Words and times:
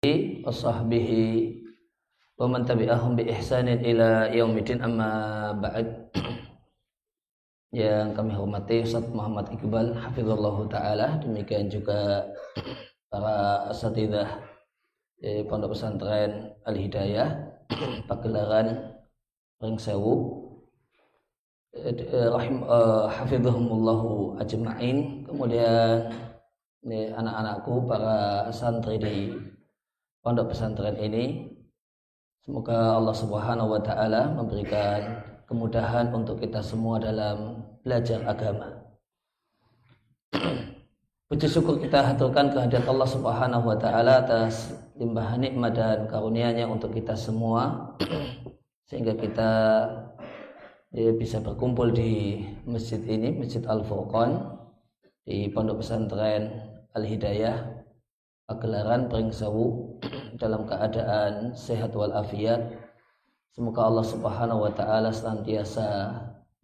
wa 0.00 0.48
sahbihi 0.48 1.60
wa 2.40 2.48
man 2.48 2.64
tabi'ahum 2.64 3.20
bi 3.20 3.28
ihsanin 3.28 3.84
ila 3.84 4.32
yaumidin 4.32 4.80
amma 4.80 5.52
ba'd. 5.52 6.08
Yang 7.76 8.16
kami 8.16 8.32
hormati 8.32 8.80
Ustaz 8.80 9.04
Muhammad 9.12 9.52
Iqbal 9.52 9.92
hafizallah 9.92 10.56
taala. 10.72 11.20
Demikian 11.20 11.68
juga 11.68 12.24
para 13.12 13.68
asatidah 13.68 14.40
di 15.20 15.44
Pondok 15.44 15.76
Pesantren 15.76 16.48
Al 16.64 16.80
Hidayah 16.80 17.28
Pagelaran 18.08 18.96
Ringsewu 19.60 20.16
eh, 21.76 21.92
rahim 22.32 22.64
uh, 22.64 23.04
hafizahumullahu 23.04 24.40
ajma'in. 24.40 25.28
Kemudian 25.28 26.08
anak-anakku 26.88 27.84
para 27.84 28.48
santri 28.48 28.96
di 28.96 29.16
pondok 30.20 30.52
pesantren 30.52 30.96
ini. 31.00 31.48
Semoga 32.40 32.96
Allah 32.96 33.16
Subhanahu 33.16 33.76
wa 33.76 33.82
taala 33.84 34.32
memberikan 34.32 35.20
kemudahan 35.44 36.08
untuk 36.12 36.40
kita 36.40 36.64
semua 36.64 36.96
dalam 36.96 37.60
belajar 37.84 38.24
agama. 38.24 38.80
Puji 41.28 41.46
syukur 41.46 41.78
kita 41.78 42.00
haturkan 42.00 42.48
kehadirat 42.48 42.88
Allah 42.88 43.08
Subhanahu 43.08 43.64
wa 43.68 43.76
taala 43.76 44.24
atas 44.24 44.72
limpahan 44.96 45.44
nikmat 45.44 45.76
dan 45.76 46.08
karunia-Nya 46.08 46.64
untuk 46.68 46.96
kita 46.96 47.12
semua 47.12 47.92
sehingga 48.88 49.14
kita 49.16 49.50
ya, 50.96 51.12
bisa 51.14 51.44
berkumpul 51.44 51.92
di 51.92 52.44
masjid 52.64 53.00
ini, 53.04 53.36
Masjid 53.36 53.62
Al 53.68 53.84
Furqan 53.84 54.58
di 55.22 55.46
Pondok 55.52 55.84
Pesantren 55.84 56.50
Al 56.96 57.04
Hidayah 57.04 57.79
pagelaran 58.50 59.06
Pringsewu 59.06 59.94
dalam 60.42 60.66
keadaan 60.66 61.54
sehat 61.54 61.94
walafiat. 61.94 62.74
Semoga 63.54 63.86
Allah 63.86 64.02
Subhanahu 64.02 64.66
wa 64.66 64.72
taala 64.74 65.14
senantiasa 65.14 66.10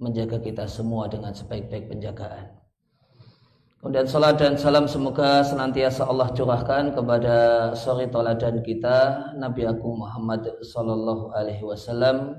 menjaga 0.02 0.42
kita 0.42 0.66
semua 0.66 1.06
dengan 1.06 1.30
sebaik-baik 1.30 1.86
penjagaan. 1.86 2.58
Kemudian 3.78 4.10
salat 4.10 4.34
dan 4.34 4.58
salam 4.58 4.90
semoga 4.90 5.46
senantiasa 5.46 6.10
Allah 6.10 6.34
curahkan 6.34 6.90
kepada 6.90 7.36
suri 7.78 8.10
toladan 8.10 8.58
kita 8.66 9.30
Nabi 9.38 9.62
Agung 9.62 10.02
Muhammad 10.02 10.42
sallallahu 10.58 11.30
alaihi 11.30 11.62
wasallam 11.62 12.34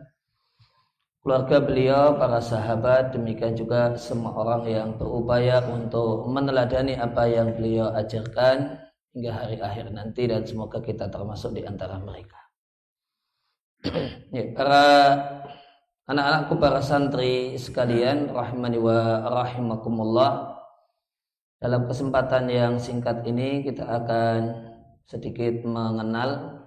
keluarga 1.28 1.60
beliau, 1.60 2.16
para 2.16 2.40
sahabat, 2.40 3.12
demikian 3.12 3.52
juga 3.52 4.00
semua 4.00 4.32
orang 4.32 4.64
yang 4.64 4.90
berupaya 4.96 5.60
untuk 5.68 6.24
meneladani 6.32 6.96
apa 6.96 7.28
yang 7.28 7.52
beliau 7.52 7.92
ajarkan 8.00 8.87
hingga 9.18 9.34
hari 9.34 9.58
akhir 9.58 9.90
nanti 9.90 10.30
dan 10.30 10.46
semoga 10.46 10.78
kita 10.78 11.10
termasuk 11.10 11.58
di 11.58 11.66
antara 11.66 11.98
mereka. 11.98 12.38
ya, 14.38 14.54
para 14.54 14.86
anak-anakku 16.06 16.54
para 16.62 16.86
santri 16.86 17.58
sekalian 17.58 18.30
rahimani 18.30 18.78
wa 18.78 19.26
rahimakumullah 19.26 20.62
dalam 21.58 21.90
kesempatan 21.90 22.46
yang 22.46 22.74
singkat 22.78 23.26
ini 23.26 23.66
kita 23.66 23.90
akan 23.90 24.70
sedikit 25.10 25.66
mengenal 25.66 26.62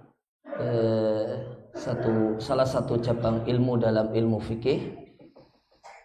eh, 0.59 1.31
satu 1.71 2.35
salah 2.43 2.67
satu 2.67 2.99
cabang 2.99 3.47
ilmu 3.47 3.79
dalam 3.79 4.11
ilmu 4.11 4.43
fikih 4.43 4.91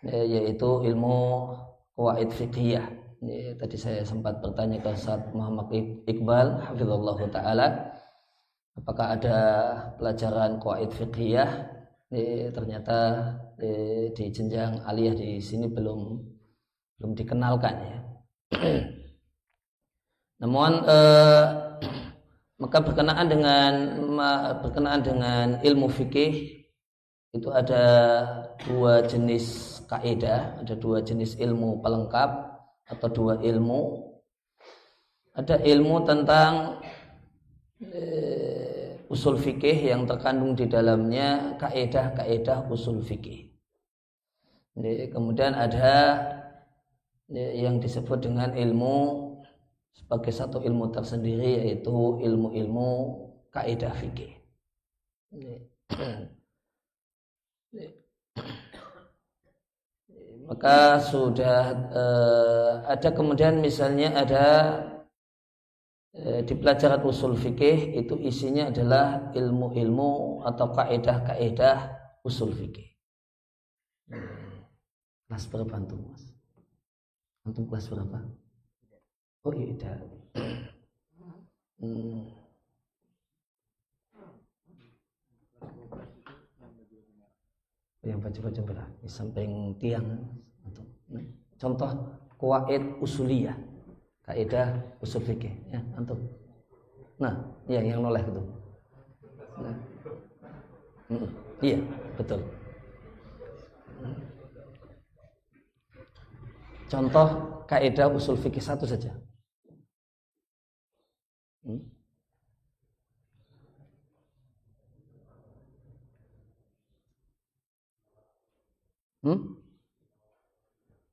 yaitu 0.06 0.70
ilmu 0.87 1.50
kawaid 1.99 2.31
fikih 2.31 2.78
Ya, 3.26 3.58
tadi 3.58 3.75
saya 3.75 4.06
sempat 4.06 4.38
bertanya 4.38 4.78
ke 4.78 4.94
Ustaz 4.94 5.19
Muhammad 5.34 5.67
Iqbal 6.06 6.62
hafizallahu 6.62 7.26
taala 7.34 7.90
apakah 8.78 9.19
ada 9.19 9.38
pelajaran 9.99 10.62
qaid 10.62 10.94
fiqhiyah 10.94 11.50
ya, 12.14 12.55
ternyata 12.55 12.99
ya, 13.58 14.14
di 14.14 14.31
jenjang 14.31 14.78
aliyah 14.87 15.19
di 15.19 15.43
sini 15.43 15.67
belum 15.67 16.23
belum 17.02 17.12
dikenalkan 17.19 17.75
ya. 17.75 17.99
Namun 20.46 20.87
eh, 20.87 21.44
maka 22.62 22.78
berkenaan 22.78 23.26
dengan 23.26 23.73
berkenaan 24.62 25.02
dengan 25.02 25.46
ilmu 25.67 25.90
fikih 25.90 26.62
itu 27.34 27.49
ada 27.50 27.84
dua 28.62 29.02
jenis 29.02 29.82
kaidah, 29.90 30.62
ada 30.62 30.78
dua 30.78 31.02
jenis 31.02 31.34
ilmu 31.43 31.82
pelengkap 31.82 32.45
atau 32.87 33.11
dua 33.11 33.43
ilmu 33.43 34.15
ada 35.37 35.61
ilmu 35.61 35.97
tentang 36.09 36.81
e, 37.83 38.00
usul 39.12 39.37
fikih 39.37 39.93
yang 39.93 40.09
terkandung 40.09 40.56
di 40.56 40.65
dalamnya 40.65 41.61
kaedah-kaedah 41.61 42.73
usul 42.73 43.05
fikih. 43.05 43.53
Kemudian 45.12 45.52
ada 45.57 46.21
yang 47.33 47.81
disebut 47.81 48.28
dengan 48.28 48.52
ilmu 48.57 49.26
sebagai 49.97 50.31
satu 50.31 50.62
ilmu 50.62 50.93
tersendiri 50.93 51.64
yaitu 51.64 52.21
ilmu-ilmu 52.23 52.90
kaedah 53.50 53.90
fikih 53.97 54.37
maka 60.47 61.03
sudah 61.03 61.62
uh, 61.91 62.73
ada 62.87 63.11
kemudian 63.11 63.59
misalnya 63.59 64.15
ada 64.15 64.47
uh, 66.15 66.41
di 66.47 66.55
pelajaran 66.55 67.03
usul 67.03 67.35
fikih 67.35 67.99
itu 67.99 68.15
isinya 68.23 68.71
adalah 68.71 69.35
ilmu-ilmu 69.35 70.43
atau 70.47 70.71
kaedah-kaedah 70.71 71.79
usul 72.23 72.55
fikih. 72.55 72.87
Kelas 75.26 75.50
berapa 75.50 75.75
antum 75.75 76.15
mas? 76.15 76.23
Antum 77.43 77.67
kelas 77.67 77.91
berapa? 77.91 78.19
Oh 79.43 79.55
iya. 79.55 79.99
Hmm. 81.83 82.46
Yang 88.06 88.22
baju-baju 88.22 88.60
merah 88.62 88.88
di 89.02 89.08
samping 89.10 89.75
tiang 89.82 90.06
contoh 91.58 91.90
kuaid 92.38 93.02
usuliyah. 93.02 93.56
Kaidah 94.26 94.82
usul 94.98 95.22
fikih 95.22 95.54
ya 95.70 95.78
antum. 95.94 96.18
Nah 97.22 97.34
ya 97.70 97.78
yang 97.78 98.02
noleh 98.02 98.22
itu. 98.22 98.42
Nah. 99.62 99.76
Iya 101.62 101.78
betul. 102.18 102.42
Contoh 106.90 107.28
kaidah 107.70 108.10
usul 108.10 108.34
fikih 108.38 108.62
satu 108.62 108.82
saja. 108.86 109.14
Hmm? 111.62 111.82
Hmm? 119.26 119.59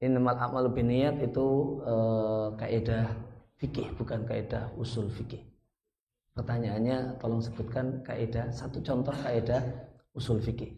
Innamal 0.06 0.38
amal 0.38 0.70
biniyat 0.70 1.18
itu 1.26 1.82
e, 1.82 1.96
kaidah 2.62 3.10
fikih 3.58 3.90
bukan 3.98 4.22
kaidah 4.30 4.70
usul 4.78 5.10
fikih. 5.10 5.42
Pertanyaannya 6.38 7.18
tolong 7.18 7.42
sebutkan 7.42 8.06
kaidah 8.06 8.54
satu 8.54 8.86
contoh 8.86 9.18
kaidah 9.26 9.66
usul 10.14 10.38
fikih. 10.38 10.78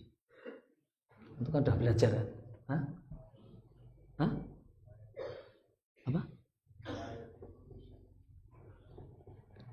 Itu 1.44 1.51
kan 1.51 1.68
sudah 1.68 1.75
belajar 1.75 2.10
kan? 2.15 2.27
Hah? 2.72 2.82
Hah? 4.15 4.32
Apa? 6.08 6.22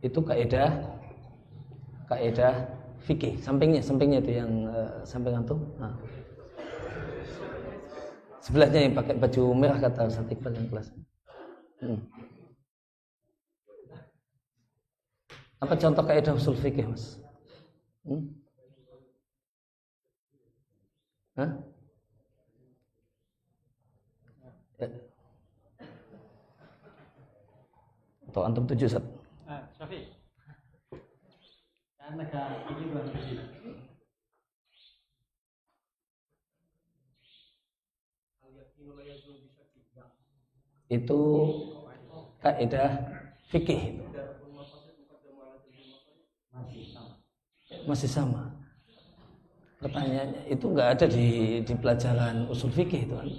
Itu 0.03 0.19
kaidah 0.27 0.71
kaidah 2.11 2.55
fikih. 3.07 3.39
Sampingnya, 3.39 3.79
sampingnya 3.79 4.19
itu 4.19 4.33
yang 4.43 4.51
uh, 4.67 5.07
samping 5.07 5.39
antum. 5.39 5.63
Nah 5.79 5.95
sebelahnya 8.43 8.91
yang 8.91 8.95
pakai 8.99 9.15
baju 9.15 9.43
merah 9.55 9.79
kata 9.79 10.11
Ustaz 10.11 10.27
Iqbal 10.27 10.53
yang 10.59 10.69
kelas. 10.69 10.89
Hmm. 11.79 11.99
Apa 15.63 15.79
contoh 15.79 16.03
kaidah 16.03 16.35
usul 16.35 16.59
fikih, 16.59 16.91
Mas? 16.91 17.23
Hmm? 18.03 18.23
Hah? 21.39 21.51
Ya. 24.83 24.89
Atau 28.27 28.43
antum 28.43 28.67
tujuh, 28.67 28.91
Ustaz? 28.91 29.07
Ah, 29.47 29.63
Syafi. 29.79 30.11
Karena 31.95 32.27
ini 32.75 32.85
itu 40.93 41.21
kaidah 42.45 42.93
fikih 43.49 43.97
masih 47.89 48.11
sama. 48.11 48.53
Pertanyaannya 49.83 50.47
itu 50.47 50.65
nggak 50.71 50.89
ada 50.95 51.07
di 51.11 51.59
di 51.67 51.75
pelajaran 51.75 52.47
usul 52.47 52.71
fikih 52.71 53.03
itu 53.09 53.15
kan. 53.19 53.31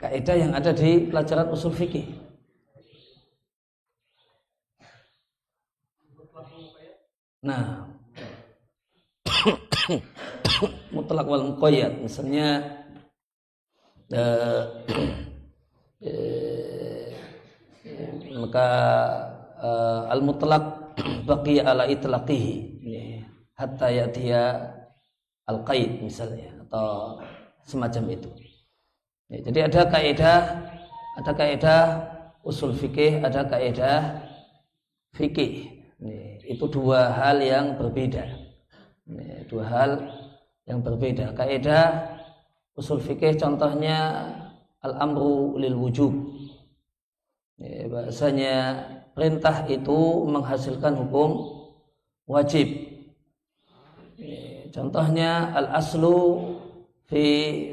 Kaidah 0.00 0.36
yang 0.38 0.52
ada 0.56 0.72
di 0.72 1.10
pelajaran 1.10 1.52
usul 1.52 1.74
fikih. 1.74 2.06
Nah, 7.42 7.90
mutlak 10.94 11.26
wal 11.26 11.52
muqayyad 11.52 11.98
misalnya 11.98 12.62
eh, 14.14 14.62
maka 18.42 18.68
uh, 19.62 20.10
al 20.10 20.20
mutlak 20.20 20.94
baqi 21.24 21.62
ala 21.62 21.86
itlaqihi. 21.86 22.54
Hatta 23.52 23.86
yatiya 23.92 24.74
al 25.46 25.62
qaid 25.62 26.02
misalnya 26.02 26.50
atau 26.66 27.20
semacam 27.62 28.04
itu. 28.10 28.30
Ya, 29.30 29.38
jadi 29.46 29.58
ada 29.70 29.82
kaidah 29.86 30.40
ada 31.22 31.32
kaidah 31.32 31.82
usul 32.42 32.74
fikih 32.74 33.22
ada 33.22 33.46
kaidah 33.46 34.26
fikih. 35.14 35.70
Itu 36.42 36.66
dua 36.66 37.14
hal 37.14 37.38
yang 37.38 37.78
berbeda. 37.78 38.26
Dua 39.46 39.64
hal 39.70 39.90
yang 40.66 40.82
berbeda. 40.82 41.38
Kaidah 41.38 42.18
usul 42.74 42.98
fikih 42.98 43.38
contohnya 43.38 44.26
al 44.82 44.94
amru 44.98 45.58
lil 45.58 45.74
wujub. 45.78 46.12
Bahasanya 47.62 48.54
perintah 49.14 49.66
itu 49.70 50.26
menghasilkan 50.26 50.98
hukum 50.98 51.30
wajib. 52.26 52.66
Contohnya 54.74 55.54
al 55.54 55.70
aslu 55.78 56.42
fi 57.06 57.24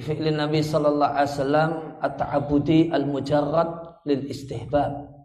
fi'lin 0.04 0.38
Nabi 0.38 0.62
sallallahu 0.62 1.16
alaihi 1.16 1.34
wasallam 1.34 1.72
at-ta'abbudi 2.00 2.80
al-mujarrad 2.94 4.02
lil 4.06 4.30
istihbab. 4.30 5.20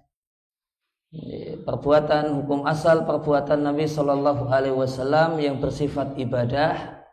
Perbuatan 1.62 2.42
hukum 2.42 2.66
asal 2.66 3.06
perbuatan 3.06 3.62
Nabi 3.62 3.86
Shallallahu 3.86 4.50
Alaihi 4.50 4.74
Wasallam 4.74 5.38
yang 5.38 5.62
bersifat 5.62 6.18
ibadah 6.18 7.06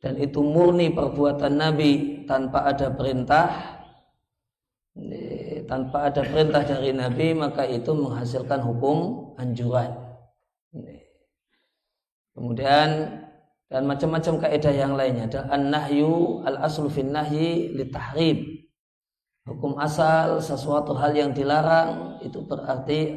dan 0.00 0.16
itu 0.16 0.40
murni 0.40 0.88
perbuatan 0.96 1.52
Nabi 1.60 2.17
tanpa 2.28 2.68
ada 2.68 2.92
perintah 2.92 3.48
tanpa 5.64 6.12
ada 6.12 6.20
perintah 6.20 6.62
dari 6.64 6.92
Nabi 6.92 7.32
maka 7.32 7.64
itu 7.64 7.92
menghasilkan 7.96 8.60
hukum 8.60 9.30
anjuran. 9.40 9.94
Kemudian 12.36 12.88
dan 13.68 13.84
macam-macam 13.84 14.48
kaidah 14.48 14.74
yang 14.74 14.96
lainnya. 14.96 15.28
Ada 15.28 15.52
an-nahyu 15.52 16.40
al-aslu 16.46 16.88
fin 16.88 17.12
nahyi 17.12 17.74
litahrim 17.76 18.58
hukum 19.48 19.80
asal 19.80 20.44
sesuatu 20.44 20.92
hal 20.92 21.16
yang 21.16 21.32
dilarang 21.32 22.20
itu 22.20 22.44
berarti 22.44 23.16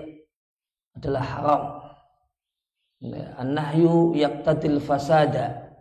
adalah 0.95 1.23
haram. 1.23 1.63
An-nahyu 3.39 4.15
yaqtadil 4.15 4.79
fasada. 4.79 5.75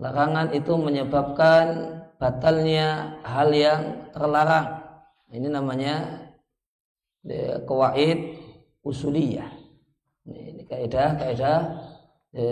Larangan 0.00 0.56
itu 0.56 0.72
menyebabkan 0.80 1.99
batalnya 2.20 3.16
hal 3.24 3.48
yang 3.48 4.12
terlarang. 4.12 4.84
Ini 5.32 5.48
namanya 5.48 6.28
kawaid 7.64 8.36
usuliyah. 8.84 9.48
Ini 10.28 10.68
kaidah 10.68 11.16
kaidah 11.16 11.58
e, 12.36 12.44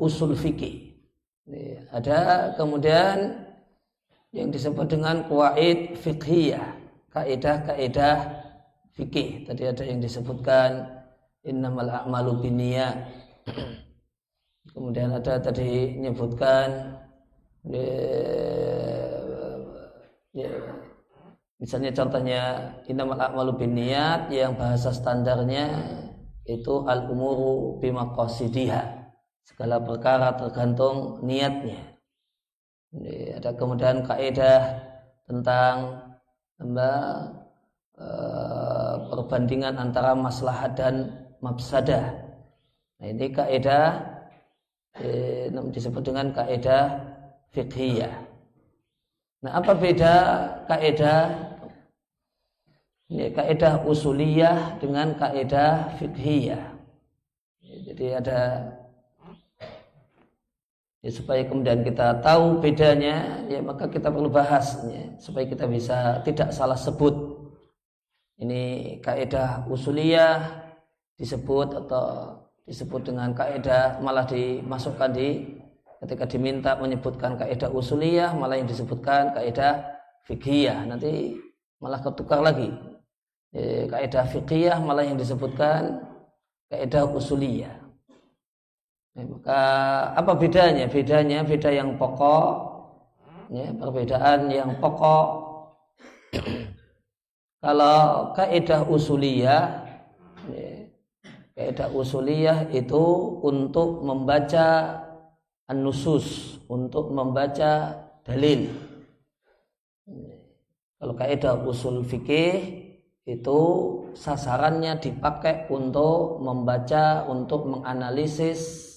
usul 0.00 0.32
fikih. 0.32 0.96
Ada 1.92 2.52
kemudian 2.56 3.44
yang 4.32 4.48
disebut 4.48 4.88
dengan 4.88 5.28
kuwaid 5.28 6.00
fiqhiyah. 6.00 6.80
Kaidah-kaidah 7.12 8.16
fikih. 8.96 9.44
Tadi 9.44 9.62
ada 9.68 9.84
yang 9.84 10.00
disebutkan 10.00 10.88
innamal 11.44 11.92
a'malu 11.92 12.40
binniyat. 12.40 12.96
Kemudian 14.72 15.12
ada 15.12 15.36
tadi 15.36 16.00
menyebutkan 16.00 16.96
ya, 20.32 20.50
misalnya 21.60 21.92
contohnya 21.94 22.42
innamal 22.88 23.20
a'malu 23.20 23.56
binniyat 23.56 24.32
yang 24.32 24.58
bahasa 24.58 24.92
standarnya 24.92 25.70
itu 26.48 26.84
al 26.90 27.06
umuru 27.06 27.78
bimaqasidiha 27.78 28.82
segala 29.46 29.78
perkara 29.78 30.34
tergantung 30.34 31.22
niatnya 31.22 31.92
ada 32.92 33.56
kemudian 33.56 34.04
kaidah 34.04 34.84
tentang 35.24 35.96
apa, 36.60 36.90
eh, 37.96 38.94
perbandingan 39.08 39.80
antara 39.80 40.12
maslahat 40.12 40.76
dan 40.76 41.08
mafsadah. 41.40 42.04
Nah, 43.00 43.06
ini 43.08 43.32
kaidah 43.32 44.12
eh, 45.00 45.48
disebut 45.48 46.04
dengan 46.04 46.36
kaidah 46.36 47.00
fiqhiyah. 47.56 48.31
Nah, 49.42 49.58
apa 49.58 49.74
beda 49.74 50.14
kaidah 50.70 51.22
ini 53.10 53.28
kaidah 53.34 53.82
usuliyah 53.84 54.78
dengan 54.78 55.18
kaidah 55.18 55.98
fiqhiyah. 55.98 56.72
Jadi 57.82 58.06
ada 58.14 58.40
ya, 61.02 61.10
supaya 61.10 61.42
kemudian 61.42 61.82
kita 61.82 62.22
tahu 62.22 62.62
bedanya 62.62 63.42
ya 63.50 63.58
maka 63.60 63.90
kita 63.90 64.08
perlu 64.08 64.30
bahas 64.30 64.78
ya, 64.86 65.10
supaya 65.18 65.44
kita 65.44 65.66
bisa 65.66 66.22
tidak 66.22 66.54
salah 66.54 66.78
sebut 66.78 67.12
ini 68.38 68.96
kaidah 69.02 69.66
usuliyah 69.66 70.62
disebut 71.18 71.74
atau 71.84 72.38
disebut 72.64 73.10
dengan 73.10 73.34
kaidah 73.34 73.98
malah 73.98 74.24
dimasukkan 74.24 75.10
di 75.10 75.61
ketika 76.02 76.26
diminta 76.26 76.74
menyebutkan 76.74 77.38
kaidah 77.38 77.70
usuliyah 77.70 78.34
malah 78.34 78.58
yang 78.58 78.66
disebutkan 78.66 79.30
kaidah 79.38 79.86
fikih 80.26 80.74
nanti 80.90 81.38
malah 81.78 82.02
ketukar 82.02 82.42
lagi 82.42 82.74
e, 83.54 83.86
kaidah 83.86 84.26
fikih 84.26 84.74
malah 84.82 85.06
yang 85.06 85.14
disebutkan 85.14 86.02
kaidah 86.66 87.06
usuliyah 87.06 87.82
Ya, 89.12 89.28
maka 89.28 89.60
apa 90.16 90.32
bedanya? 90.32 90.88
Bedanya 90.88 91.44
beda 91.44 91.68
yang 91.68 92.00
pokok, 92.00 92.48
ya, 93.52 93.68
perbedaan 93.76 94.48
yang 94.48 94.72
pokok. 94.80 95.28
Kalau 97.62 98.32
kaidah 98.32 98.88
usuliyah, 98.88 99.84
ya, 100.48 100.88
kaidah 101.52 101.92
usuliyah 101.92 102.72
itu 102.72 103.04
untuk 103.44 104.00
membaca 104.00 104.96
an-nusus, 105.72 106.60
untuk 106.68 107.10
membaca 107.10 107.96
dalil. 108.22 108.68
Kalau 111.00 111.14
kaidah 111.18 111.58
usul 111.66 112.04
fikih 112.06 112.84
itu 113.26 113.60
sasarannya 114.14 115.00
dipakai 115.02 115.66
untuk 115.72 116.38
membaca, 116.38 117.26
untuk 117.26 117.66
menganalisis 117.66 118.92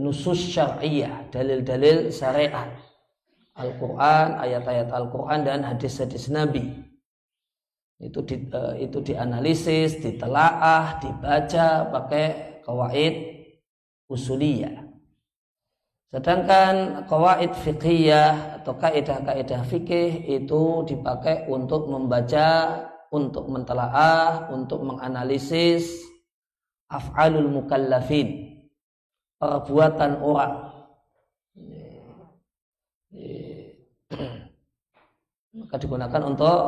nusus 0.00 0.50
syariah, 0.50 1.22
dalil-dalil 1.30 2.10
syariat. 2.10 2.74
Al-Quran, 3.54 4.40
ayat-ayat 4.40 4.88
Al-Quran 4.90 5.40
dan 5.44 5.60
hadis-hadis 5.62 6.32
Nabi. 6.32 6.90
Itu 8.00 8.24
di, 8.24 8.48
uh, 8.48 8.72
itu 8.80 9.04
dianalisis, 9.04 10.00
ditelaah, 10.00 11.04
dibaca 11.04 11.92
pakai 11.92 12.26
kawaid 12.64 13.14
usuliyah. 14.08 14.89
Sedangkan 16.10 17.06
kawaid 17.06 17.54
fiqhiyah 17.54 18.58
atau 18.58 18.74
kaidah-kaidah 18.74 19.62
fikih 19.62 20.26
itu 20.26 20.82
dipakai 20.82 21.46
untuk 21.46 21.86
membaca, 21.86 22.82
untuk 23.14 23.46
mentelaah, 23.46 24.50
untuk 24.50 24.82
menganalisis 24.82 26.02
af'alul 26.90 27.46
mukallafin 27.46 28.58
perbuatan 29.38 30.18
orang. 30.18 30.54
Maka 35.54 35.74
digunakan 35.78 36.22
untuk 36.26 36.58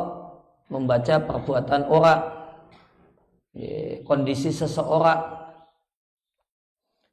membaca 0.71 1.19
perbuatan 1.19 1.83
orang, 1.91 2.21
kondisi 4.07 4.55
seseorang. 4.55 5.51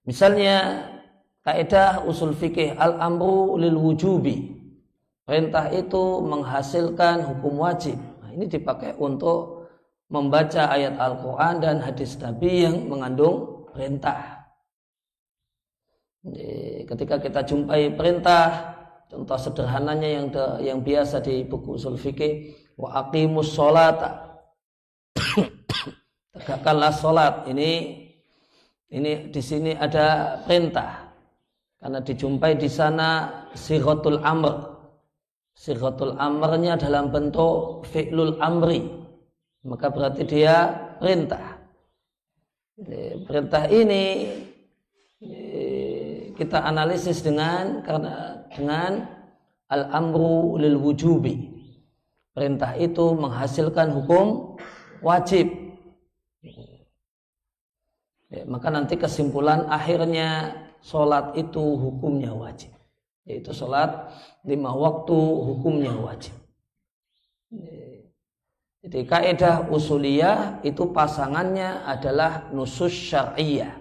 Misalnya 0.07 0.87
kaidah 1.45 2.05
usul 2.05 2.37
fikih 2.37 2.77
al-amru 2.77 3.57
lil 3.57 3.77
wujubi. 3.77 4.61
Perintah 5.25 5.71
itu 5.71 6.27
menghasilkan 6.27 7.23
hukum 7.23 7.63
wajib. 7.63 7.95
Nah, 8.19 8.35
ini 8.35 8.51
dipakai 8.51 8.99
untuk 8.99 9.71
membaca 10.11 10.67
ayat 10.67 10.99
Al-Quran 10.99 11.55
dan 11.63 11.77
hadis 11.79 12.19
Nabi 12.19 12.67
yang 12.67 12.91
mengandung 12.91 13.67
perintah. 13.71 14.51
Jadi, 16.27 16.83
ketika 16.85 17.17
kita 17.23 17.41
jumpai 17.47 17.95
perintah, 17.95 18.75
contoh 19.07 19.39
sederhananya 19.39 20.09
yang 20.11 20.27
yang 20.61 20.79
biasa 20.83 21.23
di 21.23 21.47
buku 21.47 21.79
usul 21.79 21.95
fikih, 21.95 22.53
wa 22.75 23.07
aqimus 23.07 23.55
sholata. 23.55 24.35
Tegakkanlah 26.35 26.93
sholat. 26.93 27.35
Ini 27.47 27.71
ini 28.91 29.31
di 29.31 29.43
sini 29.43 29.79
ada 29.79 30.39
perintah. 30.43 31.10
Karena 31.81 32.05
dijumpai 32.05 32.61
di 32.61 32.69
sana 32.69 33.25
siratul 33.57 34.21
amr. 34.21 34.77
Siratul 35.57 36.13
amrnya 36.21 36.77
dalam 36.77 37.09
bentuk 37.09 37.89
fi'lul 37.89 38.37
amri. 38.41 38.85
Maka 39.65 39.89
berarti 39.89 40.29
dia 40.29 40.69
perintah. 41.01 41.57
Perintah 43.29 43.65
ini 43.69 44.05
kita 46.37 46.65
analisis 46.65 47.21
dengan 47.21 47.85
karena 47.85 48.45
dengan 48.53 49.05
al-amru 49.69 50.57
lil 50.57 50.81
wujubi. 50.81 51.49
Perintah 52.33 52.73
itu 52.77 53.13
menghasilkan 53.17 53.93
hukum 54.01 54.57
wajib. 55.05 55.49
Ya, 58.31 58.47
maka 58.47 58.71
nanti 58.71 58.97
kesimpulan 58.97 59.67
akhirnya 59.69 60.55
sholat 60.81 61.37
itu 61.37 61.61
hukumnya 61.61 62.33
wajib. 62.33 62.73
Yaitu 63.29 63.53
sholat 63.53 64.11
lima 64.45 64.73
waktu 64.75 65.17
hukumnya 65.17 65.93
wajib. 65.95 66.35
Jadi 68.81 69.05
kaidah 69.05 69.69
usuliyah 69.69 70.65
itu 70.65 70.89
pasangannya 70.89 71.85
adalah 71.85 72.49
nusus 72.51 72.91
syariah. 72.91 73.77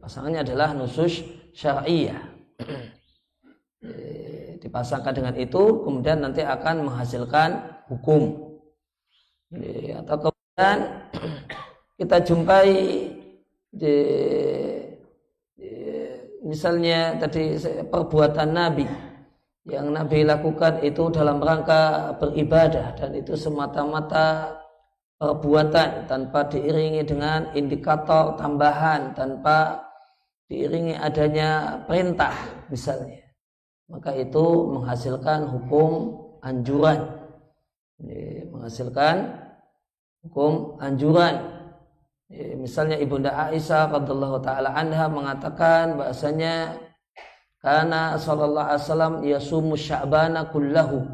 Pasangannya 0.00 0.40
adalah 0.48 0.72
nusus 0.72 1.20
syariah. 1.52 2.24
Dipasangkan 4.62 5.12
dengan 5.12 5.34
itu 5.36 5.84
kemudian 5.84 6.24
nanti 6.24 6.40
akan 6.40 6.88
menghasilkan 6.88 7.82
hukum. 7.92 8.56
Atau 10.06 10.32
kemudian 10.32 10.78
kita 12.00 12.16
jumpai 12.24 12.72
di 13.68 13.96
misalnya 16.42 17.16
tadi 17.18 17.56
perbuatan 17.86 18.50
Nabi. 18.50 18.86
Yang 19.62 19.86
Nabi 19.94 20.18
lakukan 20.26 20.82
itu 20.82 21.06
dalam 21.14 21.38
rangka 21.38 22.14
beribadah 22.18 22.98
dan 22.98 23.14
itu 23.14 23.38
semata-mata 23.38 24.58
perbuatan 25.22 26.10
tanpa 26.10 26.50
diiringi 26.50 27.06
dengan 27.06 27.46
indikator 27.54 28.34
tambahan 28.34 29.14
tanpa 29.14 29.86
diiringi 30.50 30.98
adanya 30.98 31.78
perintah 31.86 32.34
misalnya. 32.74 33.22
Maka 33.86 34.18
itu 34.18 34.44
menghasilkan 34.74 35.46
hukum 35.46 36.18
anjuran. 36.42 37.22
Menghasilkan 38.50 39.30
hukum 40.26 40.74
anjuran 40.82 41.38
misalnya 42.56 42.96
ibunda 42.96 43.30
Aisyah 43.36 43.92
radhiallahu 43.92 44.40
taala 44.40 44.72
anha 44.72 45.06
mengatakan 45.12 46.00
bahasanya 46.00 46.80
karena 47.60 48.16
sallallahu 48.18 48.66
alaihi 48.66 48.82
wasallam 48.82 49.14
yasumu 49.22 49.74
sya'bana 49.76 50.50
kullahu. 50.50 51.04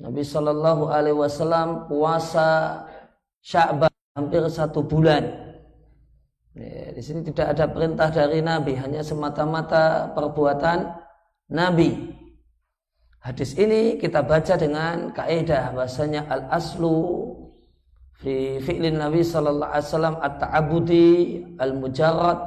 Nabi 0.00 0.22
sallallahu 0.24 0.88
alaihi 0.90 1.16
wasallam 1.16 1.88
puasa 1.88 2.82
Sya'ban 3.40 3.92
hampir 4.12 4.44
satu 4.52 4.84
bulan. 4.84 5.24
Ya, 6.52 6.92
di 6.92 7.00
sini 7.00 7.24
tidak 7.24 7.56
ada 7.56 7.64
perintah 7.70 8.12
dari 8.12 8.44
Nabi, 8.44 8.76
hanya 8.76 9.00
semata-mata 9.00 10.12
perbuatan 10.12 10.92
Nabi. 11.48 12.16
Hadis 13.20 13.56
ini 13.56 14.00
kita 14.00 14.24
baca 14.24 14.56
dengan 14.56 15.12
kaidah 15.12 15.76
bahasanya 15.76 16.24
al 16.28 16.48
aslu 16.52 17.29
fi 18.20 18.60
fi'lin 18.60 19.00
Nabi 19.00 19.24
sallallahu 19.24 19.72
alaihi 19.72 19.88
wasallam 19.88 20.16
at-ta'abudi 20.20 21.08
al-mujarrad 21.56 22.40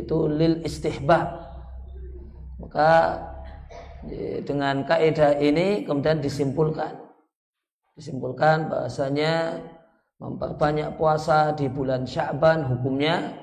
itu 0.00 0.18
lil 0.32 0.62
istihbab 0.64 1.28
maka 2.62 3.20
dengan 4.46 4.86
kaidah 4.86 5.36
ini 5.42 5.82
kemudian 5.84 6.22
disimpulkan 6.22 6.94
disimpulkan 7.98 8.70
bahasanya 8.70 9.60
memperbanyak 10.16 10.96
puasa 10.96 11.52
di 11.52 11.68
bulan 11.68 12.08
Sya'ban 12.08 12.64
hukumnya 12.64 13.36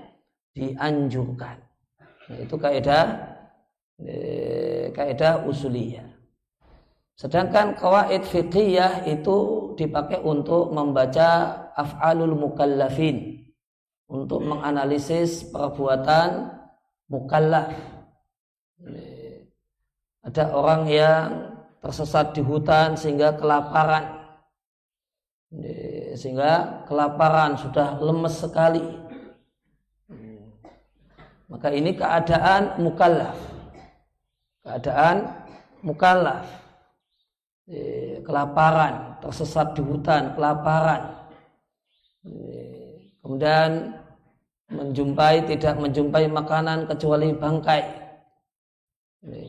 dianjurkan. 0.58 1.58
Nah, 2.30 2.38
itu 2.41 2.56
kaidah 2.58 3.06
kaidah 4.93 5.45
usuliyah. 5.45 6.06
Sedangkan 7.13 7.78
kawaid 7.78 8.26
fiqhiyah 8.26 9.06
itu 9.06 9.62
dipakai 9.76 10.22
untuk 10.22 10.74
membaca 10.74 11.58
af'alul 11.74 12.38
mukallafin 12.38 13.46
untuk 14.08 14.46
menganalisis 14.46 15.48
perbuatan 15.50 16.54
mukallaf 17.10 17.94
ada 20.24 20.44
orang 20.56 20.88
yang 20.88 21.24
tersesat 21.84 22.32
di 22.32 22.40
hutan 22.40 22.96
sehingga 22.96 23.36
kelaparan. 23.36 24.24
Sehingga 26.16 26.84
kelaparan 26.88 27.60
sudah 27.60 28.00
lemes 28.00 28.40
sekali. 28.40 28.82
Maka 31.52 31.70
ini 31.76 31.94
keadaan 31.94 32.80
mukallaf. 32.80 33.36
Keadaan 34.64 35.28
mukallaf. 35.84 36.48
Kelaparan, 38.24 39.12
tersesat 39.24 39.72
di 39.74 39.82
hutan, 39.82 40.36
kelaparan. 40.36 41.24
Kemudian 43.24 43.96
menjumpai 44.68 45.48
tidak 45.48 45.80
menjumpai 45.80 46.28
makanan 46.28 46.84
kecuali 46.92 47.32
bangkai 47.32 48.04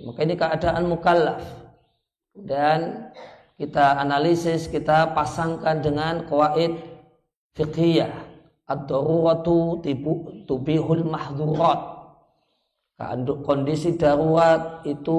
maka 0.07 0.21
ini 0.23 0.35
keadaan 0.39 0.87
mukallaf. 0.87 1.43
Dan 2.35 3.11
kita 3.59 3.99
analisis, 3.99 4.71
kita 4.71 5.15
pasangkan 5.15 5.83
dengan 5.83 6.27
kawaid 6.27 6.79
fiqhiyah. 7.59 8.11
Ad-daruratu 8.65 9.83
tubihul 10.47 11.05
mahdurat. 11.05 11.95
Kondisi 13.43 13.99
darurat 13.99 14.87
itu 14.87 15.19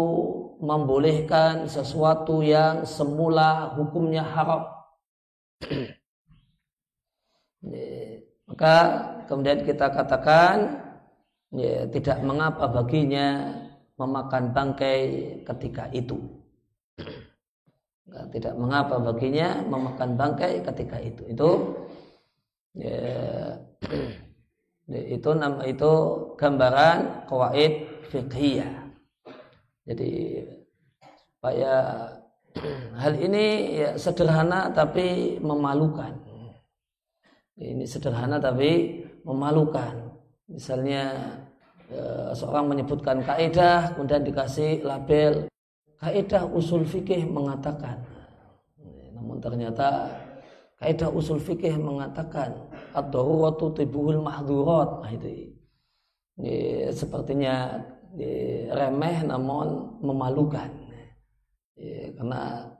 membolehkan 0.61 1.67
sesuatu 1.67 2.39
yang 2.39 2.85
semula 2.87 3.75
hukumnya 3.75 4.23
haram. 4.23 4.63
Maka 8.45 8.75
kemudian 9.25 9.65
kita 9.65 9.89
katakan 9.89 10.79
ya, 11.49 11.89
tidak 11.89 12.21
mengapa 12.21 12.69
baginya 12.69 13.57
memakan 13.97 14.53
bangkai 14.53 14.99
ketika 15.41 15.89
itu. 15.89 16.21
Tidak 18.05 18.53
mengapa 18.53 19.01
baginya 19.01 19.65
memakan 19.65 20.13
bangkai 20.13 20.61
ketika 20.61 21.01
itu. 21.01 21.25
Itu 21.25 21.49
ya, 22.77 23.57
itu 24.93 25.29
nama 25.33 25.65
itu 25.65 25.91
gambaran 26.37 27.25
kawaid 27.25 28.05
fiqhiyah. 28.13 28.84
Jadi 29.85 30.41
supaya 31.37 31.73
hal 32.97 33.13
ini 33.21 33.77
ya 33.77 33.89
sederhana 33.95 34.73
tapi 34.73 35.37
memalukan. 35.37 36.13
Ini 37.55 37.85
sederhana 37.85 38.41
tapi 38.41 39.05
memalukan. 39.21 40.09
Misalnya 40.49 41.13
ya, 41.89 42.33
seorang 42.33 42.65
menyebutkan 42.69 43.21
kaidah 43.21 43.93
kemudian 43.93 44.25
dikasih 44.25 44.81
label 44.81 45.49
kaidah 46.01 46.45
usul 46.49 46.85
fikih 46.85 47.25
mengatakan 47.29 48.01
namun 49.15 49.41
ternyata 49.41 50.11
kaidah 50.77 51.09
usul 51.09 51.39
fikih 51.39 51.79
mengatakan 51.79 52.53
ad-daruratu 52.93 53.73
tibuhul 53.73 54.21
mahdurat 54.21 55.01
nah, 55.01 55.11
itu 55.13 55.55
ya, 56.37 56.91
sepertinya 56.91 57.79
ya, 57.79 57.94
remeh 58.71 59.27
namun 59.27 59.99
memalukan. 59.99 60.71
Ya, 61.75 62.07
karena 62.15 62.71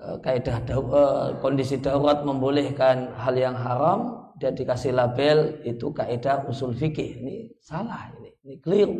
eh, 0.00 0.16
kaidah 0.24 0.58
eh, 0.64 1.28
kondisi 1.44 1.76
darurat 1.76 2.24
membolehkan 2.24 3.12
hal 3.20 3.34
yang 3.36 3.52
haram 3.52 4.32
dia 4.40 4.48
dikasih 4.48 4.96
label 4.96 5.60
itu 5.68 5.92
kaidah 5.92 6.48
usul 6.48 6.72
fikih. 6.72 7.20
Ini 7.20 7.36
salah 7.60 8.08
ini 8.16 8.30
ini 8.44 8.54
keliru. 8.58 8.96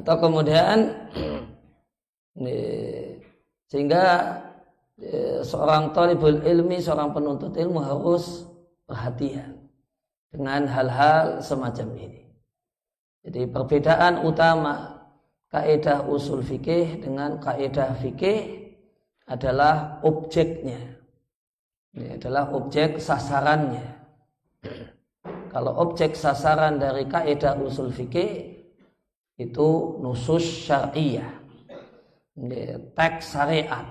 Atau 0.00 0.16
kemudian 0.16 0.90
ini, 2.38 2.58
sehingga 3.70 4.04
eh, 4.98 5.42
seorang 5.46 5.94
talibul 5.94 6.42
ilmi, 6.42 6.82
seorang 6.82 7.14
penuntut 7.14 7.54
ilmu 7.54 7.78
harus 7.78 8.46
perhatian 8.86 9.59
dengan 10.30 10.66
hal-hal 10.70 11.42
semacam 11.42 11.88
ini. 11.98 12.22
Jadi 13.26 13.50
perbedaan 13.50 14.24
utama 14.24 15.04
kaidah 15.50 16.06
usul 16.06 16.40
fikih 16.40 17.02
dengan 17.02 17.36
kaidah 17.42 17.92
fikih 17.98 18.70
adalah 19.26 20.00
objeknya. 20.06 20.78
Ini 21.90 22.16
adalah 22.16 22.54
objek 22.54 23.02
sasarannya. 23.02 23.98
Kalau 25.50 25.72
objek 25.82 26.14
sasaran 26.14 26.78
dari 26.78 27.04
kaidah 27.10 27.58
usul 27.58 27.90
fikih 27.90 28.62
itu 29.34 29.68
nusus 29.98 30.70
syariah. 30.70 31.34
Teks 32.94 33.34
syariat. 33.34 33.86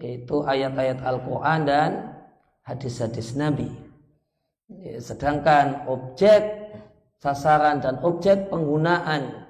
Yaitu 0.00 0.40
ayat-ayat 0.40 1.04
Al-Quran 1.04 1.60
dan 1.68 1.90
hadis-hadis 2.64 3.36
Nabi. 3.36 3.68
Sedangkan 4.98 5.86
objek 5.86 6.72
sasaran 7.22 7.78
dan 7.78 8.02
objek 8.02 8.50
penggunaan 8.50 9.46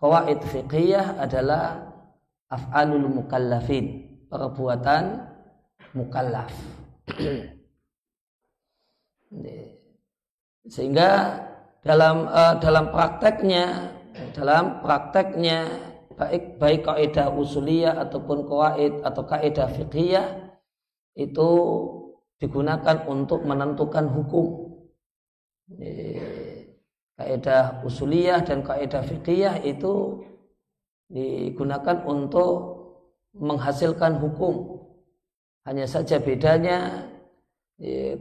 kawaid 0.00 0.40
fiqhiyah 0.48 1.20
adalah 1.20 1.92
af'alul 2.50 3.08
mukallafin 3.22 4.08
perbuatan 4.26 5.28
mukallaf. 5.94 6.52
Sehingga 10.72 11.10
dalam 11.82 12.30
uh, 12.30 12.54
dalam 12.62 12.94
prakteknya 12.94 13.90
dalam 14.36 14.84
prakteknya 14.84 15.66
baik 16.14 16.60
baik 16.60 16.80
kaidah 16.86 17.32
usuliyah 17.32 17.98
ataupun 18.06 18.46
kawaid 18.46 19.02
atau 19.02 19.22
kaidah 19.26 19.66
fiqhiyah 19.66 20.52
itu 21.18 21.50
digunakan 22.42 23.06
untuk 23.06 23.46
menentukan 23.46 24.10
hukum 24.10 24.74
kaidah 27.14 27.86
usuliyah 27.86 28.42
dan 28.42 28.66
kaidah 28.66 29.02
fikih 29.06 29.62
itu 29.62 30.24
digunakan 31.06 32.02
untuk 32.02 32.82
menghasilkan 33.36 34.18
hukum. 34.18 34.82
Hanya 35.62 35.86
saja 35.86 36.18
bedanya 36.18 37.06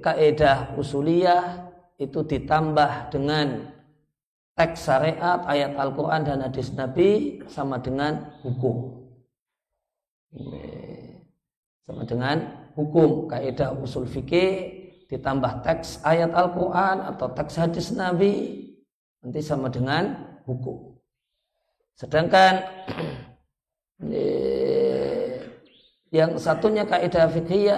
kaidah 0.06 0.78
usuliyah 0.78 1.74
itu 1.98 2.22
ditambah 2.22 3.10
dengan 3.10 3.74
teks 4.54 4.86
syariat, 4.86 5.42
ayat 5.50 5.74
Al-Quran 5.74 6.22
dan 6.22 6.46
hadis 6.46 6.70
Nabi 6.78 7.42
sama 7.50 7.82
dengan 7.82 8.30
hukum. 8.46 9.02
Sama 11.90 12.06
dengan 12.06 12.61
hukum 12.78 13.28
kaidah 13.28 13.76
usul 13.78 14.08
fikih 14.08 14.80
ditambah 15.12 15.64
teks 15.64 16.00
ayat 16.08 16.32
Al-Quran 16.32 17.04
atau 17.16 17.28
teks 17.36 17.60
hadis 17.60 17.92
Nabi 17.92 18.64
nanti 19.20 19.44
sama 19.44 19.68
dengan 19.68 20.16
hukum. 20.48 20.96
Sedangkan 22.00 22.64
yang 26.18 26.40
satunya 26.40 26.88
kaidah 26.88 27.28
fikih 27.28 27.76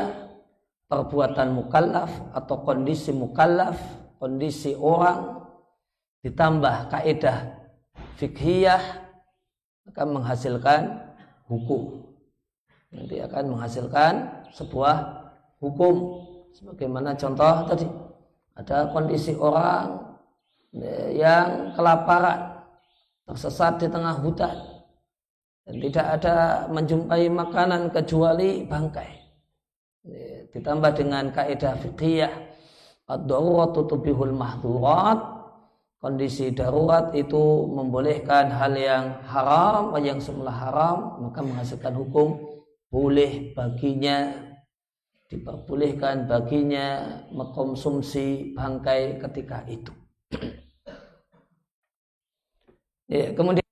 perbuatan 0.86 1.58
mukallaf 1.58 2.14
atau 2.38 2.62
kondisi 2.62 3.10
mukallaf, 3.10 3.82
kondisi 4.22 4.78
orang 4.78 5.42
ditambah 6.22 6.94
kaidah 6.94 7.66
fikhiyah 8.16 8.84
akan 9.92 10.08
menghasilkan 10.22 10.82
hukum. 11.50 12.13
Nanti 12.94 13.18
akan 13.20 13.58
menghasilkan 13.58 14.14
sebuah 14.54 14.96
hukum 15.58 16.24
Sebagaimana 16.54 17.18
contoh 17.18 17.66
tadi 17.66 17.86
ada 18.54 18.86
kondisi 18.94 19.34
orang 19.34 19.98
yang 21.18 21.74
kelaparan, 21.74 22.62
tersesat 23.26 23.82
di 23.82 23.90
tengah 23.90 24.22
hutan 24.22 24.54
dan 25.66 25.76
tidak 25.82 26.06
ada 26.22 26.36
menjumpai 26.70 27.26
makanan 27.34 27.90
kecuali 27.90 28.62
bangkai. 28.70 29.12
Ditambah 30.54 30.92
dengan 30.94 31.34
kaidah 31.34 31.74
fikih 31.82 32.30
ad-daruratu 33.10 33.90
tubihul 33.90 34.38
mahdurat 34.38 35.18
kondisi 35.98 36.54
darurat 36.54 37.10
itu 37.18 37.66
membolehkan 37.66 38.54
hal 38.54 38.78
yang 38.78 39.06
haram 39.26 39.96
yang 39.98 40.22
semula 40.22 40.52
haram 40.54 41.18
maka 41.24 41.40
menghasilkan 41.42 41.96
hukum 41.96 42.53
boleh 42.94 43.58
baginya 43.58 44.30
diperbolehkan 45.26 46.30
baginya 46.30 47.18
mengkonsumsi 47.34 48.54
bangkai 48.54 49.18
ketika 49.18 49.66
itu. 49.66 49.90
ya, 53.10 53.34
kemudian 53.34 53.66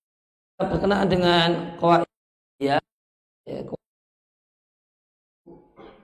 berkenaan 0.58 1.06
dengan 1.06 1.78
kawaid 1.78 2.10
ya, 2.58 2.82
ya 3.46 3.62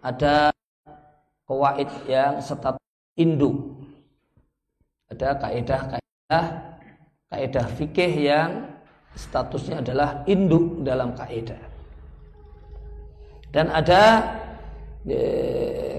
ada 0.06 0.54
kawaid 1.50 1.90
yang 2.06 2.38
status 2.38 2.86
induk. 3.18 3.82
Ada 5.10 5.42
kaidah-kaidah 5.42 6.46
kaidah 7.34 7.68
fikih 7.82 8.14
yang 8.30 8.78
statusnya 9.18 9.82
adalah 9.82 10.22
induk 10.30 10.86
dalam 10.86 11.18
kaidah. 11.18 11.77
Dan 13.52 13.72
ada 13.74 14.24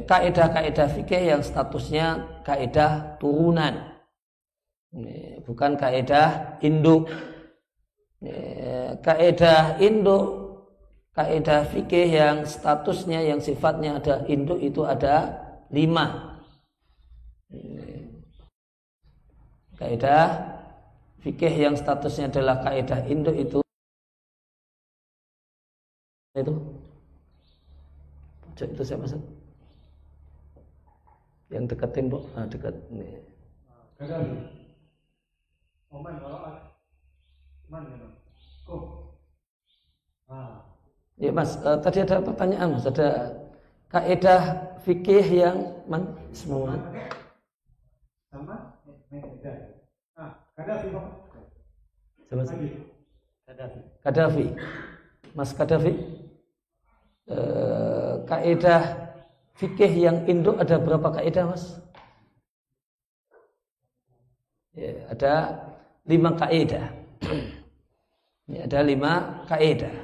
kaidah-kaidah 0.04 0.88
fikih 0.94 1.36
yang 1.36 1.42
statusnya 1.44 2.40
kaidah 2.44 3.16
turunan. 3.20 3.98
Bukan 5.44 5.76
kaidah 5.80 6.60
induk. 6.60 7.08
Kaidah 9.04 9.78
induk 9.78 10.48
kaidah 11.18 11.66
fikih 11.66 12.14
yang 12.14 12.46
statusnya 12.46 13.26
yang 13.26 13.42
sifatnya 13.42 13.98
ada 13.98 14.22
induk 14.30 14.62
itu 14.62 14.86
ada 14.86 15.34
lima. 15.74 16.38
Kaidah 19.74 20.26
fikih 21.18 21.50
yang 21.50 21.74
statusnya 21.74 22.30
adalah 22.30 22.62
kaidah 22.62 23.02
induk 23.10 23.34
itu 23.34 23.58
itu 26.38 26.54
Cek 28.58 28.74
itu 28.74 28.82
siapa 28.82 29.06
sih? 29.06 29.22
Yang 31.54 31.64
dekat 31.70 31.90
tembok, 31.94 32.26
ah, 32.34 32.42
dekat 32.50 32.74
ini. 32.90 33.22
Oman 35.94 36.18
mana? 37.70 38.08
Oh. 38.66 39.14
Ah. 40.26 40.66
Ya 41.16 41.30
mas, 41.30 41.54
uh, 41.62 41.78
tadi 41.78 42.02
ada 42.02 42.20
pertanyaan 42.20 42.76
mas, 42.76 42.84
ada 42.84 43.32
kaidah 43.94 44.74
fikih 44.82 45.24
yang 45.24 45.56
man 45.88 46.18
semua. 46.34 46.76
Sama? 48.28 48.76
Ah, 50.18 50.32
Kadafi 50.52 50.88
Sama 52.28 52.42
sih? 52.44 52.58
Kadafi. 53.48 53.80
Kadafi. 54.04 54.46
Mas 55.32 55.50
Kadafi. 55.56 55.94
Uh, 57.28 57.87
kaidah 58.28 59.08
fikih 59.56 59.90
yang 59.90 60.22
induk 60.28 60.60
ada 60.60 60.76
berapa 60.76 61.08
kaidah 61.16 61.48
mas? 61.48 61.80
Ya, 64.76 64.92
ada 65.10 65.34
lima 66.06 66.30
kaidah. 66.36 66.86
Ini 68.48 68.64
ada 68.64 68.78
lima 68.84 69.42
kaidah. 69.48 69.94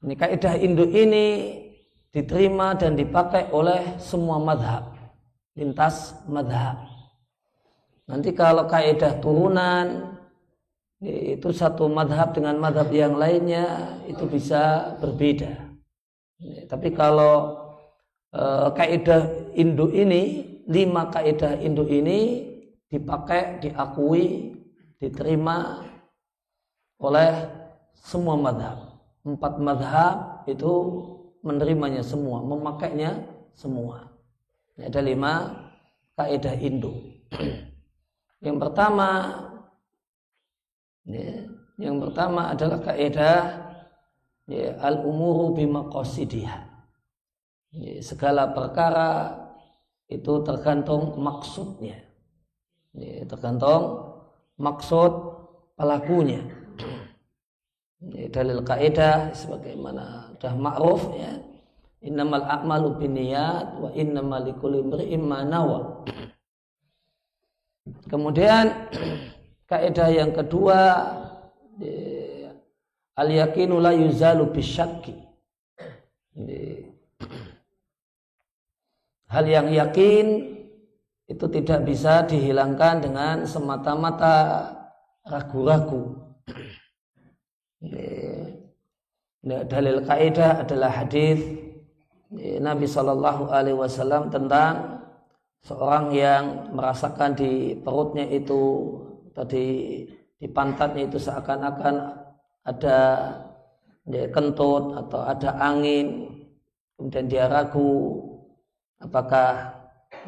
Ini 0.00 0.14
kaidah 0.16 0.54
induk 0.60 0.92
ini 0.92 1.26
diterima 2.12 2.76
dan 2.78 2.96
dipakai 2.96 3.50
oleh 3.52 3.98
semua 4.00 4.38
madhab. 4.40 4.94
Lintas 5.58 6.14
madhab. 6.30 6.86
Nanti 8.08 8.34
kalau 8.34 8.66
kaidah 8.66 9.18
turunan 9.22 10.16
itu 11.00 11.48
satu 11.54 11.88
madhab 11.88 12.36
dengan 12.36 12.60
madhab 12.60 12.92
yang 12.92 13.16
lainnya 13.16 13.96
itu 14.04 14.26
bisa 14.28 14.94
berbeda. 15.00 15.69
Tapi 16.40 16.88
kalau 16.96 17.60
e, 18.32 18.42
kaidah 18.72 19.52
induk 19.52 19.92
ini, 19.92 20.48
lima 20.64 21.12
kaidah 21.12 21.60
induk 21.60 21.92
ini 21.92 22.48
dipakai, 22.88 23.60
diakui, 23.60 24.56
diterima 24.96 25.84
oleh 27.00 27.30
semua 27.92 28.40
madhab. 28.40 29.00
Empat 29.20 29.60
madhab 29.60 30.14
itu 30.48 30.72
menerimanya 31.44 32.00
semua, 32.00 32.40
memakainya 32.40 33.20
semua. 33.52 34.08
Ini 34.76 34.88
ada 34.88 35.00
lima 35.04 35.32
kaidah 36.16 36.56
induk. 36.56 36.96
Yang 38.44 38.56
pertama, 38.56 39.08
yang 41.76 41.96
pertama 42.00 42.52
adalah 42.52 42.80
kaidah 42.80 43.69
ya, 44.50 44.74
al 44.82 45.06
umuru 45.06 45.54
bimaqasidiha 45.54 46.60
ya, 47.70 48.02
segala 48.02 48.50
perkara 48.50 49.38
itu 50.10 50.42
tergantung 50.42 51.14
maksudnya. 51.22 52.02
Ya, 52.90 53.22
tergantung 53.30 54.10
maksud 54.58 55.12
pelakunya. 55.78 56.42
Ya, 58.02 58.26
dalil 58.32 58.66
kaidah 58.66 59.30
sebagaimana 59.30 60.34
sudah 60.34 60.54
ma'ruf 60.58 61.02
ya. 61.14 61.30
Innamal 62.00 62.42
a'malu 62.42 62.96
binniyat 62.96 63.76
wa 63.76 63.92
innamal 63.94 64.42
likulli 64.42 64.82
imri'in 64.82 65.22
ma 65.22 65.46
nawa. 65.46 66.02
Kemudian 68.10 68.90
kaidah 69.70 70.08
yang 70.10 70.34
kedua 70.34 70.80
ya, 71.78 72.09
al 73.20 73.28
yakinu 73.28 73.76
la 73.84 73.92
yuzalu 73.92 74.48
bisyakki 74.48 75.12
ya, 76.40 76.88
hal 79.28 79.44
yang 79.44 79.68
yakin 79.68 80.56
itu 81.30 81.46
tidak 81.46 81.86
bisa 81.86 82.26
dihilangkan 82.26 83.06
dengan 83.06 83.46
semata-mata 83.46 84.66
ragu-ragu. 85.22 86.18
Dalil 89.46 90.02
kaidah 90.04 90.66
adalah 90.66 90.90
hadis 90.90 91.38
Nabi 92.34 92.84
Shallallahu 92.90 93.48
Alaihi 93.48 93.78
Wasallam 93.78 94.28
tentang 94.34 95.00
seorang 95.62 96.10
yang 96.12 96.74
merasakan 96.74 97.38
di 97.38 97.78
perutnya 97.78 98.26
itu 98.26 98.90
tadi 99.30 99.64
di 100.34 100.48
pantatnya 100.50 101.06
itu 101.06 101.16
seakan-akan 101.22 102.19
ada 102.64 102.98
kentut 104.32 104.96
atau 104.98 105.20
ada 105.22 105.54
angin 105.60 106.28
kemudian 107.00 107.26
dia 107.30 107.48
ragu 107.48 108.20
apakah 109.00 109.72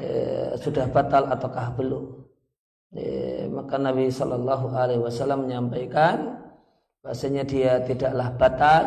eh, 0.01 0.57
sudah 0.57 0.89
batal 0.89 1.29
ataukah 1.29 1.69
belum. 1.77 2.05
Eh, 2.93 3.49
maka 3.49 3.77
Nabi 3.81 4.09
Shallallahu 4.09 4.73
Alaihi 4.73 5.01
Wasallam 5.01 5.49
menyampaikan 5.49 6.41
bahasanya 7.05 7.45
dia 7.45 7.81
tidaklah 7.85 8.33
batal, 8.37 8.85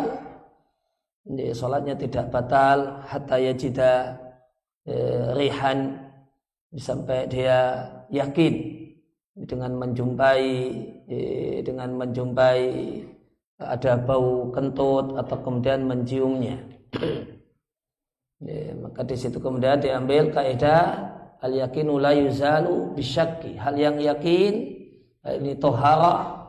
eh, 1.30 1.54
sholatnya 1.54 1.94
tidak 1.98 2.30
batal, 2.30 3.06
hatta 3.06 3.38
yajida 3.38 4.18
eh, 4.86 5.34
rihan 5.38 6.02
sampai 6.74 7.30
dia 7.30 7.86
yakin 8.10 8.54
dengan 9.46 9.76
menjumpai 9.78 10.44
dengan 11.64 11.90
menjumpai 11.96 12.62
ada 13.56 13.96
bau 13.96 14.52
kentut 14.52 15.16
atau 15.16 15.38
kemudian 15.40 15.88
menciumnya. 15.88 16.60
Ya, 18.44 18.76
maka 18.76 19.08
di 19.08 19.16
situ 19.16 19.40
kemudian 19.40 19.80
diambil 19.80 20.28
kaidah 20.28 21.16
al 21.40 21.56
yakinu 21.56 21.96
la 21.96 22.12
yuzalu 22.12 22.92
bisyakki. 22.92 23.56
Hal 23.56 23.80
yang 23.80 23.96
yakin 23.96 24.54
ini 25.24 25.56
tohara 25.56 26.46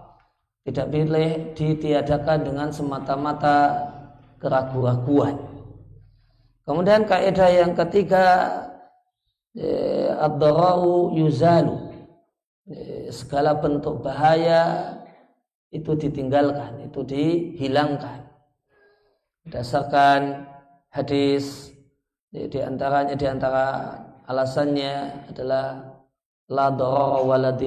tidak 0.66 0.90
boleh 0.90 1.54
ditiadakan 1.54 2.42
dengan 2.42 2.68
semata-mata 2.74 3.86
keraguan-raguan. 4.42 5.38
Kemudian 6.66 7.06
kaidah 7.06 7.50
yang 7.54 7.72
ketiga 7.78 8.26
ya, 9.54 10.26
ad-dararu 10.26 11.14
yuzalu. 11.14 11.86
Ya, 12.66 13.14
segala 13.14 13.54
bentuk 13.54 14.02
bahaya 14.02 14.90
itu 15.70 15.92
ditinggalkan, 15.98 16.86
itu 16.86 17.00
dihilangkan. 17.02 18.26
Berdasarkan 19.46 20.46
hadis 20.90 21.70
di 22.30 22.60
antaranya 22.60 23.14
di 23.14 23.26
antara 23.26 23.94
alasannya 24.26 25.26
adalah 25.30 25.94
la 26.50 26.66
darara 26.70 27.20
wa 27.22 27.36
la 27.38 27.52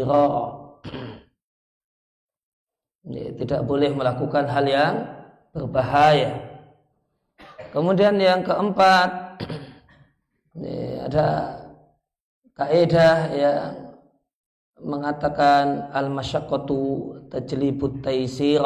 tidak 3.39 3.62
boleh 3.65 3.91
melakukan 3.95 4.45
hal 4.47 4.65
yang 4.67 4.95
berbahaya. 5.55 6.35
Kemudian 7.71 8.17
yang 8.19 8.43
keempat 8.43 9.39
ini 10.57 10.99
ada 11.07 11.27
kaidah 12.53 13.17
yang 13.31 13.88
mengatakan 14.84 15.92
al 15.92 16.12
masyaqqatu 16.12 16.80
tajlibut 17.32 18.04
taisir. 18.04 18.63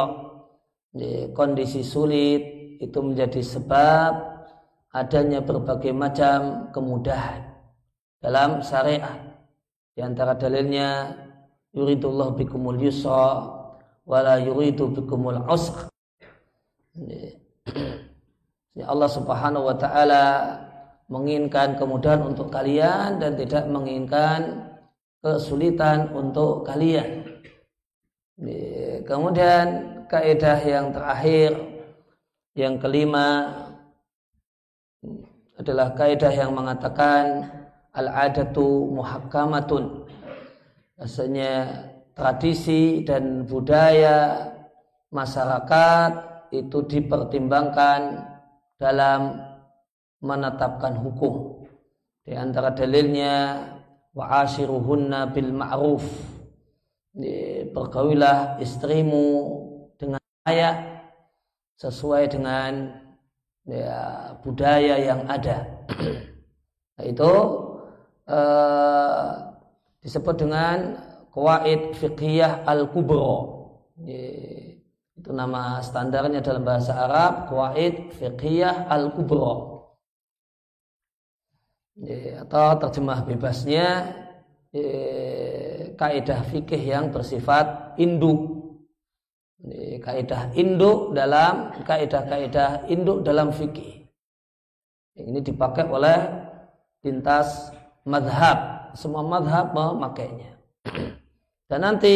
Kondisi 1.34 1.82
sulit 1.82 2.42
itu 2.78 2.98
menjadi 3.02 3.42
sebab 3.42 4.12
adanya 4.94 5.42
berbagai 5.42 5.90
macam 5.90 6.70
kemudahan 6.70 7.42
dalam 8.22 8.62
syariat. 8.62 9.18
Di 9.94 10.06
antara 10.06 10.38
dalilnya 10.38 11.18
yuridullah 11.74 12.38
bikumul 12.38 12.78
yusra 12.78 13.50
wala 14.06 14.38
yuridu 14.38 14.94
bikumul 14.94 15.42
usra. 15.50 15.90
Allah 18.86 19.10
Subhanahu 19.10 19.70
wa 19.70 19.76
taala 19.78 20.24
menginginkan 21.10 21.78
kemudahan 21.78 22.22
untuk 22.26 22.50
kalian 22.50 23.22
dan 23.22 23.38
tidak 23.38 23.66
menginginkan 23.70 24.72
kesulitan 25.24 26.12
untuk 26.12 26.68
kalian. 26.68 27.24
Kemudian 29.08 29.66
kaidah 30.04 30.60
yang 30.60 30.92
terakhir 30.92 31.56
yang 32.52 32.76
kelima 32.76 33.56
adalah 35.56 35.96
kaidah 35.96 36.28
yang 36.28 36.52
mengatakan 36.52 37.48
al-adatu 37.96 38.92
muhakkamatun. 38.92 40.04
Rasanya 41.00 41.88
tradisi 42.12 43.02
dan 43.02 43.48
budaya 43.48 44.50
masyarakat 45.08 46.12
itu 46.52 46.84
dipertimbangkan 46.84 48.28
dalam 48.76 49.40
menetapkan 50.20 51.00
hukum. 51.00 51.64
Di 52.24 52.36
antara 52.38 52.72
dalilnya 52.72 53.73
wa'ashiruhunna 54.14 55.34
bil 55.34 55.50
ma'ruf. 55.52 56.06
Bergawilah 57.70 58.58
istrimu 58.58 59.26
dengan 59.94 60.22
layak 60.46 61.06
sesuai 61.78 62.26
dengan 62.30 62.90
ya, 63.66 64.34
budaya 64.42 64.94
yang 64.98 65.22
ada. 65.30 65.86
Nah, 66.94 67.04
itu 67.06 67.32
uh, 68.30 69.30
disebut 70.02 70.34
dengan 70.38 70.98
kuwait 71.34 71.98
fiqhiyah 71.98 72.62
al-kubro. 72.66 73.66
Itu 75.14 75.30
nama 75.34 75.82
standarnya 75.82 76.38
dalam 76.42 76.62
bahasa 76.62 76.94
Arab 76.94 77.50
kuwait 77.50 78.14
fiqhiyah 78.14 78.86
al-kubro. 78.90 79.73
Atau 82.42 82.66
terjemah 82.82 83.22
bebasnya 83.22 84.14
kaidah 85.94 86.40
fikih 86.50 86.82
yang 86.82 87.14
bersifat 87.14 87.94
induk 88.02 88.54
kaidah 90.02 90.52
induk 90.52 91.16
dalam 91.16 91.72
kaidah-kaidah 91.86 92.90
induk 92.92 93.24
dalam 93.24 93.48
fikih. 93.48 94.04
Ini 95.14 95.40
dipakai 95.40 95.86
oleh 95.88 96.18
lintas 97.06 97.72
madhab. 98.04 98.90
Semua 98.98 99.24
madhab 99.24 99.72
memakainya. 99.72 100.58
Dan 101.70 101.80
nanti 101.80 102.14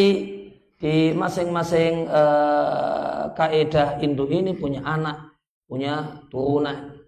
di 0.79 1.11
masing-masing 1.17 2.07
uh, 2.07 3.33
kaidah 3.35 3.99
induk 4.05 4.31
ini 4.31 4.55
punya 4.55 4.85
anak, 4.85 5.35
punya 5.67 6.27
turunan. 6.29 7.01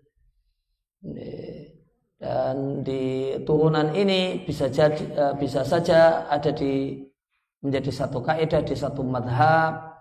Dan 2.21 2.85
di 2.85 3.33
turunan 3.49 3.97
ini 3.97 4.45
bisa 4.45 4.69
jadi 4.69 5.05
uh, 5.17 5.35
bisa 5.41 5.65
saja 5.65 6.29
ada 6.29 6.53
di 6.53 7.01
menjadi 7.65 7.89
satu 7.89 8.21
kaidah 8.21 8.61
di 8.61 8.77
satu 8.77 9.01
madhab 9.01 9.97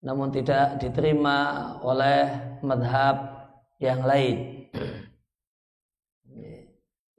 namun 0.00 0.32
tidak 0.32 0.80
diterima 0.80 1.76
oleh 1.84 2.32
madhab 2.64 3.44
yang 3.76 4.00
lain. 4.00 4.64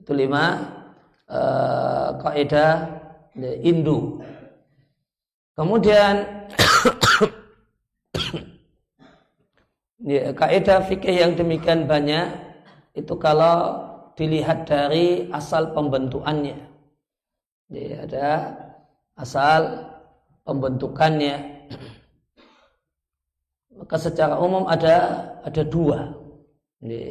Itu 0.01 0.17
lima 0.17 0.57
uh, 1.29 2.17
kaidah 2.25 2.97
Hindu. 3.37 4.25
Kemudian 5.53 6.25
kaidah 10.41 10.79
fikih 10.89 11.21
yang 11.21 11.37
demikian 11.37 11.85
banyak 11.85 12.25
itu 12.97 13.13
kalau 13.21 13.90
dilihat 14.17 14.67
dari 14.67 15.31
asal 15.31 15.71
pembentukannya. 15.75 16.57
Jadi 17.71 17.83
ada 17.95 18.27
asal 19.15 19.87
pembentukannya. 20.43 21.35
Maka 23.81 23.95
secara 23.97 24.35
umum 24.37 24.67
ada 24.67 24.95
ada 25.45 25.63
dua. 25.63 26.11
Di 26.81 27.03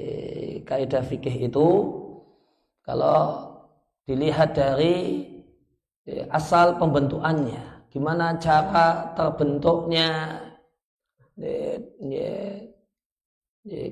kaidah 0.66 1.06
fikih 1.06 1.46
itu 1.46 1.66
kalau 2.82 3.46
dilihat 4.02 4.58
dari 4.58 5.22
asal 6.34 6.74
pembentukannya 6.82 7.86
gimana 7.90 8.38
cara 8.38 9.14
terbentuknya 9.14 10.38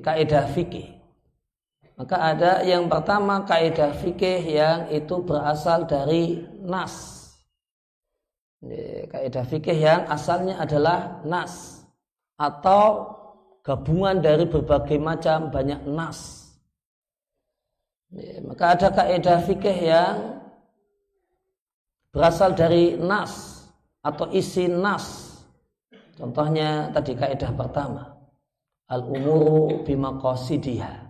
kaidah 0.03 0.51
fikih 0.51 0.98
maka 1.99 2.15
ada 2.15 2.63
yang 2.63 2.87
pertama 2.87 3.43
kaidah 3.43 3.91
fikih 3.91 4.39
yang 4.47 4.87
itu 4.87 5.19
berasal 5.19 5.83
dari 5.83 6.47
nas. 6.63 7.27
Kaidah 9.11 9.43
fikih 9.43 9.75
yang 9.75 10.07
asalnya 10.07 10.63
adalah 10.63 11.19
nas 11.27 11.83
atau 12.39 13.03
gabungan 13.67 14.23
dari 14.23 14.47
berbagai 14.47 14.95
macam 15.03 15.51
banyak 15.51 15.91
nas. 15.91 16.47
Maka 18.47 18.79
ada 18.79 18.89
kaidah 18.95 19.43
fikih 19.43 19.79
yang 19.83 20.39
berasal 22.15 22.55
dari 22.55 22.95
nas 22.95 23.67
atau 24.07 24.31
isi 24.31 24.71
nas. 24.71 25.35
Contohnya 26.15 26.95
tadi 26.95 27.19
kaidah 27.19 27.51
pertama. 27.59 28.15
Al-umuru 28.87 29.83
bimaqasidiha 29.83 30.79
ya, 30.81 31.08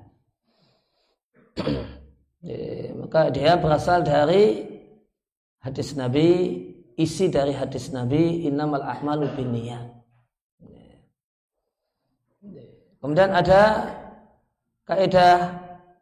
maka 2.98 3.32
dia 3.32 3.56
berasal 3.58 4.04
dari 4.04 4.68
hadis 5.64 5.96
Nabi, 5.98 6.28
isi 6.94 7.30
dari 7.30 7.54
hadis 7.54 7.90
Nabi, 7.90 8.46
innamal 8.46 8.82
a'malu 8.82 9.26
binniyat. 9.34 9.98
Kemudian 12.98 13.30
ada 13.30 13.62
kaidah 14.82 15.38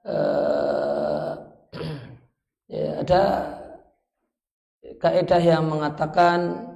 uh, 0.08 1.32
ya, 2.72 3.04
ada 3.04 3.22
kaidah 4.96 5.42
yang 5.44 5.68
mengatakan 5.68 6.72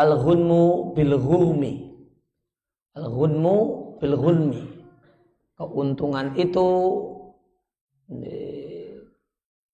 al-ghunmu 0.00 0.96
bil 0.96 1.20
ghurmi. 1.20 1.92
Al-ghunmu 2.96 3.56
bil 4.00 4.16
ghunmi. 4.16 4.62
Keuntungan 5.60 6.32
itu 6.40 6.68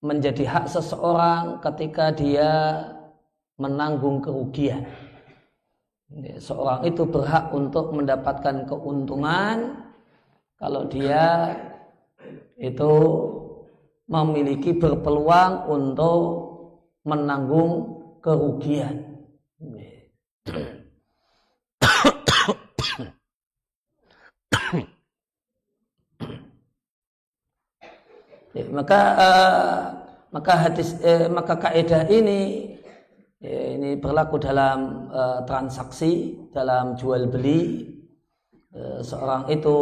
menjadi 0.04 0.44
hak 0.44 0.66
seseorang 0.68 1.58
ketika 1.64 2.12
dia 2.12 2.84
menanggung 3.56 4.20
kerugian. 4.20 4.84
Seorang 6.38 6.86
itu 6.86 7.02
berhak 7.02 7.50
untuk 7.50 7.90
mendapatkan 7.90 8.68
keuntungan 8.68 9.88
kalau 10.60 10.86
dia 10.86 11.56
itu 12.54 12.92
memiliki 14.06 14.76
berpeluang 14.76 15.66
untuk 15.66 16.20
menanggung 17.02 17.98
kerugian. 18.22 19.26
Ya, 28.56 28.64
maka 28.72 29.00
uh, 29.20 29.80
maka 30.32 30.52
hadis 30.56 30.96
eh, 31.04 31.28
maka 31.28 31.60
kaidah 31.60 32.08
ini 32.08 32.72
ya, 33.36 33.76
ini 33.76 34.00
berlaku 34.00 34.40
dalam 34.40 35.12
uh, 35.12 35.44
transaksi 35.44 36.40
dalam 36.56 36.96
jual 36.96 37.28
beli. 37.28 37.92
Uh, 38.72 39.04
seorang 39.04 39.52
itu 39.52 39.76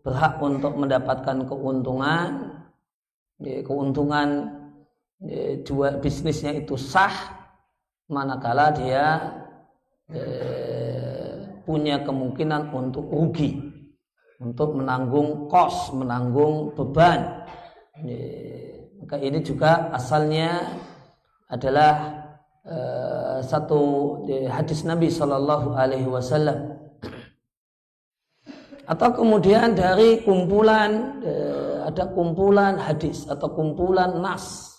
berhak 0.00 0.40
untuk 0.40 0.80
mendapatkan 0.80 1.44
keuntungan. 1.44 2.56
Ya, 3.36 3.60
keuntungan 3.60 4.48
ya, 5.20 5.60
jual 5.60 6.00
bisnisnya 6.00 6.56
itu 6.56 6.80
sah 6.80 7.40
manakala 8.10 8.74
dia 8.74 9.06
eh, 10.10 11.62
punya 11.62 12.02
kemungkinan 12.02 12.74
untuk 12.74 13.06
rugi 13.06 13.54
untuk 14.42 14.74
menanggung 14.74 15.46
kos 15.46 15.94
menanggung 15.94 16.74
beban 16.74 17.39
maka 19.00 19.16
ini 19.20 19.40
juga 19.42 19.90
asalnya 19.90 20.76
adalah 21.50 21.94
uh, 22.62 23.38
satu 23.42 23.80
hadis 24.46 24.86
Nabi 24.86 25.10
Shallallahu 25.10 25.74
Alaihi 25.74 26.06
Wasallam. 26.06 26.78
Atau 28.86 29.22
kemudian 29.22 29.74
dari 29.74 30.22
kumpulan 30.22 31.22
uh, 31.22 31.90
ada 31.90 32.06
kumpulan 32.14 32.78
hadis 32.78 33.26
atau 33.26 33.50
kumpulan 33.50 34.22
nas. 34.22 34.78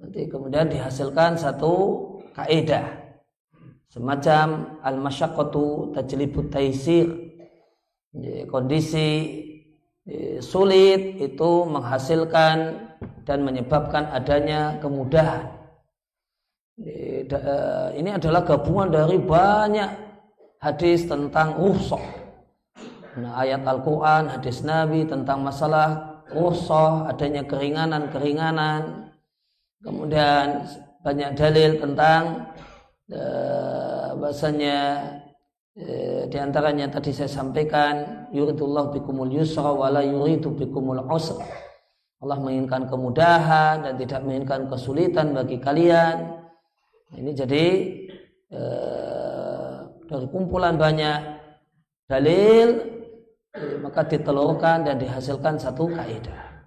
Nanti 0.00 0.26
kemudian 0.26 0.66
dihasilkan 0.66 1.38
satu 1.38 1.72
kaidah 2.34 2.88
semacam 3.90 4.80
al 4.82 4.96
masyaqqatu 4.98 5.94
tajlibut 5.94 6.50
taisir. 6.50 7.06
Kondisi 8.50 9.06
Eh, 9.06 9.49
sulit 10.42 11.22
itu 11.22 11.50
menghasilkan 11.70 12.90
dan 13.22 13.46
menyebabkan 13.46 14.10
adanya 14.10 14.74
kemudahan. 14.82 15.46
Eh, 16.80 17.28
eh, 17.28 17.88
ini 17.94 18.10
adalah 18.16 18.42
gabungan 18.42 18.88
dari 18.88 19.20
banyak 19.20 19.90
hadis 20.58 21.04
tentang 21.04 21.54
ruhsah. 21.60 22.00
Nah, 23.20 23.36
ayat 23.36 23.62
Al-Quran, 23.62 24.32
hadis 24.32 24.64
Nabi 24.64 25.04
tentang 25.04 25.44
masalah 25.44 26.22
ruhsah, 26.32 27.10
adanya 27.10 27.44
keringanan-keringanan. 27.44 29.12
Kemudian 29.84 30.64
banyak 31.04 31.30
dalil 31.36 31.80
tentang 31.80 32.48
bahasanya 34.20 35.02
Eh, 35.80 36.28
di 36.28 36.36
antaranya 36.36 36.92
tadi 36.92 37.08
saya 37.08 37.30
sampaikan 37.30 38.28
yuridullah 38.36 38.92
bikumul 38.92 39.32
yusra 39.32 39.72
wala 39.72 40.04
yuridu 40.04 40.52
bikumul 40.52 41.00
usra. 41.08 41.40
Allah 42.20 42.36
menginginkan 42.36 42.84
kemudahan 42.84 43.80
dan 43.88 43.96
tidak 43.96 44.20
menginginkan 44.20 44.68
kesulitan 44.68 45.32
bagi 45.32 45.56
kalian. 45.56 46.36
Ini 47.16 47.30
jadi 47.32 47.66
eh, 48.52 49.76
dari 50.04 50.26
kumpulan 50.28 50.76
banyak 50.76 51.18
dalil 52.04 52.68
eh, 53.56 53.76
maka 53.80 54.04
ditelurkan 54.04 54.84
dan 54.84 55.00
dihasilkan 55.00 55.56
satu 55.56 55.88
kaidah. 55.96 56.60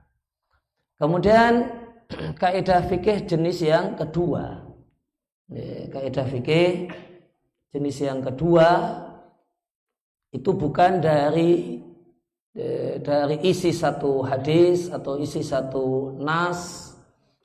Kemudian 0.97 1.69
kaidah 2.41 2.81
fikih 2.89 3.29
jenis 3.29 3.61
yang 3.61 3.93
kedua. 3.93 4.73
Kaidah 5.93 6.25
fikih 6.25 6.89
Jenis 7.73 8.05
yang 8.05 8.21
kedua 8.21 9.01
itu 10.33 10.49
bukan 10.51 10.97
dari 10.97 11.77
dari 13.01 13.37
isi 13.49 13.73
satu 13.73 14.21
hadis 14.21 14.93
atau 14.93 15.17
isi 15.17 15.41
satu 15.41 16.17
nas 16.21 16.93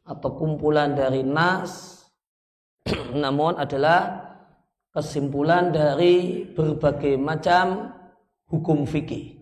atau 0.05 0.31
kumpulan 0.37 0.93
dari 0.93 1.25
nas 1.25 2.05
namun 3.25 3.57
adalah 3.57 4.29
kesimpulan 4.93 5.73
dari 5.73 6.45
berbagai 6.49 7.17
macam 7.21 7.93
hukum 8.49 8.89
fikih. 8.89 9.37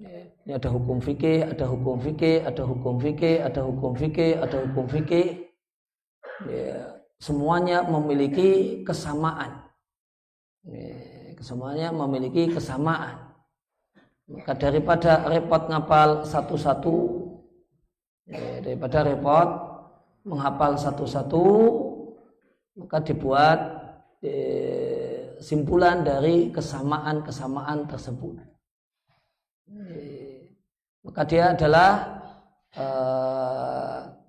Ini 0.00 0.56
ada 0.56 0.72
hukum 0.72 0.98
fikih, 0.98 1.46
ada 1.46 1.64
hukum 1.68 1.96
fikih, 2.00 2.42
ada 2.42 2.62
hukum 2.64 2.94
fikih, 2.98 3.36
ada 3.44 3.60
hukum 3.62 3.92
fikih, 3.94 4.32
ada 4.40 4.56
hukum 4.66 4.84
fikih. 4.88 5.28
Ya, 6.48 7.00
semuanya 7.20 7.84
memiliki 7.84 8.80
kesamaan. 8.82 9.68
Semuanya 11.40 11.88
memiliki 11.88 12.52
kesamaan. 12.52 13.32
Maka 14.28 14.52
daripada 14.54 15.26
repot 15.26 15.66
ngapal 15.66 16.22
satu-satu, 16.28 16.94
daripada 18.62 19.02
repot 19.02 19.48
menghafal 20.22 20.76
satu-satu, 20.76 21.44
maka 22.78 23.00
dibuat 23.02 23.58
simpulan 25.40 26.04
dari 26.04 26.52
kesamaan-kesamaan 26.52 27.88
tersebut. 27.88 28.36
Maka 31.02 31.22
dia 31.24 31.56
adalah 31.56 32.20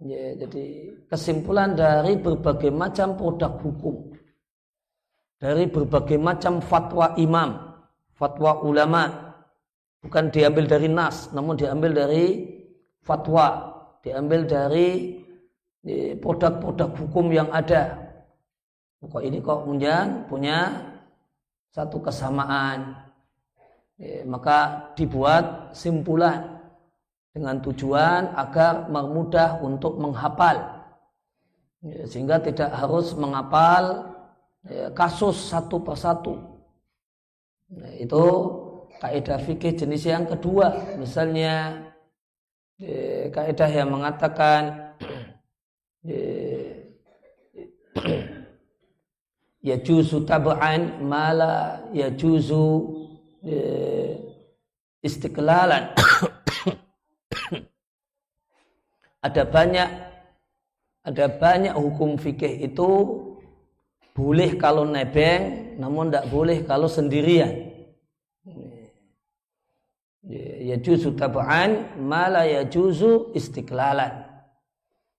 Ya, 0.02 0.34
jadi 0.34 0.98
kesimpulan 1.06 1.78
dari 1.78 2.18
berbagai 2.18 2.74
macam 2.74 3.14
produk 3.14 3.54
hukum, 3.62 4.11
dari 5.42 5.66
berbagai 5.66 6.22
macam 6.22 6.62
fatwa 6.62 7.18
imam, 7.18 7.74
fatwa 8.14 8.62
ulama, 8.62 9.34
bukan 10.06 10.30
diambil 10.30 10.70
dari 10.70 10.86
nas, 10.86 11.34
namun 11.34 11.58
diambil 11.58 11.98
dari 11.98 12.46
fatwa, 13.02 13.74
diambil 14.06 14.46
dari 14.46 15.18
ya, 15.82 16.14
produk-produk 16.22 16.94
hukum 16.94 17.34
yang 17.34 17.50
ada. 17.50 17.98
Kok 19.02 19.26
ini 19.26 19.42
kok 19.42 19.66
punya 19.66 20.30
punya 20.30 20.70
satu 21.74 21.98
kesamaan. 22.06 23.02
Ya, 23.98 24.22
maka 24.30 24.94
dibuat 24.94 25.74
simpulan 25.74 26.62
dengan 27.34 27.58
tujuan 27.66 28.30
agar 28.38 28.94
memudah 28.94 29.58
untuk 29.58 29.98
menghafal. 29.98 30.86
Ya, 31.82 32.06
sehingga 32.06 32.38
tidak 32.38 32.78
harus 32.78 33.18
menghafal 33.18 34.11
ya, 34.68 34.94
kasus 34.94 35.50
satu 35.50 35.82
persatu. 35.82 36.38
Nah, 37.72 37.94
itu 37.96 38.24
kaidah 39.00 39.40
fikih 39.40 39.74
jenis 39.78 40.04
yang 40.06 40.28
kedua. 40.28 40.98
Misalnya 41.00 41.88
ya, 42.78 43.32
kaidah 43.32 43.70
yang 43.72 43.90
mengatakan 43.94 44.94
ya, 49.68 49.76
juzu 49.82 50.26
tab'an 50.26 51.02
mala 51.06 51.86
ya 51.96 52.10
juzu 52.14 52.92
ya, 53.46 54.18
istiqlalan. 55.02 55.92
Ada 59.22 59.46
banyak 59.46 59.90
ada 61.02 61.26
banyak 61.30 61.74
hukum 61.74 62.18
fikih 62.18 62.62
itu 62.62 62.90
boleh 64.12 64.60
kalau 64.60 64.84
nebeng 64.84 65.76
namun 65.80 66.12
tidak 66.12 66.26
boleh 66.30 66.58
kalau 66.68 66.88
sendirian. 66.88 67.72
Ya 70.62 70.78
juzu 70.78 71.18
tab'an 71.18 71.98
mala 71.98 72.46
ya 72.46 72.62
juzu 72.68 73.34
istiqlalan. 73.34 74.24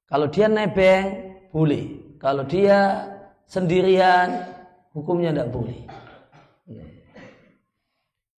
Kalau 0.07 0.31
dia 0.31 0.47
nebeng 0.47 1.35
boleh. 1.51 2.17
Kalau 2.23 2.47
dia 2.47 3.09
sendirian 3.51 4.47
hukumnya 4.95 5.35
tidak 5.35 5.51
boleh. 5.51 5.81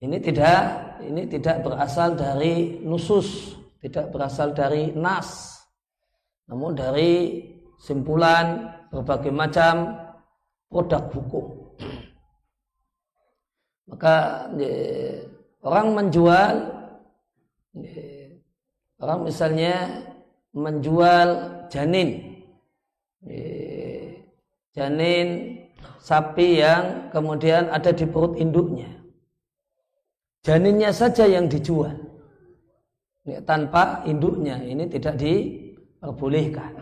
Ini 0.01 0.17
tidak 0.21 0.61
ini 1.05 1.23
tidak 1.29 1.65
berasal 1.65 2.17
dari 2.17 2.81
nusus 2.81 3.57
tidak 3.85 4.09
berasal 4.17 4.57
dari 4.57 4.97
nas. 4.97 5.61
Namun 6.49 6.73
dari 6.73 7.45
simpulan 7.77 8.73
berbagai 8.89 9.29
macam 9.29 10.04
produk 10.75 11.07
hukum. 11.15 11.47
Maka 13.87 14.51
orang 15.63 15.95
menjual 15.95 16.55
orang 18.99 19.21
misalnya 19.23 20.03
menjual 20.51 21.29
janin 21.71 22.43
janin 24.75 25.29
sapi 26.03 26.59
yang 26.59 27.09
kemudian 27.15 27.71
ada 27.71 27.95
di 27.95 28.03
perut 28.05 28.35
induknya. 28.35 28.91
Janinnya 30.45 30.91
saja 30.93 31.25
yang 31.25 31.49
dijual. 31.49 31.95
Tanpa 33.49 34.05
induknya 34.05 34.61
ini 34.61 34.85
tidak 34.91 35.17
diperbolehkan. 35.17 36.77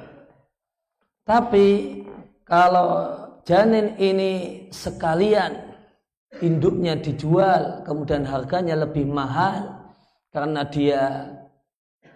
Tapi 1.22 2.03
kalau 2.43 3.21
janin 3.43 3.99
ini 3.99 4.32
sekalian 4.70 5.74
induknya 6.40 6.97
dijual 6.99 7.82
kemudian 7.82 8.22
harganya 8.24 8.78
lebih 8.78 9.05
mahal 9.05 9.82
karena 10.32 10.64
dia 10.70 11.28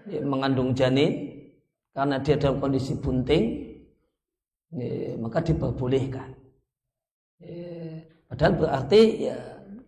ya, 0.09 0.21
mengandung 0.23 0.73
janin 0.73 1.37
karena 1.93 2.17
dia 2.23 2.39
dalam 2.39 2.63
kondisi 2.63 2.97
bunting 2.97 3.45
ya, 4.73 5.17
maka 5.21 5.41
diperbolehkan. 5.45 6.33
Ya, 7.43 8.01
padahal 8.33 8.55
berarti 8.57 9.03
ya 9.29 9.39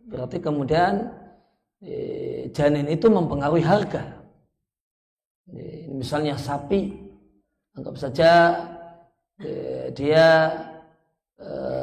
berarti 0.08 0.36
kemudian 0.40 0.94
janin 2.52 2.90
itu 2.90 3.06
mempengaruhi 3.08 3.64
harga 3.64 4.02
misalnya 5.88 6.36
sapi 6.36 6.92
anggap 7.72 7.94
saja 7.96 8.32
dia 9.94 10.26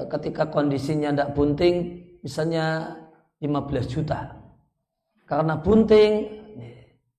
ketika 0.09 0.49
kondisinya 0.49 1.11
tidak 1.11 1.31
bunting 1.33 1.75
misalnya 2.21 2.95
15 3.41 3.93
juta. 3.93 4.33
Karena 5.25 5.57
bunting 5.57 6.13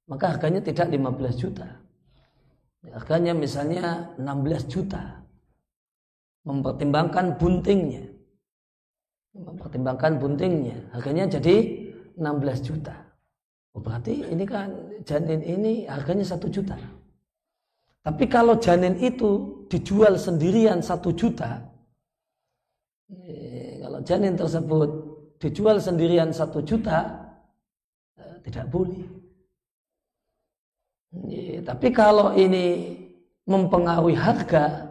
maka 0.07 0.35
harganya 0.35 0.63
tidak 0.63 0.87
15 0.91 1.35
juta. 1.43 1.67
Harganya 2.95 3.35
misalnya 3.35 4.15
16 4.19 4.71
juta. 4.71 5.03
Mempertimbangkan 6.47 7.35
buntingnya. 7.35 8.07
Mempertimbangkan 9.35 10.23
buntingnya. 10.23 10.79
Harganya 10.95 11.27
jadi 11.27 11.91
16 12.15 12.63
juta. 12.63 12.95
Oh, 13.77 13.83
berarti 13.83 14.25
ini 14.25 14.49
kan 14.49 14.73
janin 15.05 15.45
ini 15.45 15.85
harganya 15.85 16.25
satu 16.25 16.49
juta. 16.49 16.79
Tapi 18.01 18.25
kalau 18.31 18.57
janin 18.57 18.97
itu 19.03 19.67
dijual 19.67 20.17
sendirian 20.17 20.81
satu 20.81 21.13
juta, 21.13 21.61
eh, 23.11 23.83
kalau 23.83 24.01
janin 24.03 24.35
tersebut 24.35 24.91
dijual 25.39 25.79
sendirian 25.79 26.33
satu 26.33 26.65
juta, 26.65 27.27
eh, 28.19 28.37
tidak 28.47 28.67
boleh. 28.73 29.05
Eh, 31.31 31.61
tapi 31.65 31.89
kalau 31.95 32.35
ini 32.37 32.97
mempengaruhi 33.47 34.17
harga, 34.19 34.91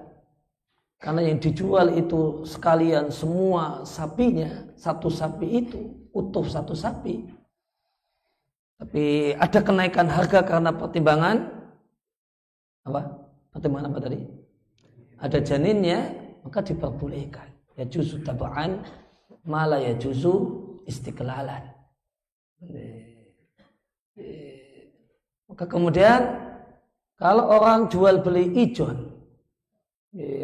karena 0.97 1.21
yang 1.27 1.37
dijual 1.37 1.91
itu 1.93 2.47
sekalian 2.47 3.11
semua 3.11 3.83
sapinya, 3.83 4.71
satu 4.79 5.11
sapi 5.11 5.47
itu, 5.65 6.09
utuh 6.15 6.47
satu 6.47 6.73
sapi, 6.73 7.29
tapi 8.75 9.31
ada 9.39 9.59
kenaikan 9.63 10.07
harga 10.11 10.43
karena 10.43 10.71
pertimbangan 10.75 11.47
apa? 12.83 13.01
Pertimbangan 13.55 13.87
apa 13.91 13.99
tadi? 14.03 14.19
Ada 15.15 15.39
janinnya, 15.39 15.99
maka 16.43 16.59
diperbolehkan. 16.59 17.54
Ya 17.75 17.83
juzu 17.83 18.23
tabaan, 18.23 18.83
malah 19.43 19.83
ya 19.83 19.93
juzu 19.99 20.63
istiqlalan. 20.87 21.75
Maka 25.45 25.65
kemudian 25.67 26.39
kalau 27.19 27.51
orang 27.51 27.91
jual 27.91 28.23
beli 28.23 28.47
ijon, 28.63 29.11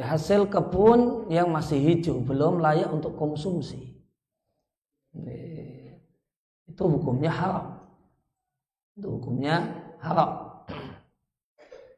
hasil 0.03 0.51
kebun 0.51 1.31
yang 1.31 1.49
masih 1.49 1.79
hijau 1.79 2.19
belum 2.19 2.59
layak 2.59 2.91
untuk 2.91 3.15
konsumsi, 3.15 3.95
itu 6.67 6.83
hukumnya 6.83 7.31
haram 7.31 7.81
itu 9.01 9.07
hukumnya 9.07 9.65
haram. 9.97 10.61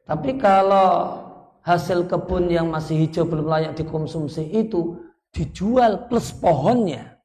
Tapi 0.08 0.40
kalau 0.40 1.20
hasil 1.60 2.08
kebun 2.08 2.48
yang 2.48 2.72
masih 2.72 2.96
hijau 3.04 3.28
belum 3.28 3.44
layak 3.44 3.76
dikonsumsi 3.76 4.40
itu 4.52 5.03
dijual 5.34 6.06
plus 6.06 6.30
pohonnya, 6.30 7.18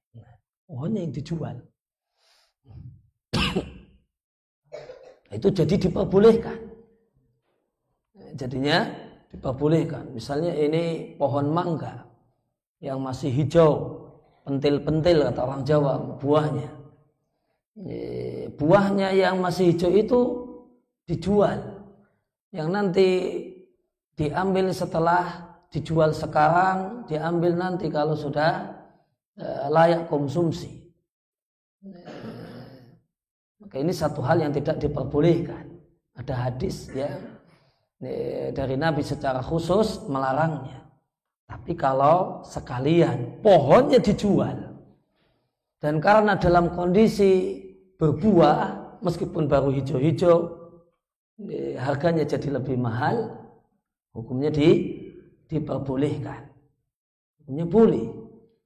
pohonnya 0.65 1.05
yang 1.05 1.13
dijual. 1.13 1.55
itu 5.37 5.47
jadi 5.53 5.75
diperbolehkan. 5.77 6.57
Jadinya 8.33 8.89
diperbolehkan. 9.29 10.09
Misalnya 10.17 10.57
ini 10.57 11.13
pohon 11.21 11.53
mangga 11.53 12.09
yang 12.81 12.97
masih 12.99 13.29
hijau, 13.29 14.01
pentil-pentil 14.43 15.29
kata 15.29 15.41
orang 15.45 15.61
Jawa 15.61 16.17
buahnya 16.17 16.79
buahnya 18.59 19.15
yang 19.15 19.39
masih 19.39 19.71
hijau 19.71 19.91
itu 19.95 20.19
dijual. 21.07 21.59
Yang 22.49 22.67
nanti 22.69 23.09
diambil 24.17 24.73
setelah 24.73 25.48
dijual 25.69 26.13
sekarang, 26.13 27.05
diambil 27.05 27.53
nanti 27.57 27.89
kalau 27.89 28.13
sudah 28.17 28.73
eh, 29.37 29.67
layak 29.69 30.09
konsumsi. 30.09 30.89
Maka 33.61 33.75
ini 33.79 33.93
satu 33.93 34.19
hal 34.25 34.41
yang 34.41 34.51
tidak 34.51 34.81
diperbolehkan. 34.81 35.69
Ada 36.19 36.35
hadis 36.35 36.91
ya 36.91 37.15
dari 38.51 38.75
Nabi 38.75 39.03
secara 39.03 39.39
khusus 39.39 40.03
melarangnya. 40.11 40.83
Tapi 41.47 41.73
kalau 41.73 42.45
sekalian 42.45 43.41
pohonnya 43.41 43.97
dijual 43.97 44.69
dan 45.81 45.97
karena 46.03 46.35
dalam 46.35 46.75
kondisi 46.75 47.57
berbuah 47.97 48.59
meskipun 49.01 49.47
baru 49.47 49.73
hijau-hijau 49.73 50.37
harganya 51.79 52.27
jadi 52.27 52.59
lebih 52.59 52.75
mahal 52.75 53.31
hukumnya 54.11 54.51
di 54.51 54.98
diperbolehkan 55.49 56.45
hukumnya 57.41 57.65
boleh 57.65 58.05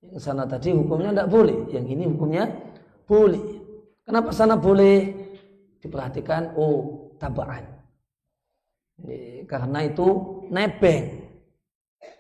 yang 0.03 0.19
sana 0.19 0.43
tadi 0.43 0.75
hukumnya 0.75 1.15
tidak 1.15 1.31
boleh 1.31 1.57
yang 1.71 1.85
ini 1.87 2.03
hukumnya 2.11 2.43
boleh 3.07 3.43
kenapa 4.03 4.29
sana 4.35 4.59
boleh 4.59 5.15
diperhatikan 5.79 6.53
oh 6.59 7.09
tabaan 7.15 7.63
karena 9.47 9.79
itu 9.87 10.07
nebeng 10.51 11.05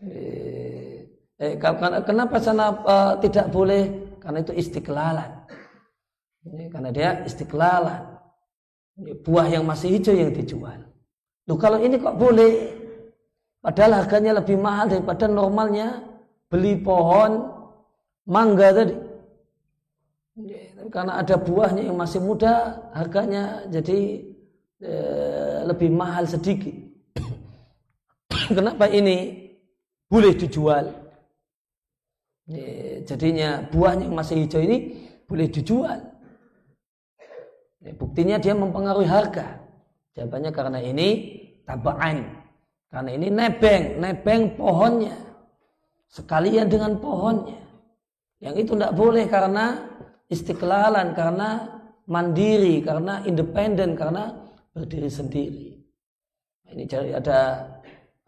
eh, 0.07 1.55
kenapa 2.07 2.39
sana 2.39 2.71
uh, 2.71 3.13
tidak 3.19 3.51
boleh 3.51 4.03
karena 4.23 4.39
itu 4.39 4.55
istiqlalan. 4.55 5.31
Karena 6.71 6.89
dia 6.95 7.09
istiqlalan. 7.27 8.15
Buah 9.27 9.47
yang 9.51 9.67
masih 9.67 9.99
hijau 9.99 10.15
yang 10.15 10.31
dijual. 10.31 10.79
Loh 11.43 11.59
kalau 11.59 11.83
ini 11.83 11.99
kok 11.99 12.15
boleh? 12.15 12.82
Padahal 13.63 14.03
harganya 14.03 14.43
lebih 14.43 14.59
mahal 14.59 14.91
daripada 14.91 15.23
normalnya 15.23 16.03
beli 16.51 16.75
pohon 16.83 17.47
mangga 18.27 18.75
tadi. 18.75 18.95
Karena 20.91 21.23
ada 21.23 21.39
buahnya 21.39 21.87
yang 21.87 21.95
masih 21.95 22.19
muda, 22.19 22.83
harganya 22.91 23.63
jadi 23.71 24.19
e, 24.83 24.93
lebih 25.63 25.95
mahal 25.95 26.27
sedikit. 26.27 26.75
Kenapa 28.57 28.91
ini 28.91 29.47
boleh 30.11 30.35
dijual? 30.35 30.91
E, 32.51 32.99
jadinya 33.07 33.63
buahnya 33.71 34.11
yang 34.11 34.17
masih 34.19 34.43
hijau 34.43 34.59
ini 34.59 35.07
boleh 35.23 35.47
dijual. 35.47 36.03
E, 37.79 37.95
buktinya 37.95 38.35
dia 38.43 38.51
mempengaruhi 38.51 39.07
harga. 39.07 39.63
Jawabannya 40.19 40.51
karena 40.51 40.79
ini 40.83 41.07
tabaan. 41.63 42.42
Karena 42.93 43.09
ini 43.09 43.27
nebeng, 43.33 43.97
nebeng 43.97 44.53
pohonnya. 44.53 45.17
Sekalian 46.13 46.69
dengan 46.69 46.93
pohonnya. 47.01 47.57
Yang 48.37 48.69
itu 48.69 48.71
tidak 48.77 48.93
boleh 48.93 49.25
karena 49.25 49.65
istiqlalan, 50.29 51.17
karena 51.17 51.49
mandiri, 52.05 52.85
karena 52.85 53.25
independen, 53.25 53.97
karena 53.97 54.29
berdiri 54.77 55.09
sendiri. 55.09 55.73
Ini 56.69 56.83
jadi 56.85 57.17
ada 57.17 57.39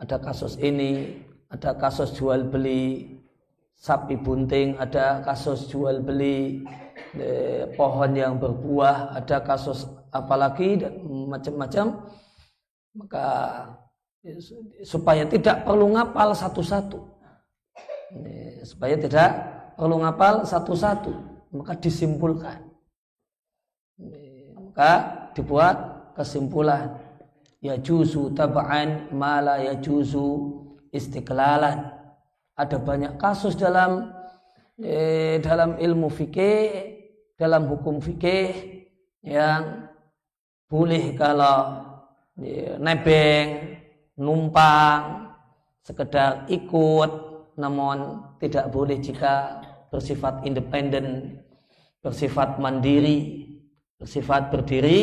ada 0.02 0.18
kasus 0.18 0.58
ini, 0.58 1.14
ada 1.54 1.78
kasus 1.78 2.18
jual 2.18 2.50
beli 2.50 3.22
sapi 3.78 4.18
bunting, 4.18 4.82
ada 4.82 5.22
kasus 5.22 5.70
jual 5.70 6.02
beli 6.02 6.66
eh, 7.22 7.70
pohon 7.78 8.18
yang 8.18 8.42
berbuah, 8.42 9.14
ada 9.14 9.46
kasus 9.46 9.86
apalagi 10.10 10.82
dan 10.82 11.06
macam-macam. 11.06 12.02
Maka 12.96 13.28
supaya 14.82 15.24
tidak 15.30 15.66
perlu 15.66 15.94
ngapal 15.94 16.34
satu-satu. 16.34 17.00
Supaya 18.66 18.98
tidak 18.98 19.30
perlu 19.78 20.02
ngapal 20.02 20.46
satu-satu 20.48 21.14
maka 21.54 21.78
disimpulkan. 21.78 22.60
Maka 24.58 24.92
dibuat 25.38 25.78
kesimpulan. 26.18 26.98
Ya 27.64 27.80
juzu 27.82 28.30
taba'an 28.34 29.10
mala 29.14 29.58
ya 29.62 29.74
juzu 29.78 30.54
istiqlalan. 30.94 31.94
Ada 32.56 32.78
banyak 32.80 33.20
kasus 33.20 33.58
dalam 33.58 34.16
eh, 34.80 35.42
dalam 35.44 35.76
ilmu 35.76 36.08
fikih 36.08 36.96
dalam 37.36 37.68
hukum 37.68 38.00
fikih 38.00 38.80
yang 39.28 39.92
boleh 40.72 41.18
kalau 41.20 41.84
eh, 42.40 42.80
nebeng 42.80 43.76
numpang 44.16 45.32
sekedar 45.84 46.48
ikut 46.50 47.12
namun 47.56 48.20
tidak 48.40 48.68
boleh 48.72 49.00
jika 49.00 49.64
bersifat 49.88 50.44
independen, 50.44 51.40
bersifat 52.04 52.60
mandiri, 52.60 53.48
bersifat 53.96 54.52
berdiri 54.52 55.00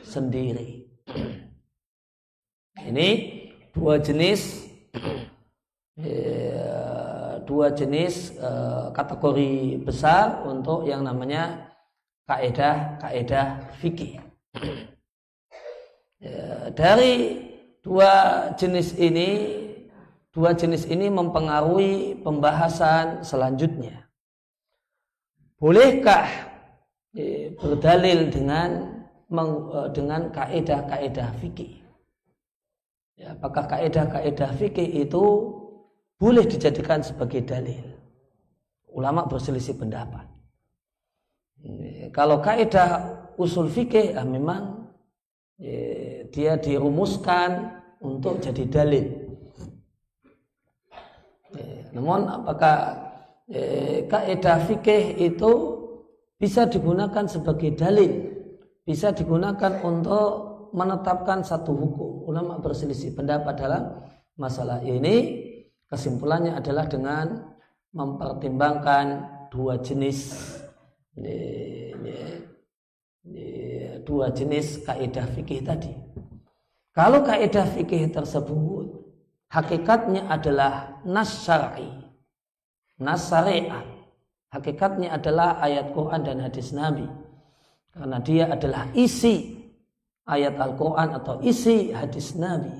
sendiri. 0.00 0.88
Ini 2.88 3.08
dua 3.72 4.00
jenis 4.00 4.64
eh, 6.00 7.34
dua 7.44 7.76
jenis 7.76 8.32
eh, 8.40 8.86
kategori 8.96 9.84
besar 9.84 10.48
untuk 10.48 10.88
yang 10.88 11.04
namanya 11.04 11.68
kaedah 12.24 12.96
kaedah 13.00 13.46
fikih. 13.80 14.20
Eh, 16.24 16.72
dari 16.72 17.36
dua 17.84 18.12
jenis 18.56 18.96
ini 18.96 19.60
dua 20.34 20.56
jenis 20.56 20.88
ini 20.90 21.12
mempengaruhi 21.12 22.18
pembahasan 22.24 23.22
selanjutnya. 23.22 24.08
Bolehkah 25.60 26.26
eh, 27.14 27.54
berdalil 27.54 28.32
dengan 28.32 28.70
eh, 29.30 29.88
dengan 29.94 30.32
kaedah-kaedah 30.34 31.28
fikih? 31.38 31.84
Ya, 33.14 33.38
apakah 33.38 33.70
kaedah-kaedah 33.70 34.50
fikih 34.58 35.06
itu 35.06 35.22
boleh 36.18 36.42
dijadikan 36.50 36.98
sebagai 37.04 37.46
dalil? 37.46 37.94
Ulama 38.90 39.30
berselisih 39.30 39.78
pendapat. 39.78 40.26
Eh, 41.62 42.10
kalau 42.10 42.42
kaedah 42.42 43.22
usul 43.38 43.70
fikih, 43.70 44.18
ya 44.18 44.26
memang 44.26 44.90
ya, 45.62 45.78
dia 46.34 46.58
dirumuskan 46.58 47.78
untuk 48.02 48.42
jadi 48.42 48.66
dalil. 48.66 49.06
Ya, 51.54 51.94
namun 51.94 52.26
apakah 52.26 53.06
eh, 53.46 54.10
kaidah 54.10 54.66
fikih 54.66 55.14
itu 55.22 55.52
bisa 56.34 56.66
digunakan 56.66 57.30
sebagai 57.30 57.78
dalil, 57.78 58.34
bisa 58.82 59.14
digunakan 59.14 59.78
untuk 59.86 60.30
menetapkan 60.74 61.46
satu 61.46 61.70
hukum. 61.70 62.26
Ulama 62.26 62.58
berselisih 62.58 63.14
pendapat 63.14 63.54
dalam 63.54 64.02
masalah 64.34 64.82
ini. 64.82 65.46
Kesimpulannya 65.86 66.58
adalah 66.58 66.90
dengan 66.90 67.54
mempertimbangkan 67.94 69.06
dua 69.54 69.78
jenis 69.78 70.34
dua 74.04 74.34
jenis 74.34 74.84
kaidah 74.84 75.24
fikih 75.32 75.64
tadi. 75.64 76.03
Kalau 76.94 77.26
kaidah 77.26 77.66
fikih 77.74 78.14
tersebut 78.14 78.86
hakikatnya 79.50 80.30
adalah 80.30 81.02
nas 81.02 81.42
syar'i 81.42 82.04
nas 83.00 83.30
syariah. 83.30 83.82
Hakikatnya 84.54 85.18
adalah 85.18 85.58
ayat 85.58 85.90
Quran 85.90 86.20
dan 86.22 86.38
hadis 86.46 86.70
Nabi. 86.70 87.10
Karena 87.90 88.18
dia 88.22 88.44
adalah 88.50 88.86
isi 88.94 89.58
ayat 90.26 90.54
Al-Quran 90.58 91.08
atau 91.18 91.42
isi 91.42 91.90
hadis 91.90 92.38
Nabi. 92.38 92.70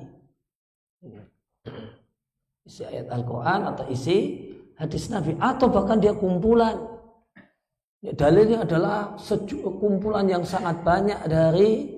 Isi 2.63 2.83
ayat 2.87 3.11
Al-Quran 3.11 3.61
atau 3.75 3.85
isi 3.91 4.19
hadis 4.79 5.11
Nabi. 5.11 5.35
Atau 5.43 5.67
bahkan 5.67 5.99
dia 5.99 6.15
kumpulan. 6.15 6.79
Ya, 8.07 8.15
dalilnya 8.15 8.63
adalah 8.63 9.19
kumpulan 9.83 10.31
yang 10.31 10.47
sangat 10.47 10.79
banyak 10.87 11.27
dari 11.27 11.91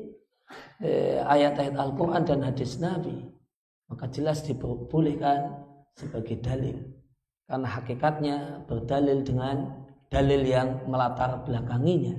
eh, 0.83 1.23
ayat-ayat 1.23 1.75
Al-Quran 1.77 2.23
dan 2.27 2.41
hadis 2.45 2.77
Nabi. 2.83 3.25
Maka 3.87 4.11
jelas 4.11 4.43
dibolehkan 4.43 5.63
sebagai 5.95 6.43
dalil. 6.43 6.77
Karena 7.47 7.69
hakikatnya 7.71 8.37
berdalil 8.67 9.23
dengan 9.23 9.87
dalil 10.11 10.43
yang 10.43 10.83
melatar 10.91 11.47
belakanginya. 11.47 12.19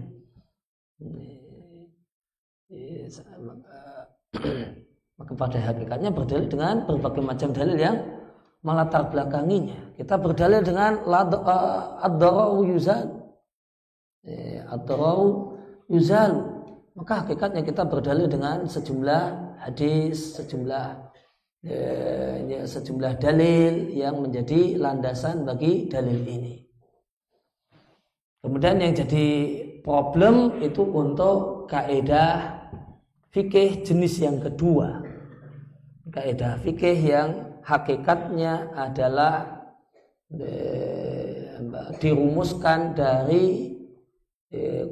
Maka 5.17 5.31
pada 5.35 5.59
hakikatnya 5.59 6.09
berdalil 6.15 6.47
dengan 6.47 6.87
berbagai 6.87 7.23
macam 7.25 7.49
dalil 7.51 7.75
yang 7.75 7.97
melatar 8.63 9.11
belakanginya. 9.11 9.99
Kita 9.99 10.15
berdalil 10.15 10.63
dengan 10.63 11.03
ad-darau 12.01 12.63
yuzal. 12.63 13.11
Ad-darau 14.71 15.53
yuzal. 15.91 16.56
Maka 16.97 17.21
hakikatnya 17.21 17.61
kita 17.61 17.85
berdalil 17.85 18.25
dengan 18.25 18.65
sejumlah 18.65 19.23
hadis, 19.61 20.33
sejumlah 20.33 21.07
ya, 22.49 22.65
sejumlah 22.65 23.21
dalil 23.21 23.93
yang 23.93 24.17
menjadi 24.17 24.81
landasan 24.81 25.45
bagi 25.45 25.85
dalil 25.85 26.25
ini. 26.25 26.65
Kemudian 28.41 28.81
yang 28.81 28.97
jadi 28.97 29.27
problem 29.85 30.57
itu 30.63 30.81
untuk 30.81 31.69
kaidah 31.69 32.65
fikih 33.29 33.85
jenis 33.85 34.17
yang 34.17 34.41
kedua. 34.41 35.05
Kaidah 36.09 36.57
fikih 36.65 36.97
yang 36.97 37.61
hakikatnya 37.61 38.71
adalah 38.73 39.67
eh, 40.31 41.59
dirumuskan 41.99 42.95
dari 42.95 43.45
eh, 43.69 43.76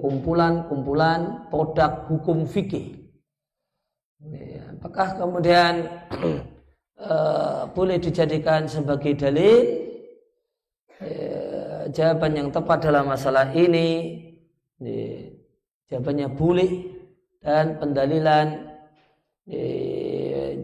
kumpulan-kumpulan 0.03 1.47
produk 1.47 2.11
hukum 2.11 2.43
fikih. 2.43 3.07
Apakah 4.75 5.15
kemudian 5.15 5.87
Eh, 6.95 7.61
boleh 7.75 7.99
dijadikan 7.99 8.65
sebagai 8.71 9.19
dalil? 9.19 9.83
Uh, 10.95 11.91
jawaban 11.91 12.39
yang 12.39 12.49
tepat 12.55 12.87
dalam 12.87 13.11
masalah 13.11 13.51
ini 13.51 14.15
uh, 14.79 15.27
jawabannya 15.91 16.31
boleh. 16.31 16.71
Dan 17.43 17.77
pendalilan 17.77 18.47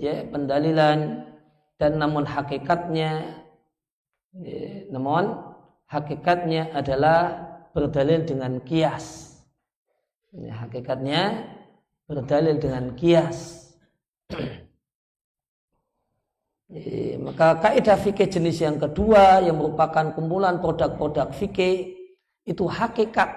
ya, 0.01 0.15
pendalilan 0.33 1.29
dan 1.77 1.91
namun 2.01 2.25
hakikatnya 2.25 3.37
namun 4.89 5.37
hakikatnya 5.85 6.73
adalah 6.73 7.50
berdalil 7.71 8.23
dengan 8.27 8.59
kias. 8.63 9.35
Ini 10.31 10.51
hakikatnya 10.51 11.47
berdalil 12.07 12.59
dengan 12.59 12.95
kias. 12.95 13.71
Maka 17.25 17.59
kaidah 17.59 17.99
fikih 17.99 18.31
jenis 18.31 18.63
yang 18.63 18.79
kedua 18.79 19.43
yang 19.43 19.59
merupakan 19.59 20.15
kumpulan 20.15 20.63
produk-produk 20.63 21.35
fikih 21.35 21.99
itu 22.47 22.63
hakikat 22.63 23.27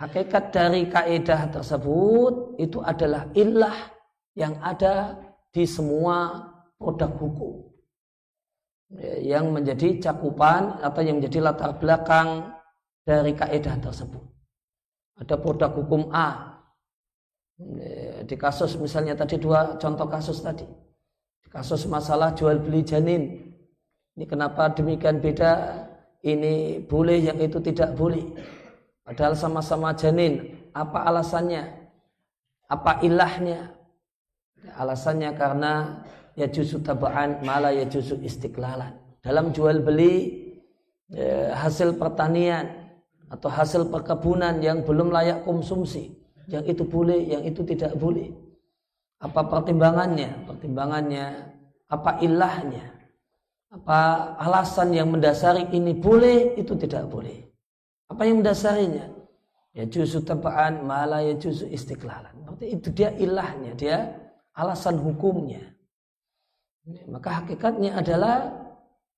hakikat 0.00 0.44
dari 0.50 0.88
kaidah 0.88 1.52
tersebut 1.52 2.56
itu 2.58 2.80
adalah 2.80 3.28
ilah 3.36 3.76
yang 4.32 4.56
ada 4.64 5.20
di 5.52 5.68
semua 5.68 6.48
produk 6.80 7.12
hukum 7.20 7.68
yang 9.20 9.52
menjadi 9.52 10.10
cakupan 10.10 10.80
atau 10.80 11.00
yang 11.00 11.20
menjadi 11.20 11.52
latar 11.52 11.76
belakang 11.80 12.51
dari 13.02 13.34
kaidah 13.34 13.78
tersebut. 13.78 14.22
Ada 15.18 15.36
produk 15.38 15.70
hukum 15.74 16.10
A. 16.10 16.58
Di 18.26 18.34
kasus 18.34 18.74
misalnya 18.74 19.14
tadi 19.14 19.38
dua 19.38 19.78
contoh 19.78 20.08
kasus 20.10 20.42
tadi 20.42 20.66
kasus 21.52 21.84
masalah 21.84 22.32
jual 22.32 22.56
beli 22.58 22.80
janin. 22.80 23.52
Ini 24.16 24.24
kenapa 24.24 24.72
demikian 24.72 25.20
beda? 25.20 25.84
Ini 26.24 26.84
boleh, 26.88 27.28
yang 27.28 27.38
itu 27.40 27.60
tidak 27.60 27.92
boleh. 27.92 28.24
Padahal 29.04 29.36
sama-sama 29.36 29.92
janin. 29.92 30.56
Apa 30.72 31.04
alasannya? 31.04 31.68
Apa 32.72 33.04
ilahnya? 33.04 33.72
Alasannya 34.78 35.36
karena 35.36 36.00
ya 36.38 36.48
justru 36.48 36.80
tabaan 36.80 37.44
malah 37.44 37.74
ya 37.74 37.84
justru 37.84 38.16
istiqlalan. 38.24 38.96
Dalam 39.20 39.50
jual 39.52 39.82
beli 39.82 40.40
ya, 41.10 41.52
hasil 41.58 41.98
pertanian 41.98 42.81
atau 43.32 43.48
hasil 43.48 43.88
perkebunan 43.88 44.60
yang 44.60 44.84
belum 44.84 45.08
layak 45.08 45.48
konsumsi, 45.48 46.12
yang 46.52 46.68
itu 46.68 46.84
boleh, 46.84 47.16
yang 47.24 47.42
itu 47.48 47.64
tidak 47.64 47.96
boleh. 47.96 48.28
Apa 49.24 49.40
pertimbangannya? 49.48 50.44
Pertimbangannya 50.44 51.48
apa 51.88 52.20
ilahnya? 52.20 52.92
Apa 53.72 54.36
alasan 54.36 54.92
yang 54.92 55.08
mendasari 55.08 55.64
ini 55.72 55.96
boleh, 55.96 56.60
itu 56.60 56.76
tidak 56.76 57.08
boleh. 57.08 57.40
Apa 58.12 58.28
yang 58.28 58.44
mendasarinya? 58.44 59.08
Ya 59.72 59.88
justru 59.88 60.20
tepaan 60.20 60.84
malah 60.84 61.24
ya 61.24 61.32
justru 61.40 61.72
istiqlalan. 61.72 62.36
Berarti 62.44 62.66
itu 62.76 62.92
dia 62.92 63.08
ilahnya, 63.16 63.72
dia 63.72 63.98
alasan 64.52 65.00
hukumnya. 65.00 65.72
Maka 67.08 67.40
hakikatnya 67.40 67.96
adalah 67.96 68.61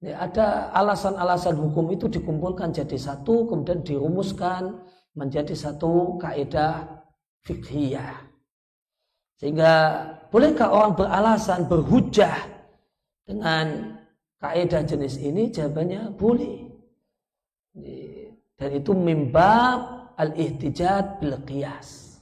ya 0.04 0.28
ada 0.28 0.68
alasan-alasan 0.76 1.56
hukum 1.56 1.88
itu 1.96 2.06
dikumpulkan 2.12 2.70
jadi 2.76 2.94
satu, 3.00 3.48
kemudian 3.48 3.80
dirumuskan 3.80 4.84
menjadi 5.16 5.56
satu 5.56 6.20
kaidah 6.20 7.02
fikhiyah. 7.48 8.28
Sehingga 9.40 9.72
bolehkah 10.28 10.70
orang 10.70 10.92
beralasan 10.94 11.66
berhujah 11.66 12.36
dengan 13.24 13.96
kaidah 14.38 14.84
jenis 14.84 15.18
ini? 15.18 15.50
Jawabannya 15.50 16.12
boleh. 16.14 16.68
Dan 18.54 18.70
itu 18.70 18.92
mimbab 18.94 20.12
al-ihtijat 20.14 21.18
bil 21.18 21.34
qiyas. 21.42 22.20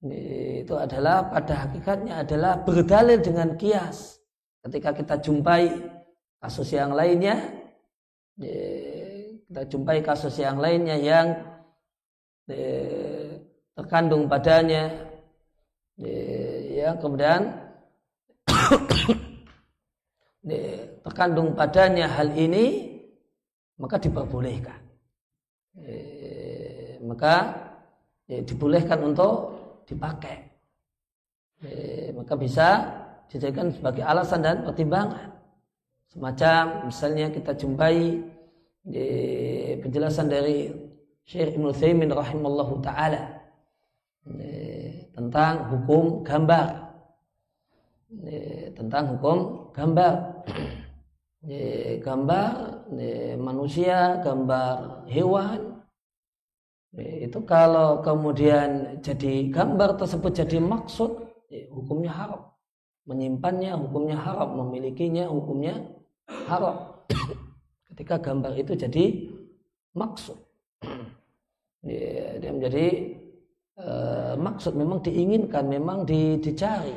Itu 0.00 0.80
adalah 0.80 1.28
pada 1.28 1.68
hakikatnya 1.68 2.24
adalah 2.24 2.60
berdalil 2.64 3.20
dengan 3.20 3.56
kias. 3.56 4.20
Ketika 4.64 4.92
kita 4.92 5.20
jumpai 5.20 5.72
kasus 6.40 6.72
yang 6.72 6.96
lainnya, 6.96 7.36
kita 9.44 9.62
jumpai 9.68 10.00
kasus 10.00 10.40
yang 10.40 10.56
lainnya 10.56 10.96
yang 10.96 11.26
terkandung 13.76 14.24
padanya. 14.24 14.88
Ya 16.70 16.96
kemudian 16.96 17.52
terkandung 21.04 21.52
padanya 21.52 22.08
hal 22.08 22.32
ini 22.32 22.96
maka 23.76 24.00
diperbolehkan. 24.00 24.80
Maka 27.04 27.34
dibolehkan 28.24 29.00
untuk 29.04 29.32
dipakai. 29.84 30.36
Maka 32.16 32.34
bisa 32.40 32.68
dijadikan 33.28 33.68
sebagai 33.68 34.04
alasan 34.04 34.40
dan 34.40 34.64
pertimbangan 34.64 35.39
semacam 36.10 36.90
misalnya 36.90 37.30
kita 37.30 37.54
jumpai 37.54 38.18
di 38.80 39.06
penjelasan 39.78 40.26
dari 40.26 40.72
Syekh 41.22 41.54
Ibnu 41.54 41.70
Thaimin 41.70 42.10
rahimallahu 42.10 42.82
taala 42.82 43.40
tentang 45.14 45.54
hukum 45.70 46.26
gambar. 46.26 46.66
Tentang 48.74 49.04
hukum 49.16 49.38
gambar. 49.70 50.14
Gambar 52.04 52.52
manusia 53.40 54.20
gambar 54.20 55.08
hewan. 55.08 55.80
Itu 56.98 57.48
kalau 57.48 58.04
kemudian 58.04 59.00
jadi 59.00 59.48
gambar 59.48 59.96
tersebut 59.96 60.36
jadi 60.36 60.60
maksud 60.60 61.30
hukumnya 61.72 62.12
haram. 62.12 62.52
Menyimpannya 63.08 63.72
hukumnya 63.72 64.20
haram 64.20 64.52
memilikinya 64.52 65.32
hukumnya 65.32 65.80
haram 66.48 66.98
ketika 67.92 68.18
gambar 68.18 68.52
itu 68.58 68.72
jadi 68.74 69.04
maksud 69.96 70.38
dia 72.40 72.50
menjadi 72.52 73.16
Eh, 73.80 74.34
maksud 74.36 74.76
memang 74.76 75.00
diinginkan, 75.00 75.64
memang 75.64 76.04
di, 76.04 76.36
dicari. 76.36 76.92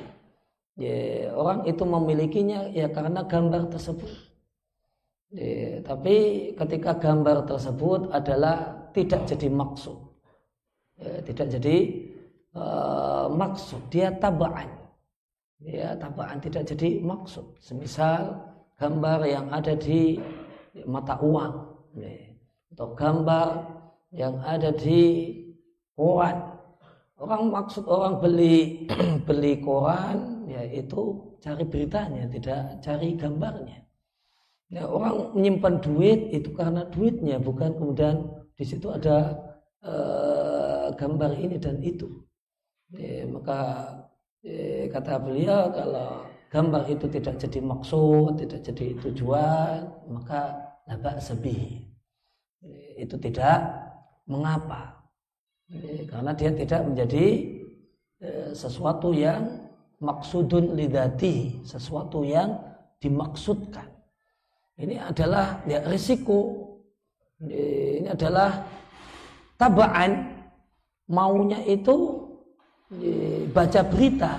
Ya, 0.75 1.31
orang 1.31 1.63
itu 1.69 1.85
memilikinya 1.85 2.67
ya 2.75 2.91
karena 2.91 3.23
gambar 3.23 3.71
tersebut. 3.71 4.11
Ya, 5.31 5.79
tapi 5.85 6.49
ketika 6.59 6.97
gambar 6.99 7.47
tersebut 7.47 8.11
adalah 8.11 8.89
tidak 8.91 9.23
jadi 9.31 9.47
maksud, 9.47 9.97
ya, 10.97 11.23
tidak 11.25 11.47
jadi 11.57 11.77
uh, 12.57 13.25
maksud, 13.31 13.81
dia 13.93 14.13
tabaan. 14.17 14.69
Ya, 15.63 15.95
tabaan 15.95 16.41
tidak 16.43 16.67
jadi 16.67 16.99
maksud. 16.99 17.63
Semisal 17.63 18.43
gambar 18.83 19.19
yang 19.23 19.47
ada 19.47 19.79
di 19.79 20.19
mata 20.83 21.15
uang, 21.23 21.53
ya, 21.95 22.11
atau 22.75 22.91
gambar 22.91 23.47
yang 24.11 24.35
ada 24.43 24.75
di 24.75 25.31
koran 25.95 26.53
Orang 27.23 27.55
maksud 27.55 27.87
orang 27.87 28.19
beli 28.19 28.83
beli 29.27 29.63
koran 29.63 30.43
yaitu 30.51 31.23
cari 31.39 31.63
beritanya, 31.63 32.27
tidak 32.27 32.83
cari 32.83 33.15
gambarnya. 33.15 33.79
Ya, 34.67 34.83
orang 34.89 35.31
menyimpan 35.31 35.79
duit 35.79 36.35
itu 36.35 36.51
karena 36.51 36.83
duitnya, 36.91 37.39
bukan 37.39 37.79
kemudian 37.79 38.27
di 38.59 38.65
situ 38.67 38.91
ada 38.91 39.39
uh, 39.87 40.91
gambar 40.99 41.31
ini 41.39 41.55
dan 41.63 41.79
itu. 41.79 42.11
Ya, 42.91 43.23
maka 43.29 43.59
ya, 44.43 44.91
kata 44.91 45.23
beliau 45.23 45.71
kalau 45.71 46.27
gambar 46.53 46.85
itu 46.85 47.09
tidak 47.09 47.41
jadi 47.41 47.59
maksud, 47.65 48.37
tidak 48.37 48.61
jadi 48.61 48.85
tujuan, 49.01 49.89
maka 50.13 50.69
labak 50.85 51.17
sebi. 51.17 51.89
Itu 52.93 53.17
tidak 53.17 53.73
mengapa 54.29 55.03
karena 56.07 56.31
dia 56.37 56.51
tidak 56.53 56.81
menjadi 56.85 57.25
eh, 58.21 58.49
sesuatu 58.53 59.09
yang 59.15 59.65
maksudun 59.97 60.77
lidati, 60.77 61.63
sesuatu 61.65 62.21
yang 62.21 62.59
dimaksudkan. 63.01 63.89
Ini 64.77 65.01
adalah 65.01 65.63
ya, 65.65 65.81
risiko. 65.89 66.69
Ini 67.43 68.07
adalah 68.07 68.63
tabaan 69.59 70.31
maunya 71.11 71.59
itu 71.67 72.29
ya, 72.95 73.49
baca 73.51 73.81
berita, 73.83 74.33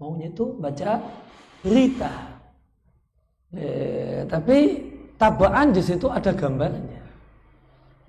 maunya 0.00 0.32
itu 0.32 0.56
baca 0.56 1.00
berita. 1.60 2.12
Ya, 3.50 4.22
tapi 4.30 4.58
tabaan 5.18 5.74
di 5.74 5.82
situ 5.82 6.06
ada 6.06 6.30
gambarnya. 6.30 7.02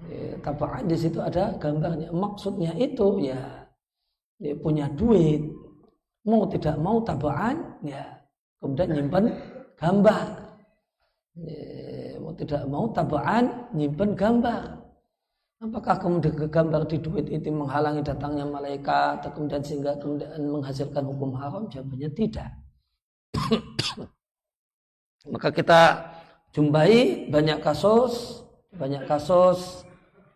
Ya, 0.06 0.38
tabaan 0.46 0.86
di 0.86 0.98
situ 0.98 1.18
ada 1.18 1.58
gambarnya. 1.58 2.14
Maksudnya 2.14 2.72
itu 2.78 3.26
ya, 3.26 3.66
ya 4.38 4.54
punya 4.62 4.86
duit, 4.94 5.50
mau 6.26 6.46
tidak 6.46 6.78
mau 6.78 7.02
tabaan, 7.02 7.82
ya 7.82 8.06
kemudian 8.62 8.90
nyimpan 8.94 9.26
gambar. 9.82 10.26
Ya, 11.42 12.20
mau 12.22 12.34
tidak 12.38 12.64
mau 12.70 12.86
tabaan 12.94 13.44
nyimpan 13.74 14.10
gambar. 14.14 14.64
Apakah 15.62 16.02
kemudian 16.02 16.34
gambar 16.50 16.90
di 16.90 16.98
duit 16.98 17.30
itu 17.30 17.54
menghalangi 17.54 18.02
datangnya 18.02 18.50
malaikat 18.50 19.22
atau 19.22 19.30
kemudian 19.30 19.62
sehingga 19.62 19.94
kemudian 20.02 20.42
menghasilkan 20.50 21.06
hukum 21.06 21.38
haram? 21.38 21.70
Jawabannya 21.70 22.10
tidak. 22.18 22.50
Maka 25.30 25.50
kita 25.54 25.82
jumpai 26.52 27.28
banyak 27.30 27.62
kasus, 27.62 28.44
banyak 28.74 29.06
kasus 29.06 29.86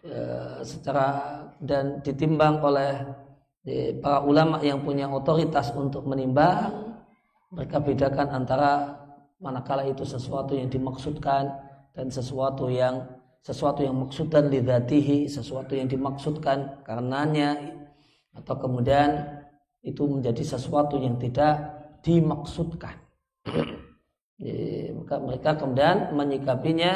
ya, 0.05 0.61
secara 0.61 1.07
dan 1.57 1.99
ditimbang 2.05 2.61
oleh 2.61 3.03
ya, 3.65 3.97
para 3.99 4.21
ulama 4.21 4.61
yang 4.61 4.85
punya 4.85 5.09
otoritas 5.09 5.73
untuk 5.73 6.05
menimbang. 6.05 6.95
Mereka 7.55 7.81
bedakan 7.81 8.29
antara 8.35 8.99
manakala 9.39 9.87
itu 9.87 10.03
sesuatu 10.03 10.55
yang 10.55 10.67
dimaksudkan 10.67 11.49
dan 11.95 12.07
sesuatu 12.11 12.67
yang 12.67 13.03
sesuatu 13.45 13.85
yang 13.85 13.93
maksudkan 13.93 14.49
lidatihi 14.49 15.29
sesuatu 15.29 15.77
yang 15.77 15.85
dimaksudkan 15.85 16.81
karenanya 16.81 17.77
atau 18.33 18.57
kemudian 18.57 19.21
itu 19.85 20.01
menjadi 20.09 20.57
sesuatu 20.57 20.97
yang 20.97 21.21
tidak 21.21 21.74
dimaksudkan 22.05 23.01
maka 25.05 25.15
mereka 25.17 25.51
kemudian 25.57 26.11
menyikapinya 26.13 26.93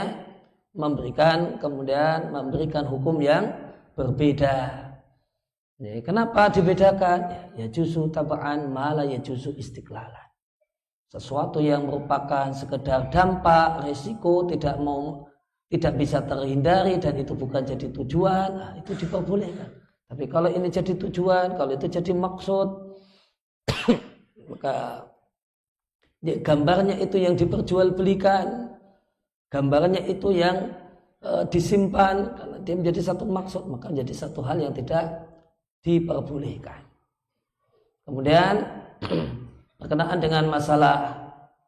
memberikan 0.75 1.57
kemudian 1.57 2.29
memberikan 2.29 2.85
hukum 2.85 3.17
yang 3.23 3.49
berbeda. 3.95 4.85
kenapa 6.03 6.51
dibedakan? 6.51 7.51
Ya 7.55 7.67
justru 7.71 8.11
tabaan 8.11 8.69
malah 8.71 9.07
ya 9.07 9.19
justru 9.23 9.55
istiqlalan. 9.55 10.27
Sesuatu 11.09 11.57
yang 11.57 11.89
merupakan 11.89 12.53
sekedar 12.53 13.09
dampak, 13.09 13.81
resiko 13.87 14.45
tidak 14.45 14.77
mau 14.77 15.25
tidak 15.69 15.97
bisa 15.97 16.21
terhindari 16.25 17.01
dan 17.01 17.17
itu 17.17 17.33
bukan 17.33 17.65
jadi 17.65 17.89
tujuan, 17.93 18.49
nah, 18.57 18.71
itu 18.77 18.93
diperbolehkan. 18.93 19.69
Tapi 20.09 20.25
kalau 20.25 20.49
ini 20.49 20.69
jadi 20.69 20.97
tujuan, 20.97 21.53
kalau 21.57 21.77
itu 21.77 21.85
jadi 21.85 22.13
maksud, 22.13 22.67
maka 24.49 25.05
ya, 26.25 26.35
gambarnya 26.41 26.97
itu 26.97 27.21
yang 27.21 27.37
diperjualbelikan, 27.37 28.73
gambarnya 29.53 30.01
itu 30.09 30.33
yang 30.33 30.73
e, 31.21 31.45
disimpan 31.53 32.33
karena 32.33 32.57
dia 32.65 32.75
menjadi 32.75 33.01
satu 33.13 33.23
maksud, 33.29 33.63
maka 33.69 33.93
menjadi 33.93 34.13
satu 34.25 34.41
hal 34.41 34.57
yang 34.57 34.73
tidak 34.73 35.29
diperbolehkan. 35.85 36.81
Kemudian 38.03 38.65
berkenaan 39.79 40.19
dengan 40.19 40.49
masalah 40.49 40.97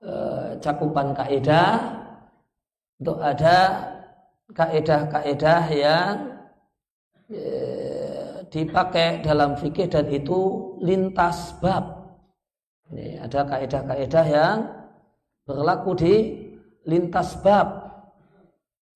e, 0.01 0.13
cakupan 0.59 1.13
kaidah 1.13 2.01
itu 3.01 3.13
ada 3.17 3.57
kaidah-kaidah 4.53 5.63
yang 5.73 6.13
e, 7.31 7.41
dipakai 8.51 9.23
dalam 9.23 9.55
fikih 9.55 9.87
dan 9.87 10.05
itu 10.11 10.75
lintas 10.83 11.55
bab. 11.63 12.00
Ini 12.91 13.23
ada 13.23 13.47
kaidah-kaidah 13.47 14.25
yang 14.27 14.67
berlaku 15.47 15.95
di 15.95 16.15
lintas 16.83 17.39
bab. 17.39 17.87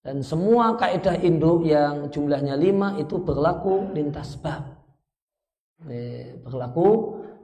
Dan 0.03 0.19
semua 0.21 0.77
kaidah 0.77 1.17
induk 1.23 1.65
yang 1.65 2.11
jumlahnya 2.11 2.59
lima 2.59 2.99
itu 2.99 3.17
berlaku 3.23 3.95
lintas 3.95 4.35
bab. 4.37 4.61
Ini 5.87 6.35
berlaku 6.43 6.87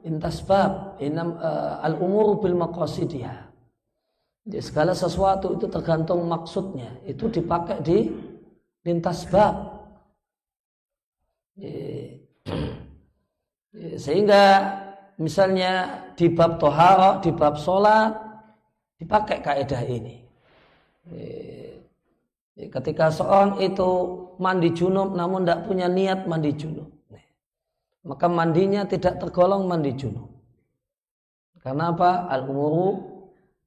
lintas 0.04 0.44
bab. 0.44 1.00
Inam 1.00 1.40
uh, 1.40 1.80
al 1.80 1.96
umur 1.98 2.36
bil 2.38 2.54
maqasidiyah. 2.54 3.48
Jadi 4.44 4.60
segala 4.60 4.92
sesuatu 4.92 5.56
itu 5.56 5.66
tergantung 5.72 6.28
maksudnya. 6.28 7.00
Itu 7.08 7.32
dipakai 7.32 7.80
di 7.80 8.12
lintas 8.84 9.24
bab. 9.32 9.72
Sehingga 14.04 14.81
misalnya 15.22 16.02
di 16.18 16.26
bab 16.34 16.58
tohara 16.58 17.22
di 17.22 17.30
bab 17.30 17.54
sholat 17.54 18.10
dipakai 18.98 19.38
kaidah 19.38 19.82
ini 19.86 20.16
ketika 22.58 23.14
seorang 23.14 23.62
itu 23.62 23.90
mandi 24.42 24.74
junub 24.74 25.14
namun 25.14 25.46
tidak 25.46 25.70
punya 25.70 25.86
niat 25.86 26.26
mandi 26.26 26.50
junub 26.58 26.90
maka 28.02 28.26
mandinya 28.26 28.82
tidak 28.86 29.22
tergolong 29.22 29.66
mandi 29.70 29.94
junub. 29.94 30.26
Karena 31.62 31.94
apa? 31.94 32.26
Al-umuru 32.26 32.98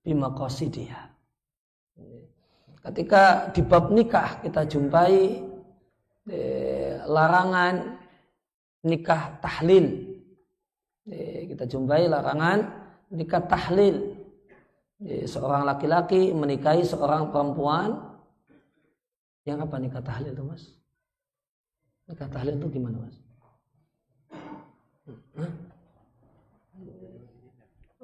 bimaqasidiha. 0.03 1.03
Ketika 2.85 3.49
di 3.55 3.65
bab 3.65 3.89
nikah 3.89 4.43
kita 4.45 4.67
jumpai 4.67 5.41
eh, 6.29 7.01
larangan 7.07 7.97
nikah 8.83 9.39
tahlil. 9.39 10.14
Kita 11.05 11.69
jumpai 11.69 12.09
larangan 12.09 12.65
nikah 13.13 13.45
tahlil. 13.45 14.17
Seorang 15.29 15.67
laki-laki 15.67 16.33
menikahi 16.33 16.81
seorang 16.81 17.29
perempuan 17.29 18.15
yang 19.45 19.61
apa 19.61 19.77
nikah 19.77 20.01
tahlil 20.01 20.33
itu 20.33 20.41
mas? 20.41 20.63
Nikah 22.09 22.29
tahlil 22.31 22.57
itu 22.57 22.67
gimana 22.73 22.97
mas? 23.05 23.15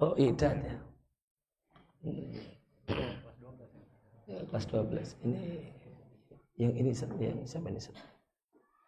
Oh 0.01 0.13
idat 0.17 0.57
ya. 0.57 0.77
ya 4.25 4.37
kelas 4.49 4.65
12 4.65 5.21
ini 5.29 5.61
yang 6.57 6.73
ini 6.73 6.89
yang 7.21 7.37
siapa 7.45 7.69
ini 7.69 7.77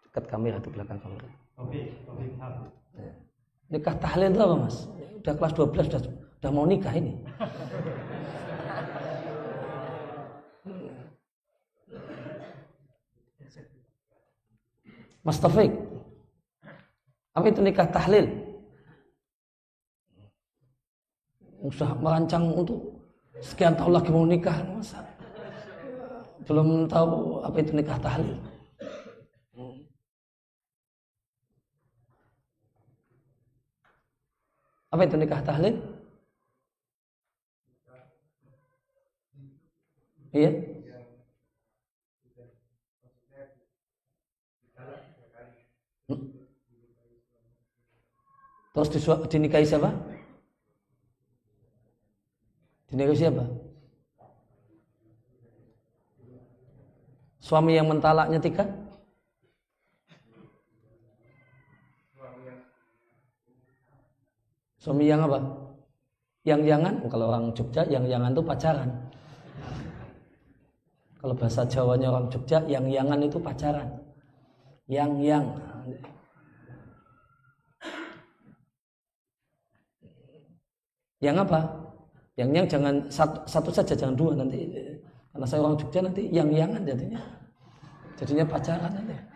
dekat 0.10 0.26
kamera 0.26 0.58
atau 0.58 0.74
belakang 0.74 0.98
kamera 0.98 1.26
ya. 1.30 1.38
Nikah 3.74 3.98
tahlil 3.98 4.30
itu 4.30 4.42
apa 4.46 4.56
mas 4.70 4.78
udah 5.26 5.34
kelas 5.34 5.54
12 5.58 5.90
udah, 5.90 6.02
udah 6.14 6.52
mau 6.54 6.66
nikah 6.70 6.94
ini 6.94 7.18
Mas 15.24 15.40
Taufik 15.40 15.72
apa 17.34 17.50
itu 17.50 17.62
nikah 17.66 17.90
tahlil? 17.90 18.30
Usah 21.66 21.98
merancang 21.98 22.46
untuk 22.54 22.78
sekian 23.42 23.74
tahun 23.74 23.94
lagi 23.98 24.10
mau 24.14 24.28
nikah, 24.28 24.58
masa 24.70 25.02
belum 26.44 26.86
tahu 26.92 27.40
apa 27.42 27.58
itu 27.58 27.72
nikah 27.74 27.98
tahlil. 27.98 28.38
Apa 34.94 35.10
itu 35.10 35.18
nikah 35.18 35.42
tahlil? 35.42 35.74
Iya. 40.30 40.54
Terus 48.74 48.90
dinikahi 49.34 49.66
siapa? 49.66 49.90
Dinikahi 52.90 53.18
siapa? 53.18 53.46
Suami 57.42 57.78
yang 57.78 57.90
mentalaknya 57.90 58.38
tiga? 58.38 58.83
Suami 64.84 65.08
yang 65.08 65.24
apa? 65.24 65.40
Yang 66.44 66.76
jangan, 66.76 66.94
oh, 67.00 67.08
kalau 67.08 67.26
orang 67.32 67.56
Jogja 67.56 67.88
yang 67.88 68.04
jangan 68.04 68.36
itu 68.36 68.44
pacaran. 68.44 68.90
Kalau 71.24 71.34
bahasa 71.40 71.64
Jawanya 71.64 72.12
orang 72.12 72.28
Jogja, 72.28 72.60
yang 72.68 72.92
jangan 72.92 73.24
itu 73.24 73.40
pacaran. 73.40 73.88
Yang 74.92 75.12
yang 75.24 75.46
Yang 81.24 81.48
apa? 81.48 81.60
Yang 82.36 82.50
yang 82.52 82.66
jangan 82.68 82.96
satu, 83.08 83.40
satu 83.48 83.72
saja 83.72 83.96
jangan 83.96 84.20
dua 84.20 84.36
nanti. 84.36 84.68
Karena 85.32 85.48
saya 85.48 85.64
orang 85.64 85.80
Jogja 85.80 86.04
nanti 86.04 86.28
yang 86.28 86.52
yangan 86.52 86.84
jadinya. 86.84 87.24
Jadinya 88.20 88.44
pacaran 88.44 88.92
nanti. 88.92 89.33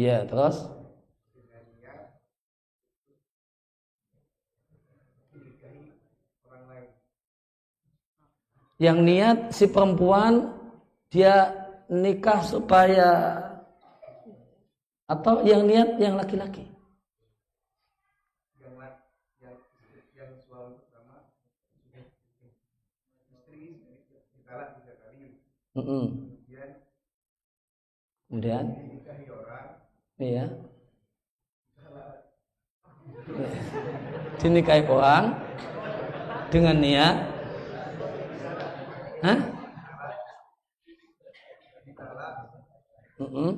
Iya, 0.00 0.24
terus? 0.24 0.56
Yang 8.80 8.98
niat 9.04 9.38
si 9.52 9.68
perempuan 9.68 10.56
dia 11.12 11.52
nikah 11.92 12.40
supaya 12.40 13.08
atau 15.04 15.44
yang 15.44 15.68
niat 15.68 16.00
yang 16.00 16.16
laki-laki 16.16 16.64
Mm 25.70 25.86
-mm. 25.86 26.04
Kemudian, 28.26 28.64
iya. 30.20 30.46
dinikahi 34.40 34.84
orang 34.84 35.36
dengan 36.52 36.76
niat 36.80 37.16
Hah? 39.20 39.38
Mm 43.20 43.28
-hmm. 43.28 43.52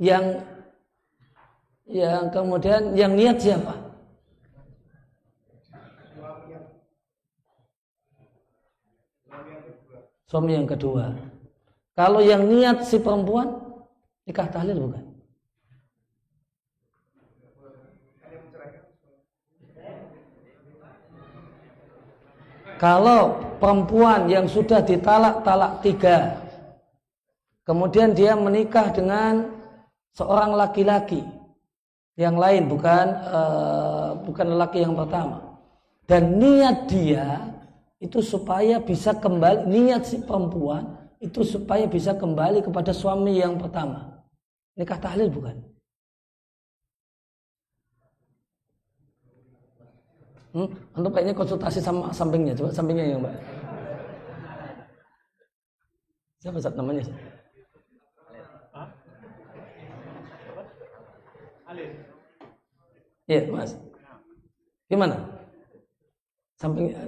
yang 0.00 0.24
yang 1.84 2.32
kemudian 2.32 2.96
yang 2.96 3.12
niat 3.14 3.38
siapa? 3.38 3.93
Suami 10.34 10.58
yang 10.58 10.66
kedua. 10.66 11.14
Kalau 11.94 12.18
yang 12.18 12.50
niat 12.50 12.82
si 12.82 12.98
perempuan 12.98 13.54
nikah 14.26 14.50
tahlil 14.50 14.82
bukan? 14.82 15.06
Kalau 22.82 23.46
perempuan 23.62 24.26
yang 24.26 24.50
sudah 24.50 24.82
ditalak 24.82 25.46
talak 25.46 25.78
tiga, 25.86 26.42
kemudian 27.62 28.10
dia 28.10 28.34
menikah 28.34 28.90
dengan 28.90 29.54
seorang 30.18 30.50
laki-laki 30.58 31.22
yang 32.18 32.34
lain 32.34 32.66
bukan 32.66 33.06
uh, 33.30 34.18
bukan 34.26 34.50
lelaki 34.50 34.82
yang 34.82 34.98
pertama, 34.98 35.62
dan 36.10 36.42
niat 36.42 36.90
dia 36.90 37.53
itu 38.04 38.20
supaya 38.20 38.76
bisa 38.76 39.16
kembali 39.16 39.64
niat 39.64 40.04
si 40.04 40.20
perempuan 40.20 41.08
itu 41.24 41.40
supaya 41.40 41.88
bisa 41.88 42.12
kembali 42.12 42.60
kepada 42.60 42.92
suami 42.92 43.40
yang 43.40 43.56
pertama. 43.56 44.20
Nikah 44.76 45.00
tahlil 45.00 45.32
bukan? 45.32 45.56
Hmm? 50.52 50.68
Untuk 50.92 51.10
kayaknya 51.16 51.32
konsultasi 51.34 51.80
sama 51.80 52.12
sampingnya, 52.12 52.52
coba 52.52 52.70
sampingnya 52.76 53.16
yang 53.16 53.24
mbak. 53.24 53.34
Siapa 56.44 56.60
saat 56.60 56.76
namanya? 56.76 57.02
Iya, 63.24 63.48
Mas. 63.48 63.72
Gimana? 64.92 65.16
Sampingnya 66.60 67.00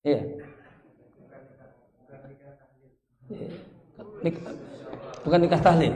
Iya. 0.00 0.20
Nik, 4.24 4.36
bukan 5.24 5.40
nikah 5.44 5.60
tahlil. 5.60 5.94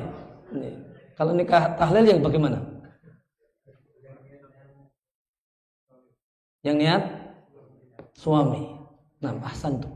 Kalau 1.17 1.33
nikah 1.33 1.73
tahlil 1.81 2.05
yang 2.05 2.21
bagaimana? 2.21 2.59
Yang 6.65 6.77
niat 6.81 7.03
suami. 8.17 8.77
Nah, 9.21 9.37
ahsan 9.45 9.81
tuh. 9.81 9.95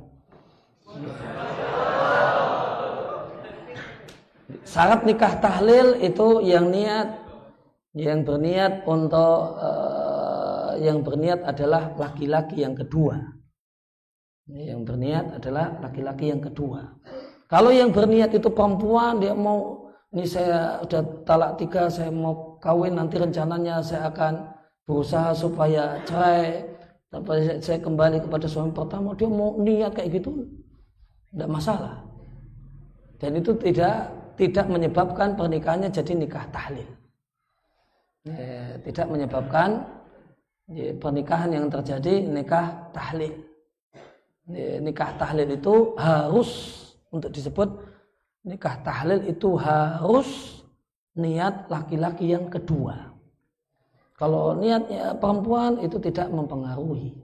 Syarat 4.65 5.05
nikah 5.05 5.37
tahlil 5.41 6.01
itu 6.01 6.41
yang 6.45 6.73
niat 6.73 7.29
yang 7.97 8.25
berniat 8.25 8.85
untuk 8.85 9.59
uh, 9.59 10.77
yang 10.81 11.01
berniat 11.05 11.45
adalah 11.45 11.93
laki-laki 11.97 12.65
yang 12.65 12.77
kedua. 12.77 13.38
Yang 14.49 14.81
berniat 14.89 15.27
adalah 15.37 15.77
laki-laki 15.85 16.33
yang 16.33 16.41
kedua. 16.41 16.89
Kalau 17.49 17.69
yang 17.69 17.93
berniat 17.93 18.33
itu 18.33 18.49
perempuan, 18.49 19.21
dia 19.21 19.37
mau 19.37 19.89
ini 20.09 20.25
saya 20.25 20.81
udah 20.85 21.03
talak 21.29 21.61
tiga, 21.61 21.93
saya 21.93 22.09
mau 22.09 22.57
kawin 22.65 22.97
nanti 22.97 23.21
rencananya 23.21 23.85
saya 23.85 24.09
akan 24.09 24.57
berusaha 24.89 25.37
supaya 25.37 26.01
cerai 26.09 26.65
sampai 27.13 27.61
saya 27.61 27.77
kembali 27.81 28.25
kepada 28.25 28.49
suami 28.49 28.73
pertama 28.73 29.13
dia 29.17 29.29
mau 29.29 29.57
niat 29.61 29.93
kayak 29.93 30.17
gitu 30.17 30.49
tidak 31.33 31.51
masalah. 31.53 32.05
Dan 33.21 33.37
itu 33.37 33.53
tidak 33.61 34.13
tidak 34.39 34.67
menyebabkan 34.71 35.37
pernikahannya 35.37 35.91
jadi 35.93 36.13
nikah 36.15 36.47
tahlil. 36.49 36.89
Ya, 38.25 38.81
tidak 38.85 39.07
menyebabkan 39.13 39.69
ya, 40.73 40.95
pernikahan 40.97 41.51
yang 41.53 41.67
terjadi 41.69 42.25
nikah 42.29 42.93
tahlil. 42.97 43.35
ya, 43.35 43.48
nikah 44.49 45.13
tahlil 45.21 45.49
itu 45.53 45.75
harus 46.01 46.51
untuk 47.13 47.31
disebut 47.31 47.69
nikah 48.49 48.81
tahlil 48.81 49.21
itu 49.29 49.55
harus 49.61 50.61
niat 51.13 51.69
laki-laki 51.69 52.33
yang 52.33 52.49
kedua 52.49 53.09
kalau 54.19 54.59
niatnya 54.59 55.15
perempuan 55.15 55.79
itu 55.79 55.95
tidak 56.03 56.27
mempengaruhi. 56.35 57.15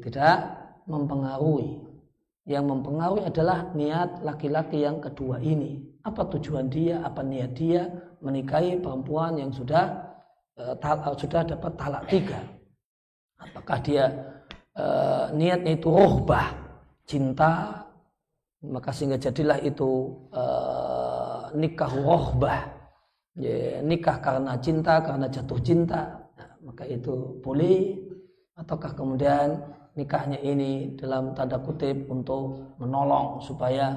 Tidak 0.00 0.38
mempengaruhi. 0.88 1.76
Yang 2.48 2.64
mempengaruhi 2.72 3.28
adalah 3.28 3.68
niat 3.76 4.24
laki-laki 4.24 4.80
yang 4.80 4.96
kedua 4.96 5.36
ini. 5.44 5.84
Apa 6.08 6.24
tujuan 6.24 6.72
dia, 6.72 7.04
apa 7.04 7.20
niat 7.20 7.52
dia 7.52 7.84
menikahi 8.24 8.80
perempuan 8.80 9.36
yang 9.36 9.52
sudah 9.52 10.08
uh, 10.56 11.12
sudah 11.20 11.44
dapat 11.44 11.72
talak 11.76 12.04
tiga. 12.08 12.40
Apakah 13.36 13.76
dia 13.84 14.08
uh, 14.76 15.32
niatnya 15.34 15.78
itu 15.78 15.88
rohbah, 15.90 16.52
cinta, 17.08 17.82
maka 18.60 18.92
sehingga 18.92 19.16
jadilah 19.16 19.56
itu 19.64 20.12
uh, 20.36 21.48
nikah 21.56 21.90
rohbah 21.90 22.68
ya, 23.34 23.80
nikah 23.80 24.20
karena 24.20 24.54
cinta, 24.60 25.00
karena 25.00 25.26
jatuh 25.32 25.60
cinta, 25.64 26.20
nah, 26.36 26.50
maka 26.62 26.84
itu 26.84 27.40
boleh. 27.40 27.96
Ataukah 28.60 28.92
kemudian 28.92 29.56
nikahnya 29.96 30.36
ini 30.44 30.92
dalam 31.00 31.32
tanda 31.32 31.56
kutip 31.56 32.04
untuk 32.12 32.76
menolong 32.76 33.40
supaya 33.40 33.96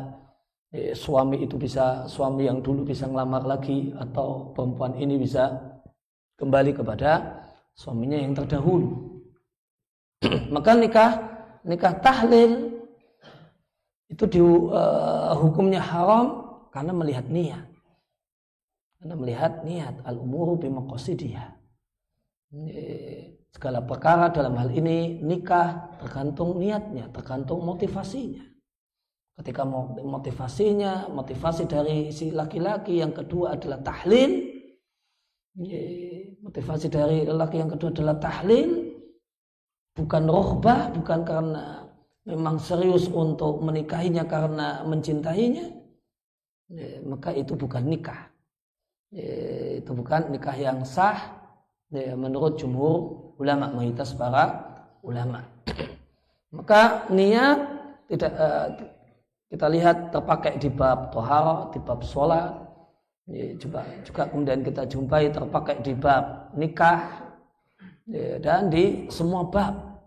ya, 0.72 0.96
suami 0.96 1.44
itu 1.44 1.60
bisa 1.60 2.08
suami 2.08 2.48
yang 2.48 2.64
dulu 2.64 2.88
bisa 2.88 3.06
ngelamar 3.06 3.44
lagi 3.44 3.92
atau 4.00 4.56
perempuan 4.56 4.96
ini 4.96 5.20
bisa 5.20 5.52
kembali 6.40 6.72
kepada 6.74 7.44
suaminya 7.76 8.18
yang 8.18 8.34
terdahulu. 8.34 9.13
maka 10.56 10.72
nikah 10.76 11.12
nikah 11.68 11.94
tahlil 12.00 12.80
itu 14.08 14.24
di 14.30 14.40
uh, 14.40 15.34
hukumnya 15.38 15.82
haram 15.82 16.44
karena 16.70 16.94
melihat 16.94 17.26
niat. 17.30 17.66
Anda 19.04 19.20
melihat 19.20 19.68
niat 19.68 20.00
al-umuru 20.08 20.56
bimaqasidiha. 20.64 21.60
Segala 23.54 23.86
perkara 23.86 24.32
dalam 24.34 24.56
hal 24.58 24.72
ini 24.74 25.20
nikah 25.22 25.98
tergantung 26.02 26.58
niatnya, 26.58 27.12
tergantung 27.12 27.62
motivasinya. 27.62 28.42
Ketika 29.34 29.66
motivasinya, 30.02 31.10
motivasi 31.10 31.66
dari 31.66 32.14
si 32.14 32.30
laki-laki 32.30 33.02
yang 33.02 33.12
kedua 33.12 33.58
adalah 33.58 33.82
tahlil. 33.82 34.46
Motivasi 36.42 36.88
dari 36.90 37.26
laki 37.26 37.58
yang 37.62 37.70
kedua 37.74 37.90
adalah 37.94 38.18
tahlil. 38.22 38.83
Bukan 39.94 40.24
rohbah, 40.26 40.90
bukan 40.90 41.22
karena 41.22 41.86
memang 42.26 42.58
serius 42.58 43.06
untuk 43.12 43.62
menikahinya 43.62 44.26
karena 44.26 44.82
mencintainya. 44.88 45.70
Maka 47.06 47.30
itu 47.38 47.54
bukan 47.54 47.86
nikah. 47.86 48.34
Itu 49.78 49.94
bukan 49.94 50.34
nikah 50.34 50.58
yang 50.58 50.82
sah. 50.82 51.38
Menurut 51.94 52.58
jumhur 52.58 53.34
ulama 53.38 53.70
mayoritas 53.70 54.18
para 54.18 54.66
ulama. 55.06 55.46
Maka 56.58 57.06
niat 57.14 57.60
tidak 58.10 58.34
uh, 58.38 58.68
kita 59.50 59.68
lihat 59.70 59.98
terpakai 60.10 60.58
di 60.58 60.70
bab 60.70 61.14
tohar 61.14 61.70
di 61.74 61.80
bab 61.82 62.02
sholat. 62.02 62.62
Ya, 63.24 63.56
juga 63.56 63.88
juga 64.04 64.28
kemudian 64.28 64.66
kita 64.68 64.84
jumpai 64.84 65.32
terpakai 65.32 65.80
di 65.80 65.94
bab 65.96 66.52
nikah. 66.58 67.00
ya, 67.00 67.33
dan 68.44 68.68
di 68.68 69.08
semua 69.08 69.48
bab 69.48 70.04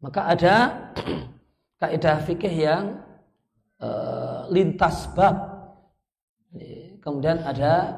maka 0.00 0.20
ada 0.32 0.54
kaidah 1.80 2.18
fikih 2.24 2.54
yang 2.54 3.04
uh, 3.80 4.48
lintas 4.48 5.08
bab 5.12 5.54
Kemudian 7.04 7.36
ada 7.44 7.92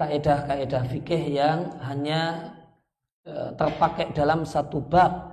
kaedah-kaedah 0.00 0.88
fikih 0.88 1.36
yang 1.36 1.76
hanya 1.84 2.54
e, 3.20 3.52
terpakai 3.52 4.16
dalam 4.16 4.48
satu 4.48 4.80
bab. 4.80 5.28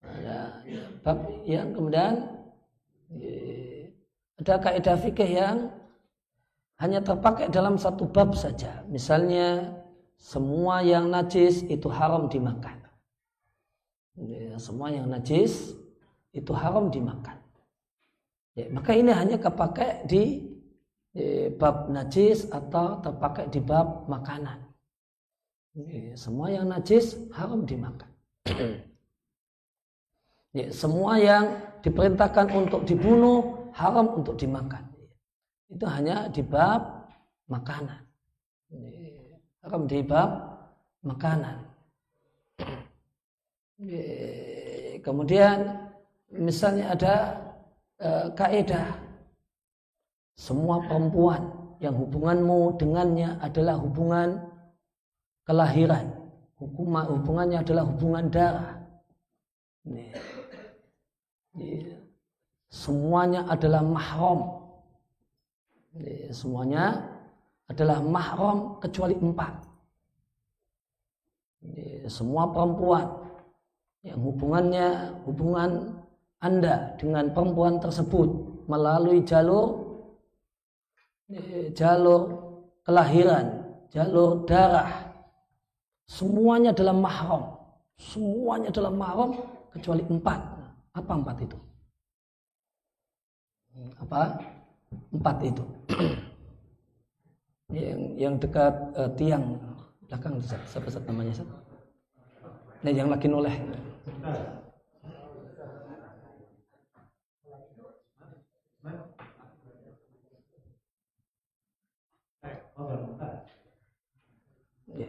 Ada 0.00 0.64
bab 1.04 1.28
yang 1.44 1.76
kemudian 1.76 2.40
e, 3.12 3.28
ada 4.40 4.56
kaedah 4.64 4.96
fikih 4.96 5.28
yang 5.44 5.68
hanya 6.80 7.04
terpakai 7.04 7.52
dalam 7.52 7.76
satu 7.76 8.08
bab 8.08 8.32
saja. 8.32 8.80
Misalnya 8.88 9.76
semua 10.20 10.84
yang 10.84 11.08
najis 11.08 11.64
itu 11.64 11.88
haram 11.88 12.28
dimakan. 12.28 12.76
Ya, 14.20 14.60
semua 14.60 14.92
yang 14.92 15.08
najis 15.08 15.72
itu 16.36 16.52
haram 16.52 16.92
dimakan. 16.92 17.40
Ya, 18.52 18.68
maka 18.68 18.92
ini 18.92 19.16
hanya 19.16 19.40
kepakai 19.40 20.04
di, 20.04 20.44
di 21.16 21.48
bab 21.56 21.88
najis 21.88 22.44
atau 22.52 23.00
terpakai 23.00 23.48
di 23.48 23.64
bab 23.64 24.04
makanan. 24.12 24.60
Ya, 25.88 26.12
semua 26.20 26.52
yang 26.52 26.68
najis 26.68 27.16
haram 27.32 27.64
dimakan. 27.64 28.10
Ya, 30.52 30.66
semua 30.74 31.16
yang 31.16 31.62
diperintahkan 31.80 32.50
untuk 32.52 32.84
dibunuh 32.84 33.70
haram 33.72 34.20
untuk 34.20 34.36
dimakan. 34.36 34.84
Itu 35.70 35.86
hanya 35.88 36.28
di 36.28 36.42
bab 36.44 37.08
makanan. 37.46 38.09
Haram 39.60 39.84
di 39.84 40.00
bab 40.00 40.30
makanan. 41.04 41.60
Kemudian 45.00 45.88
misalnya 46.32 46.92
ada 46.92 47.14
uh, 48.00 48.26
kaidah 48.36 48.88
semua 50.36 50.80
perempuan 50.84 51.48
yang 51.80 51.96
hubunganmu 51.96 52.76
dengannya 52.76 53.36
adalah 53.40 53.76
hubungan 53.80 54.40
kelahiran. 55.44 56.08
hubungannya 56.60 57.64
adalah 57.64 57.84
hubungan 57.88 58.28
darah. 58.28 58.76
Nih 59.88 60.12
semuanya 62.68 63.48
adalah 63.48 63.80
mahram. 63.80 64.40
Semuanya 66.30 67.00
adalah 67.70 68.02
mahram 68.02 68.82
kecuali 68.82 69.14
empat. 69.14 69.54
Semua 72.10 72.50
perempuan 72.50 73.06
yang 74.02 74.18
hubungannya 74.18 74.88
hubungan 75.22 76.02
anda 76.42 76.98
dengan 76.98 77.30
perempuan 77.30 77.78
tersebut 77.78 78.28
melalui 78.66 79.22
jalur 79.22 79.86
jalur 81.78 82.20
kelahiran, 82.82 83.62
jalur 83.94 84.42
darah, 84.50 85.14
semuanya 86.10 86.74
adalah 86.74 86.96
mahram. 86.96 87.44
Semuanya 88.00 88.72
adalah 88.72 88.90
mahram 88.90 89.30
kecuali 89.70 90.02
empat. 90.08 90.40
Apa 90.96 91.12
empat 91.20 91.36
itu? 91.44 91.58
Apa? 94.00 94.20
Empat 95.14 95.36
itu. 95.44 95.64
yang 97.70 98.00
yang 98.18 98.34
dekat 98.36 98.74
uh, 98.98 99.10
tiang 99.14 99.58
belakang 100.10 100.42
siapa 100.42 100.90
siapa 100.90 101.06
namanya 101.06 101.38
siapa? 101.38 101.54
Nah, 102.80 102.90
yang 102.90 103.12
lagi 103.12 103.28
noleh. 103.28 103.54
Ya. 114.90 115.08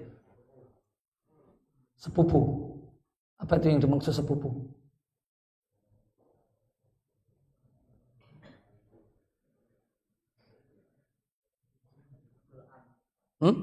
Sepupu. 1.95 2.39
Apa 3.39 3.57
itu 3.57 3.71
yang 3.71 3.79
dimaksud 3.81 4.13
sepupu? 4.13 4.70
Hmm? 13.41 13.57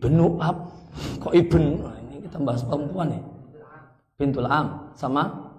Ibnu 0.00 0.40
Ab. 0.40 0.56
Kok 1.20 1.32
Ibn? 1.36 1.64
Ini 2.08 2.16
kita 2.24 2.40
bahas 2.40 2.64
perempuan 2.64 3.12
nih. 3.12 3.22
Bintul 4.16 4.48
Am 4.48 4.92
sama 4.96 5.52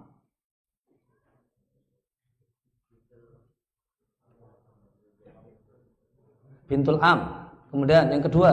Bintul 6.66 6.98
Am. 7.06 7.50
Kemudian 7.70 8.10
yang 8.10 8.24
kedua 8.26 8.52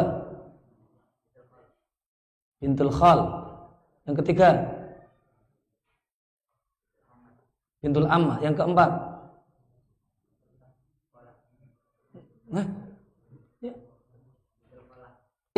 Bintul 2.61 2.93
Khal. 2.93 3.21
Yang 4.05 4.17
ketiga 4.25 4.49
Bintul 7.81 8.05
Ammah. 8.05 8.45
Yang 8.45 8.61
keempat 8.61 9.11
Nah, 12.51 12.67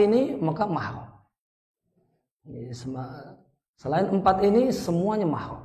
ini 0.02 0.34
maka 0.38 0.66
mahal. 0.66 1.06
Selain 3.78 4.06
empat 4.10 4.42
ini 4.42 4.74
semuanya 4.74 5.26
mahal. 5.26 5.62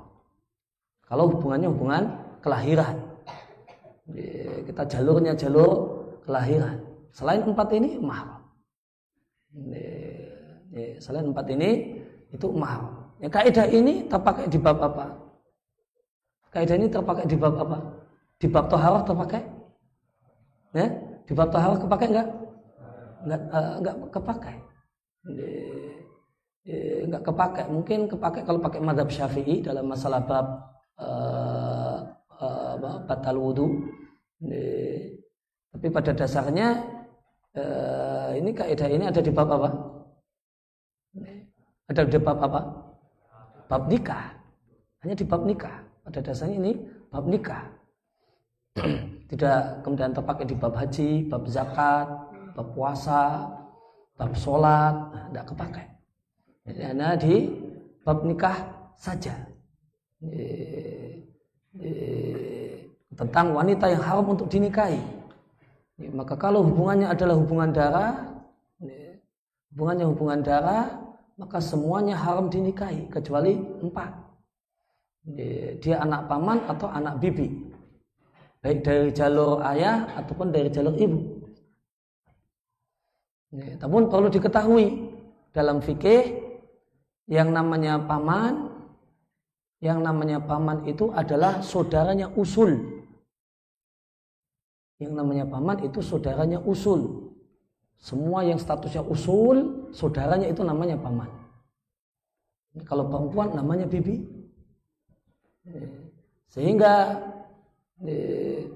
Kalau 1.06 1.30
hubungannya 1.34 1.70
hubungan 1.70 2.04
kelahiran. 2.42 3.02
Kita 4.64 4.88
jalurnya 4.88 5.34
jalur 5.36 6.06
kelahiran. 6.24 6.80
Selain 7.12 7.42
empat 7.42 7.70
ini 7.74 7.98
mahal. 8.00 8.40
Selain 11.02 11.26
empat 11.28 11.46
ini 11.52 12.02
itu 12.30 12.48
mahal. 12.54 13.10
Ya, 13.18 13.34
kaidah 13.34 13.66
ini 13.74 14.06
terpakai 14.06 14.46
di 14.46 14.62
bab 14.62 14.78
apa? 14.78 15.10
Kaidah 16.54 16.78
ini 16.78 16.86
terpakai 16.86 17.26
di 17.26 17.34
bab 17.34 17.58
apa? 17.58 17.78
Di 18.38 18.46
bab 18.46 18.70
toharah 18.70 19.02
terpakai? 19.02 19.42
Ya? 20.78 20.88
Di 21.26 21.34
bab 21.34 21.50
taharah 21.50 21.82
kepakai 21.82 22.08
enggak? 22.14 22.30
Enggak 23.28 23.42
uh, 23.52 23.74
enggak 23.84 23.96
kepakai. 24.16 24.56
Enggak 27.04 27.24
kepakai. 27.28 27.66
Mungkin 27.68 28.00
kepakai 28.08 28.42
kalau 28.48 28.64
pakai 28.64 28.80
madhab 28.80 29.12
syafi'i 29.12 29.60
dalam 29.60 29.92
masalah 29.92 30.24
bab 30.24 30.48
uh, 30.96 31.98
uh, 32.40 33.04
batal 33.04 33.36
wudhu. 33.36 33.68
Tapi 35.76 35.88
pada 35.92 36.16
dasarnya 36.16 36.68
uh, 37.52 38.32
ini 38.32 38.56
kaidah 38.56 38.88
ini 38.88 39.06
ada 39.12 39.20
di 39.20 39.32
bab 39.36 39.52
apa? 39.52 39.70
Ada 41.92 42.08
di 42.08 42.20
bab 42.24 42.40
apa? 42.40 42.62
Bab 43.68 43.92
nikah. 43.92 44.32
Hanya 45.04 45.20
di 45.20 45.28
bab 45.28 45.44
nikah. 45.44 45.84
Pada 46.08 46.24
dasarnya 46.24 46.56
ini 46.64 46.72
bab 47.12 47.28
nikah. 47.28 47.76
tidak 49.28 49.84
kemudian 49.84 50.16
terpakai 50.16 50.46
di 50.48 50.56
bab 50.56 50.72
haji, 50.78 51.28
bab 51.28 51.44
zakat, 51.52 52.08
bab 52.58 52.74
puasa, 52.74 53.46
bab 54.18 54.34
sholat, 54.34 55.14
nah, 55.14 55.24
tidak 55.30 55.46
kepakai. 55.54 55.86
Hanya 56.66 57.14
di 57.14 57.54
bab 58.02 58.26
nikah 58.26 58.58
saja. 58.98 59.38
Tentang 63.14 63.54
wanita 63.54 63.86
yang 63.94 64.02
haram 64.02 64.26
untuk 64.34 64.50
dinikahi. 64.50 64.98
Maka 66.10 66.34
kalau 66.34 66.66
hubungannya 66.66 67.14
adalah 67.14 67.38
hubungan 67.38 67.70
darah, 67.70 68.42
hubungannya 69.70 70.06
hubungan 70.10 70.42
darah, 70.42 70.98
maka 71.38 71.62
semuanya 71.62 72.18
haram 72.18 72.50
dinikahi 72.50 73.06
kecuali 73.14 73.54
empat. 73.86 74.10
Dia 75.78 76.02
anak 76.02 76.26
paman 76.26 76.66
atau 76.66 76.90
anak 76.90 77.22
bibi 77.22 77.70
baik 78.58 78.82
dari 78.82 79.14
jalur 79.14 79.62
ayah 79.64 80.10
ataupun 80.18 80.50
dari 80.50 80.68
jalur 80.74 80.98
ibu. 80.98 81.37
Ya, 83.56 83.80
namun 83.80 84.12
perlu 84.12 84.28
diketahui 84.28 85.16
dalam 85.56 85.80
fikih 85.80 86.44
yang 87.32 87.56
namanya 87.56 87.96
paman, 88.04 88.76
yang 89.80 90.04
namanya 90.04 90.44
paman 90.44 90.84
itu 90.84 91.16
adalah 91.16 91.64
saudaranya 91.64 92.28
usul. 92.36 92.76
Yang 95.00 95.14
namanya 95.16 95.46
paman 95.48 95.80
itu 95.88 96.04
saudaranya 96.04 96.60
usul. 96.60 97.32
Semua 97.98 98.44
yang 98.44 98.60
statusnya 98.60 99.02
usul, 99.06 99.90
saudaranya 99.96 100.52
itu 100.52 100.62
namanya 100.62 101.00
paman. 101.00 101.32
Kalau 102.86 103.10
perempuan 103.10 103.56
namanya 103.58 103.90
bibi. 103.90 104.22
Sehingga 106.52 107.22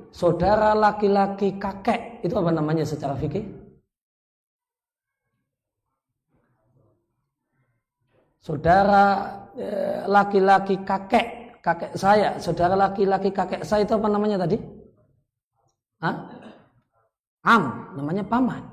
saudara 0.09 0.74
laki-laki 0.74 1.59
kakek 1.59 2.26
itu 2.26 2.34
apa 2.34 2.49
namanya 2.49 2.88
secara 2.88 3.13
fikih? 3.19 3.61
Saudara 8.41 9.05
eh, 9.53 10.01
laki-laki 10.09 10.81
kakek, 10.81 11.61
kakek 11.61 11.93
saya, 11.93 12.41
saudara 12.41 12.73
laki-laki 12.73 13.29
kakek 13.29 13.61
saya 13.61 13.85
itu 13.85 13.93
apa 13.93 14.09
namanya 14.09 14.41
tadi? 14.41 14.57
Hah? 16.01 16.15
Am, 17.45 17.93
namanya 17.93 18.25
paman. 18.25 18.65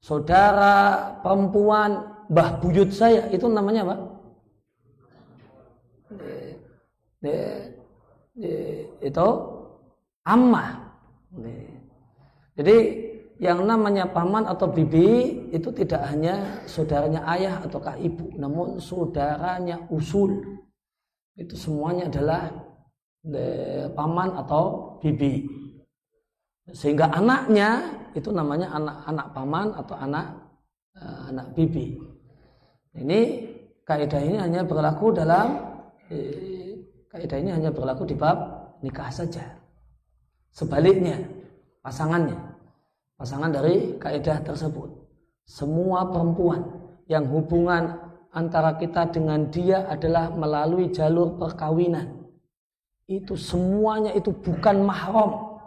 Saudara 0.00 1.00
perempuan 1.24 2.12
mbah 2.28 2.60
buyut 2.60 2.92
saya 2.92 3.28
itu 3.32 3.48
namanya 3.48 3.88
apa? 3.88 3.96
itu 9.00 9.28
ammah. 10.24 10.68
Jadi 12.56 12.76
yang 13.40 13.64
namanya 13.64 14.04
paman 14.04 14.44
atau 14.44 14.68
bibi 14.68 15.48
itu 15.48 15.72
tidak 15.72 16.04
hanya 16.12 16.60
saudaranya 16.68 17.24
ayah 17.32 17.64
ataukah 17.64 17.96
ibu, 17.96 18.36
namun 18.36 18.76
saudaranya 18.76 19.80
usul. 19.88 20.60
itu 21.40 21.56
semuanya 21.56 22.12
adalah 22.12 22.52
paman 23.96 24.36
atau 24.36 24.96
bibi. 25.00 25.48
Sehingga 26.68 27.08
anaknya 27.08 27.96
itu 28.12 28.28
namanya 28.28 28.76
anak-anak 28.76 29.26
paman 29.32 29.66
atau 29.72 29.96
anak 29.96 30.26
uh, 31.00 31.32
anak 31.32 31.46
bibi. 31.56 31.96
Ini 32.92 33.20
kaidah 33.88 34.20
ini 34.20 34.36
hanya 34.36 34.68
berlaku 34.68 35.16
dalam 35.16 35.80
eh, 36.12 36.76
kaidah 37.08 37.38
ini 37.40 37.50
hanya 37.56 37.70
berlaku 37.72 38.04
di 38.04 38.18
bab 38.18 38.38
nikah 38.84 39.08
saja. 39.08 39.56
Sebaliknya, 40.50 41.22
pasangannya, 41.80 42.34
pasangan 43.20 43.52
dari 43.52 44.00
kaidah 44.00 44.40
tersebut. 44.40 44.88
Semua 45.44 46.08
perempuan 46.08 46.64
yang 47.04 47.28
hubungan 47.28 48.00
antara 48.32 48.80
kita 48.80 49.12
dengan 49.12 49.52
dia 49.52 49.84
adalah 49.92 50.32
melalui 50.32 50.88
jalur 50.88 51.36
perkawinan. 51.36 52.16
Itu 53.04 53.36
semuanya 53.36 54.16
itu 54.16 54.32
bukan 54.32 54.80
mahram 54.80 55.60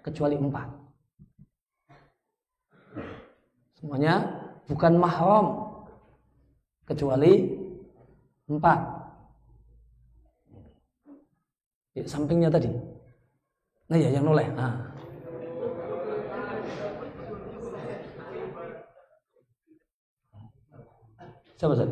kecuali 0.00 0.40
empat. 0.40 0.68
Semuanya 3.76 4.14
bukan 4.64 4.92
mahram 4.96 5.46
kecuali 6.88 7.52
empat. 8.48 8.80
Ya, 12.00 12.04
sampingnya 12.08 12.48
tadi. 12.48 12.72
Nah 13.92 13.98
ya 14.00 14.08
yang 14.08 14.24
noleh. 14.24 14.48
Nah. 14.56 14.93
Siapa 21.54 21.72
Ustaz? 21.74 21.90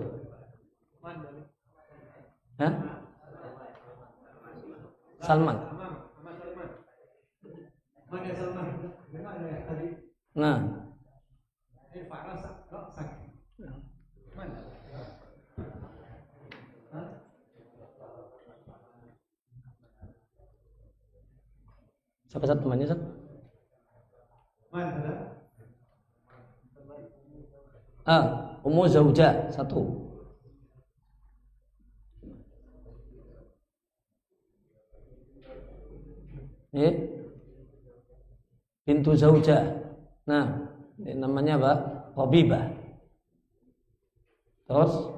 Hah? 2.59 2.73
Salman. 5.23 5.59
Nah. 10.35 10.59
Siapa 22.33 22.49
satu 22.49 22.65
temannya 22.65 22.89
Sat? 22.89 23.01
Ah, 28.03 28.52
Ummu 28.63 28.87
Zauja 28.87 29.51
satu. 29.51 30.11
Ini 36.73 36.89
pintu 38.87 39.13
Zauja. 39.19 39.83
Nah, 40.25 40.73
namanya 40.97 41.59
apa? 41.59 41.73
Rabibah. 42.15 42.71
Terus 44.71 45.13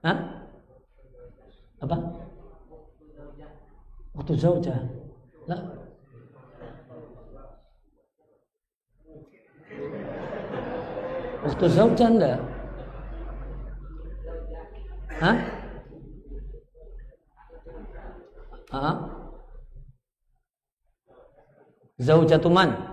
Hah? 0.00 0.16
Apa? 1.84 1.96
Waktu 4.16 4.32
zauja. 4.36 4.76
Lah. 5.44 5.60
Waktu 11.40 11.66
zauja 11.72 12.06
enggak? 12.08 12.38
Hah? 15.20 15.36
Hah? 18.70 18.96
Zaujatuman. 22.00 22.90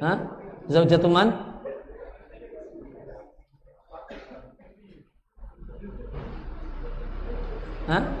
Hah? 0.00 0.16
Zaujatul 0.64 1.12
man? 1.12 1.28
Hah? 7.84 8.19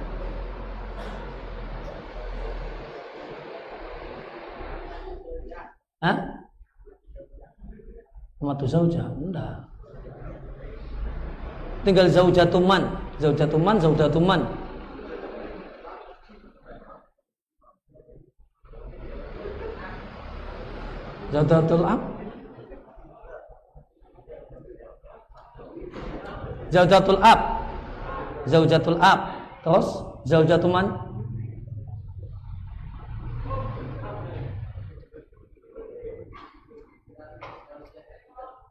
Hah? 6.00 6.16
Matu 8.40 8.64
zauja? 8.64 9.04
Enggak. 9.20 9.68
Tinggal 11.84 12.08
zaujatuman, 12.08 12.82
zaujatuman, 13.20 13.76
zaujatuman. 13.76 14.40
Zaujatul 21.30 21.86
ab 21.86 22.00
Zaujatul 26.74 27.18
ab 27.22 27.40
Zaujatul 28.50 28.98
ab 28.98 29.18
Terus 29.62 29.88
Zaujatul 30.26 30.74
man 30.74 30.86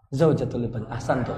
Zaujatul 0.10 0.66
ibn 0.66 0.90
Ahsan 0.90 1.22
tuh 1.22 1.34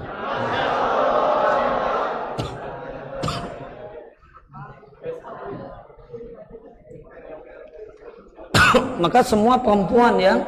Maka 9.02 9.20
semua 9.20 9.60
perempuan 9.60 10.16
yang 10.16 10.40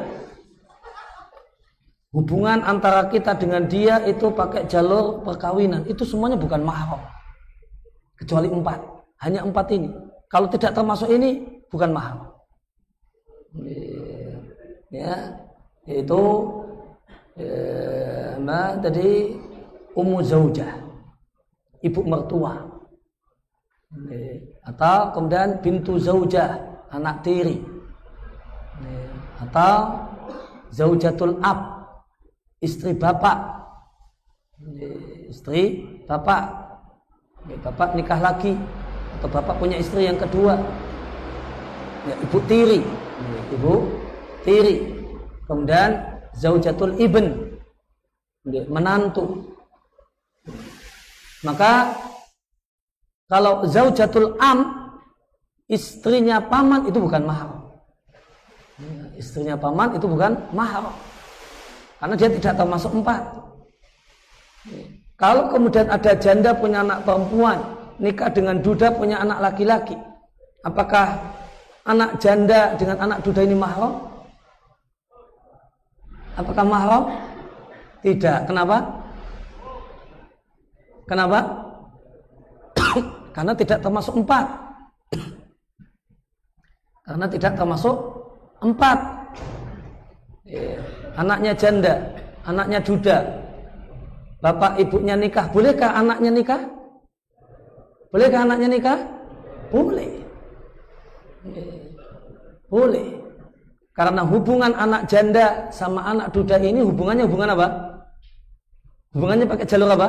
Hubungan 2.15 2.63
antara 2.63 3.11
kita 3.11 3.35
dengan 3.35 3.67
dia 3.67 3.99
itu 4.07 4.31
pakai 4.31 4.71
jalur 4.71 5.19
perkawinan. 5.27 5.83
Itu 5.83 6.07
semuanya 6.07 6.39
bukan 6.39 6.63
mahram. 6.63 7.03
Kecuali 8.15 8.47
empat. 8.47 8.79
Hanya 9.19 9.43
empat 9.43 9.67
ini. 9.75 9.91
Kalau 10.31 10.47
tidak 10.47 10.71
termasuk 10.71 11.11
ini, 11.11 11.43
bukan 11.67 11.91
mahram. 11.91 12.31
Ya, 14.87 15.43
itu 15.91 16.19
ya, 17.35 18.39
nah, 18.39 18.79
tadi 18.79 19.35
ummu 19.95 20.19
zaujah, 20.23 20.79
ibu 21.83 22.01
mertua. 22.03 22.71
Atau 24.65 25.15
kemudian 25.15 25.63
bintu 25.63 25.95
zaujah, 26.01 26.83
anak 26.91 27.23
tiri. 27.23 27.63
Atau 29.39 30.03
zaujatul 30.71 31.39
ab, 31.39 31.87
istri 32.59 32.91
bapak. 32.95 33.55
Istri 35.31 35.61
bapak. 36.07 36.65
Bapak 37.45 37.93
nikah 37.93 38.17
lagi 38.17 38.57
atau 39.19 39.29
bapak 39.29 39.55
punya 39.61 39.77
istri 39.77 40.09
yang 40.09 40.17
kedua. 40.17 40.57
Ya, 42.09 42.15
ibu 42.19 42.37
tiri. 42.49 42.81
Ibu 43.53 43.73
tiri. 44.41 44.75
Kemudian 45.45 46.14
zaujatul 46.37 46.95
ibn 46.99 47.55
menantu 48.69 49.55
maka 51.41 51.95
kalau 53.25 53.65
zaujatul 53.65 54.37
am 54.37 54.91
istrinya 55.65 56.37
paman 56.43 56.85
itu 56.85 56.99
bukan 57.01 57.23
mahal 57.25 57.49
istrinya 59.17 59.57
paman 59.57 59.97
itu 59.97 60.05
bukan 60.05 60.37
mahal 60.53 60.93
karena 61.99 62.21
dia 62.21 62.29
tidak 62.37 62.53
termasuk 62.59 62.91
empat. 62.91 63.21
Kalau 65.15 65.47
kemudian 65.47 65.87
ada 65.87 66.11
janda 66.19 66.51
punya 66.53 66.83
anak 66.83 67.07
perempuan, 67.07 67.57
nikah 68.03 68.29
dengan 68.29 68.59
duda 68.59 68.91
punya 68.91 69.23
anak 69.23 69.39
laki-laki, 69.39 69.95
apakah 70.67 71.17
anak 71.87 72.19
janda 72.19 72.75
dengan 72.75 72.99
anak 72.99 73.23
duda 73.23 73.41
ini 73.41 73.55
mahram? 73.55 73.95
Apakah 76.35 76.65
mahram? 76.67 77.03
Tidak. 78.03 78.47
Kenapa? 78.47 78.77
Kenapa? 81.07 81.39
Karena 83.35 83.53
tidak 83.55 83.79
termasuk 83.79 84.13
empat. 84.19 84.45
Karena 87.07 87.25
tidak 87.31 87.51
termasuk 87.55 87.95
empat. 88.61 88.99
Yeah 90.45 91.05
anaknya 91.15 91.51
janda, 91.55 91.93
anaknya 92.43 92.79
duda, 92.83 93.17
bapak 94.43 94.79
ibunya 94.79 95.15
nikah, 95.15 95.47
bolehkah 95.49 95.91
anaknya 95.95 96.31
nikah? 96.31 96.61
Bolehkah 98.11 98.47
anaknya 98.47 98.67
nikah? 98.71 98.99
Boleh. 99.71 100.23
Boleh. 102.71 103.07
Karena 103.95 104.27
hubungan 104.27 104.75
anak 104.75 105.07
janda 105.07 105.71
sama 105.71 106.03
anak 106.03 106.35
duda 106.35 106.59
ini 106.59 106.83
hubungannya 106.83 107.23
hubungan 107.31 107.55
apa? 107.55 107.67
Hubungannya 109.15 109.47
pakai 109.47 109.63
jalur 109.63 109.87
apa? 109.95 110.07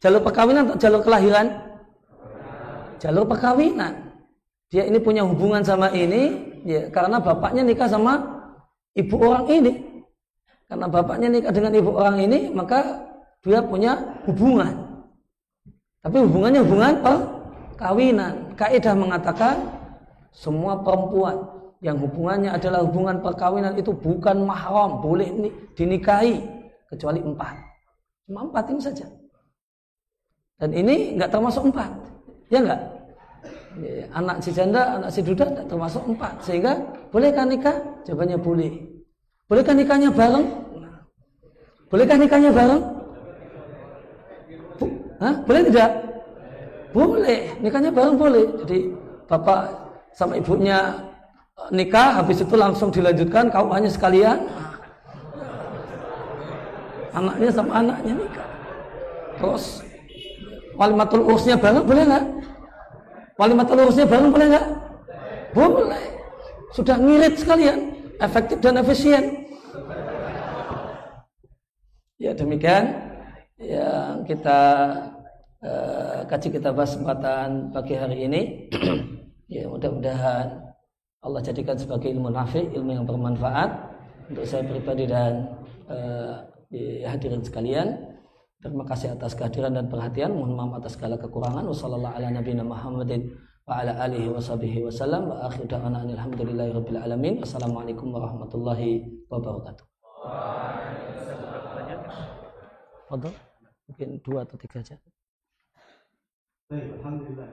Jalur 0.00 0.24
perkawinan 0.24 0.64
atau 0.72 0.80
jalur 0.80 1.04
kelahiran? 1.04 1.52
Jalur 2.96 3.28
perkawinan. 3.28 3.92
Dia 4.72 4.88
ini 4.88 4.96
punya 4.96 5.20
hubungan 5.28 5.60
sama 5.60 5.92
ini 5.92 6.48
ya 6.64 6.88
karena 6.88 7.20
bapaknya 7.20 7.60
nikah 7.60 7.92
sama 7.92 8.24
ibu 8.96 9.20
orang 9.20 9.46
ini. 9.52 9.72
Karena 10.64 10.88
bapaknya 10.88 11.28
nikah 11.28 11.52
dengan 11.52 11.72
ibu 11.76 11.94
orang 11.94 12.18
ini, 12.24 12.50
maka 12.50 13.06
dia 13.44 13.62
punya 13.62 14.18
hubungan. 14.26 15.04
Tapi 16.02 16.16
hubungannya 16.24 16.64
hubungan 16.64 16.94
perkawinan. 17.04 18.34
Kaidah 18.58 18.96
mengatakan 18.96 19.60
semua 20.34 20.80
perempuan 20.80 21.55
yang 21.84 22.00
hubungannya 22.00 22.52
adalah 22.52 22.80
hubungan 22.84 23.20
perkawinan 23.20 23.76
itu 23.76 23.92
bukan 23.92 24.48
mahram, 24.48 25.04
boleh 25.04 25.28
dinikahi 25.76 26.40
kecuali 26.88 27.20
empat. 27.20 27.54
Cuma 28.26 28.48
empat 28.48 28.64
ini 28.72 28.80
saja. 28.80 29.06
Dan 30.56 30.72
ini 30.72 31.20
nggak 31.20 31.28
termasuk 31.28 31.68
empat, 31.68 31.90
ya 32.48 32.64
nggak? 32.64 32.80
Ya, 33.76 34.08
anak 34.16 34.40
si 34.40 34.50
janda, 34.56 34.96
anak 34.96 35.12
si 35.12 35.20
duda 35.20 35.44
tidak 35.52 35.68
termasuk 35.68 36.00
empat, 36.08 36.32
sehingga 36.40 36.80
bolehkah 37.12 37.44
nikah? 37.44 37.76
Jawabannya 38.08 38.40
boleh. 38.40 38.72
Bolehkah 39.46 39.76
nikahnya 39.76 40.08
bareng? 40.08 40.46
Bolehkah 41.92 42.16
nikahnya 42.16 42.50
bareng? 42.56 42.82
Hah? 45.20 45.34
Boleh 45.44 45.62
tidak? 45.68 45.90
Boleh, 46.96 47.40
nikahnya 47.60 47.92
bareng 47.92 48.16
boleh. 48.16 48.44
Jadi 48.64 48.78
bapak 49.28 49.60
sama 50.16 50.40
ibunya 50.40 50.96
nikah 51.72 52.20
habis 52.20 52.44
itu 52.44 52.54
langsung 52.54 52.92
dilanjutkan 52.92 53.48
kau 53.48 53.72
hanya 53.72 53.90
sekalian? 53.90 54.44
Anaknya 57.16 57.48
sama 57.48 57.72
anaknya 57.80 58.12
nikah. 58.12 58.48
Terus 59.40 59.64
walimatul 60.76 61.24
urusnya 61.24 61.56
bareng 61.56 61.84
boleh 61.84 62.04
nggak? 62.04 62.24
Walimatul 63.40 63.80
urusnya 63.88 64.06
bareng 64.08 64.30
boleh 64.32 64.46
nggak? 64.52 64.66
Boleh. 65.56 66.04
Sudah 66.76 67.00
ngirit 67.00 67.40
sekalian 67.40 67.96
efektif 68.20 68.60
dan 68.60 68.76
efisien. 68.76 69.48
Ya 72.20 72.36
demikian. 72.36 73.08
Yang 73.56 74.36
kita 74.36 74.60
uh, 75.64 76.20
kaji 76.28 76.48
kita 76.60 76.68
bahas 76.76 76.92
kesempatan 76.92 77.72
pagi 77.72 77.94
hari 77.96 78.28
ini. 78.28 78.42
Ya 79.46 79.70
mudah-mudahan 79.70 80.65
Allah 81.26 81.42
jadikan 81.42 81.74
sebagai 81.74 82.14
ilmu 82.14 82.30
nafi, 82.30 82.70
ilmu 82.70 83.02
yang 83.02 83.02
bermanfaat 83.02 83.70
untuk 84.30 84.46
saya 84.46 84.62
pribadi 84.62 85.10
dan 85.10 85.58
uh, 85.90 86.46
hadirin 87.02 87.42
sekalian. 87.42 88.14
Terima 88.62 88.86
kasih 88.86 89.18
atas 89.18 89.34
kehadiran 89.34 89.74
dan 89.74 89.90
perhatian. 89.90 90.30
Mohon 90.30 90.54
maaf 90.54 90.72
atas 90.86 90.94
segala 90.94 91.18
kekurangan. 91.18 91.66
Wassalamualaikum 97.42 98.06
warahmatullahi 98.14 99.26
wabarakatuh. 99.26 99.86
Fadol, 103.06 103.34
mungkin 103.90 104.08
dua 104.22 104.46
atau 104.46 104.58
tiga 104.58 104.78
saja. 104.82 105.10
Baik, 106.70 106.98
alhamdulillah. 106.98 107.50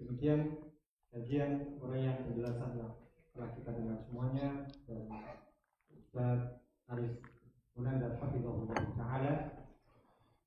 Demikian 0.00 0.71
kajian 1.12 1.76
uraian 1.84 2.24
penjelasan 2.24 2.72
yang 2.80 2.92
telah 3.36 3.52
kita 3.52 3.70
dengar 3.76 4.00
semuanya 4.08 4.64
dan 4.88 5.04
Ustaz 5.92 6.40
Aris 6.88 7.20
Munan 7.76 8.00
dan 8.00 8.16
Hafizahullah 8.16 8.80
Ta'ala 8.96 9.34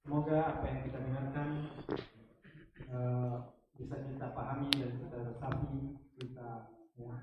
semoga 0.01 0.37
apa 0.57 0.65
yang 0.65 0.81
kita 0.89 0.97
dengarkan 1.05 1.49
uh, 2.89 3.53
bisa 3.77 3.95
kita 4.09 4.25
pahami 4.33 4.73
dan 4.73 4.91
kita 5.05 5.17
resapi 5.29 6.01
kita 6.17 6.49
ya, 6.97 7.13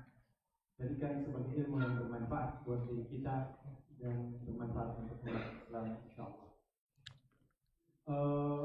jadikan 0.79 1.27
sebagai 1.27 1.67
ilmu 1.67 1.83
yang 1.83 1.99
bermanfaat 1.99 2.63
buat 2.63 2.87
diri 2.87 3.03
kita 3.11 3.59
dan 3.99 4.39
bermanfaat 4.47 5.03
untuk 5.03 5.19
umat 5.19 5.47
Islam 5.67 5.85
insyaallah. 6.07 6.49
Uh, 8.03 8.63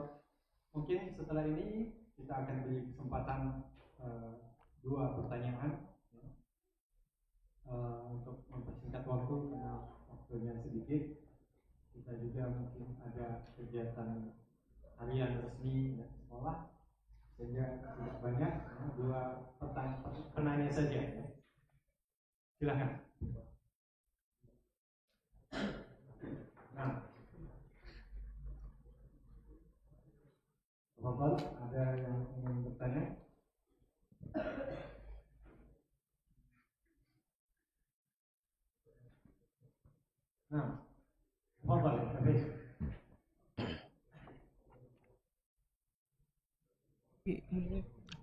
mungkin 0.71 1.15
setelah 1.19 1.47
ini 1.47 1.95
kita 2.15 2.47
akan 2.47 2.57
beri 2.67 2.79
kesempatan 2.91 3.41
uh, 4.03 4.48
dua 4.89 5.13
pertanyaan 5.21 5.85
ya. 6.17 6.27
uh, 7.69 8.09
untuk 8.09 8.49
mempersingkat 8.49 9.05
waktu 9.05 9.35
karena 9.53 9.85
waktunya 10.09 10.57
sedikit 10.65 11.29
kita 11.93 12.13
juga 12.25 12.49
mungkin 12.49 12.97
ada 13.05 13.53
kegiatan 13.53 14.33
harian 14.97 15.45
resmi 15.45 16.01
ya, 16.01 16.09
sekolah 16.25 16.73
sehingga 17.37 17.85
tidak 17.85 18.17
banyak 18.25 18.53
ya, 18.65 18.85
dua 18.97 19.21
pertanyaan 19.61 20.09
penanya 20.33 20.73
saja 20.73 21.01
ya. 21.05 21.25
silahkan 22.57 23.05
nah 26.73 27.05
Bapak, 30.99 31.41
ada 31.63 31.95
yang 31.95 32.27
ingin 32.43 32.67
bertanya? 32.67 33.28
Nah, 40.49 40.89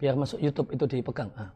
Biar 0.02 0.18
masuk 0.18 0.42
YouTube 0.42 0.74
itu 0.74 0.86
dipegang. 0.90 1.30
Ah. 1.38 1.54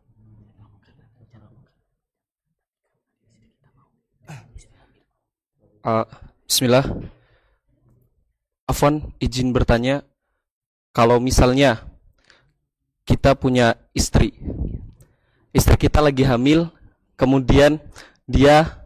Uh, 5.80 6.06
Bismillah. 6.45 6.86
Afwan, 8.69 9.10
izin 9.18 9.49
bertanya, 9.49 10.06
kalau 10.94 11.18
misalnya 11.18 11.89
kita 13.10 13.34
punya 13.34 13.73
istri, 13.98 14.38
istri 15.49 15.76
kita 15.81 15.98
lagi 15.98 16.22
hamil, 16.22 16.69
kemudian 17.18 17.81
dia 18.30 18.86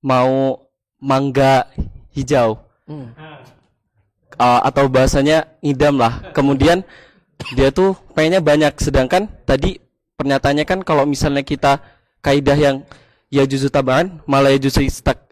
mau 0.00 0.62
mangga 1.02 1.66
hijau 2.14 2.62
hmm. 2.88 3.10
uh, 4.38 4.60
atau 4.64 4.86
bahasanya 4.86 5.50
idam 5.60 6.00
lah 6.00 6.32
kemudian 6.32 6.86
dia 7.56 7.72
tuh 7.72 7.96
pengennya 8.12 8.40
banyak 8.40 8.72
sedangkan 8.80 9.28
tadi 9.44 9.80
pernyataannya 10.20 10.64
kan 10.68 10.80
kalau 10.84 11.08
misalnya 11.08 11.40
kita 11.44 11.80
kaidah 12.20 12.56
yang 12.56 12.76
ya 13.32 13.48
juzu 13.48 13.72
taban 13.72 14.20
malah 14.28 14.52
ya 14.52 14.60
juzu 14.60 14.84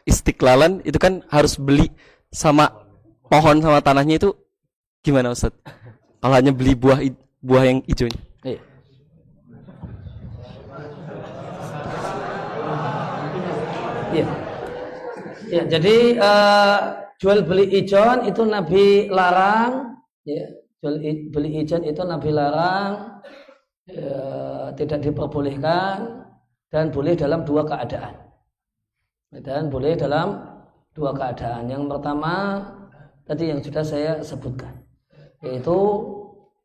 istiqlalan 0.09 0.81
itu 0.89 0.97
kan 0.97 1.21
harus 1.29 1.61
beli 1.61 1.93
sama 2.33 2.73
pohon 3.29 3.61
sama 3.61 3.85
tanahnya 3.85 4.17
itu 4.17 4.33
gimana 5.05 5.37
Ustaz? 5.37 5.53
Kalau 6.19 6.35
hanya 6.35 6.51
beli 6.51 6.73
buah 6.75 6.99
buah 7.39 7.65
yang 7.65 7.79
hijau. 7.87 8.09
Iya. 8.43 8.61
Iya. 14.09 14.27
Ya, 15.49 15.63
jadi 15.65 15.97
uh, 16.21 16.79
jual 17.17 17.41
beli 17.41 17.73
ijon 17.73 18.29
itu 18.29 18.45
Nabi 18.45 19.09
larang, 19.09 19.97
ya, 20.29 20.45
jual 20.85 21.01
beli 21.33 21.65
ijon 21.65 21.89
itu 21.89 22.05
Nabi 22.05 22.29
larang, 22.37 23.25
ya, 23.89 24.21
tidak 24.77 25.09
diperbolehkan 25.09 26.25
dan 26.69 26.93
boleh 26.93 27.17
dalam 27.17 27.49
dua 27.49 27.65
keadaan. 27.65 28.13
Dan 29.29 29.73
boleh 29.73 29.97
dalam 29.97 30.37
dua 30.93 31.17
keadaan. 31.17 31.69
Yang 31.69 31.97
pertama 31.97 32.35
tadi 33.25 33.49
yang 33.49 33.61
sudah 33.65 33.85
saya 33.85 34.13
sebutkan, 34.21 34.85
yaitu 35.41 35.77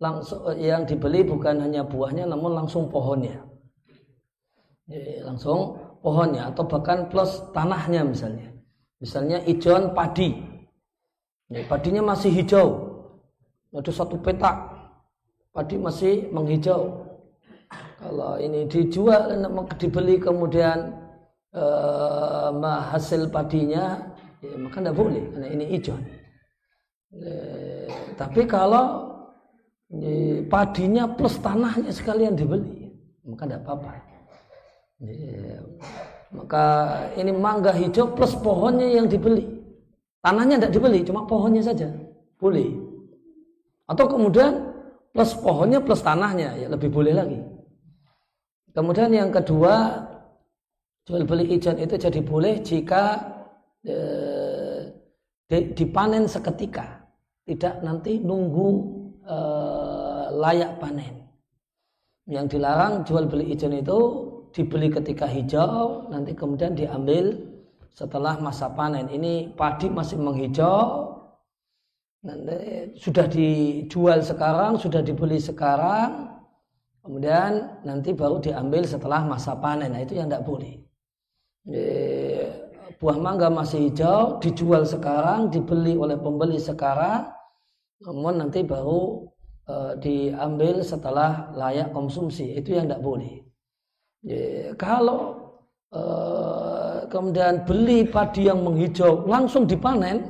langsung 0.03 0.43
yang 0.59 0.83
dibeli 0.83 1.23
bukan 1.23 1.63
hanya 1.63 1.87
buahnya 1.87 2.27
namun 2.27 2.51
langsung 2.59 2.91
pohonnya. 2.91 3.39
Ya, 4.91 5.23
langsung 5.23 5.79
pohonnya 6.03 6.51
atau 6.51 6.67
bahkan 6.67 7.07
plus 7.07 7.39
tanahnya 7.55 8.03
misalnya. 8.03 8.51
Misalnya 8.99 9.39
ijon 9.47 9.95
padi. 9.95 10.35
Ya, 11.47 11.63
padinya 11.71 12.03
masih 12.11 12.35
hijau. 12.35 12.91
Ada 13.71 13.91
satu 13.95 14.19
petak. 14.19 14.75
Padi 15.55 15.79
masih 15.79 16.27
menghijau. 16.35 17.03
Kalau 18.03 18.35
ini 18.35 18.67
dijual, 18.67 19.31
dibeli 19.79 20.19
kemudian 20.19 20.91
eh, 21.55 22.49
hasil 22.91 23.31
padinya, 23.31 24.11
ya, 24.43 24.55
maka 24.59 24.83
tidak 24.83 24.95
boleh 24.99 25.23
karena 25.31 25.47
ini 25.47 25.65
ijon. 25.79 26.01
Eh, 27.13 27.87
tapi 28.19 28.43
kalau 28.43 28.85
eh, 29.07 29.12
padinya 30.49 31.05
plus 31.05 31.37
tanahnya 31.37 31.93
sekalian 31.93 32.33
dibeli, 32.33 32.89
maka 33.25 33.43
tidak 33.45 33.61
apa-apa. 33.65 33.91
Maka 36.33 36.65
ini 37.13 37.29
mangga 37.29 37.69
hijau 37.77 38.09
plus 38.17 38.33
pohonnya 38.41 38.89
yang 38.89 39.05
dibeli. 39.05 39.45
Tanahnya 40.23 40.57
tidak 40.57 40.73
dibeli, 40.79 40.99
cuma 41.05 41.27
pohonnya 41.29 41.61
saja. 41.61 41.91
Boleh. 42.41 42.73
Atau 43.85 44.09
kemudian 44.09 44.73
plus 45.13 45.35
pohonnya 45.37 45.77
plus 45.83 46.01
tanahnya, 46.01 46.57
ya 46.57 46.67
lebih 46.71 46.89
boleh 46.89 47.13
lagi. 47.13 47.39
Kemudian 48.73 49.13
yang 49.13 49.29
kedua, 49.29 50.01
jual 51.05 51.27
beli 51.29 51.53
ijan 51.53 51.77
itu 51.77 51.93
jadi 51.93 52.19
boleh 52.25 52.57
jika 52.65 53.21
eh, 53.85 54.89
dipanen 55.51 56.25
seketika. 56.25 57.05
Tidak 57.45 57.83
nanti 57.85 58.17
nunggu 58.17 58.67
eh, 59.27 59.72
layak 60.33 60.81
panen. 60.81 61.29
Yang 62.25 62.57
dilarang 62.57 63.05
jual 63.05 63.29
beli 63.29 63.53
ijan 63.53 63.75
itu 63.77 63.99
dibeli 64.55 64.87
ketika 64.89 65.27
hijau, 65.27 66.07
nanti 66.09 66.31
kemudian 66.33 66.73
diambil 66.73 67.35
setelah 67.93 68.39
masa 68.39 68.71
panen. 68.71 69.11
Ini 69.11 69.53
padi 69.53 69.91
masih 69.91 70.17
menghijau, 70.17 71.13
nanti 72.23 72.95
sudah 72.97 73.27
dijual 73.27 74.23
sekarang, 74.23 74.79
sudah 74.79 75.03
dibeli 75.03 75.35
sekarang, 75.37 76.31
kemudian 77.03 77.83
nanti 77.83 78.15
baru 78.15 78.39
diambil 78.39 78.87
setelah 78.87 79.27
masa 79.27 79.53
panen. 79.59 79.91
Nah 79.91 80.01
itu 80.01 80.15
yang 80.15 80.31
tidak 80.31 80.47
boleh. 80.47 80.79
Buah 83.03 83.19
mangga 83.19 83.51
masih 83.51 83.91
hijau, 83.91 84.39
dijual 84.39 84.87
sekarang, 84.87 85.51
dibeli 85.51 85.99
oleh 85.99 86.15
pembeli 86.15 86.55
sekarang, 86.55 87.27
namun 87.99 88.39
nanti 88.39 88.63
baru 88.63 89.27
e, 89.67 89.75
diambil 89.99 90.83
setelah 90.83 91.51
layak 91.55 91.91
konsumsi. 91.95 92.55
Itu 92.55 92.75
yang 92.75 92.91
tidak 92.91 93.03
boleh. 93.03 93.43
Ya, 94.23 94.71
kalau 94.75 95.51
e, 95.91 96.01
kemudian 97.07 97.63
beli 97.67 98.07
padi 98.07 98.47
yang 98.47 98.63
menghijau 98.63 99.27
langsung 99.27 99.67
dipanen, 99.67 100.27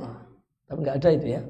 tapi 0.66 0.78
nggak 0.82 0.98
ada 1.02 1.10
itu 1.14 1.26
ya. 1.38 1.42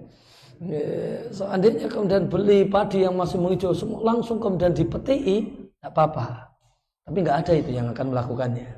ya 0.65 0.87
seandainya 1.33 1.89
kemudian 1.89 2.25
beli 2.29 2.69
padi 2.69 3.05
yang 3.05 3.17
masih 3.17 3.41
menghijau 3.41 3.73
semua 3.77 4.01
langsung 4.05 4.41
kemudian 4.41 4.73
dipeti, 4.73 5.17
tidak 5.81 5.91
apa-apa. 5.93 6.53
Tapi 7.05 7.17
nggak 7.21 7.39
ada 7.45 7.53
itu 7.53 7.71
yang 7.77 7.87
akan 7.93 8.07
melakukannya. 8.17 8.71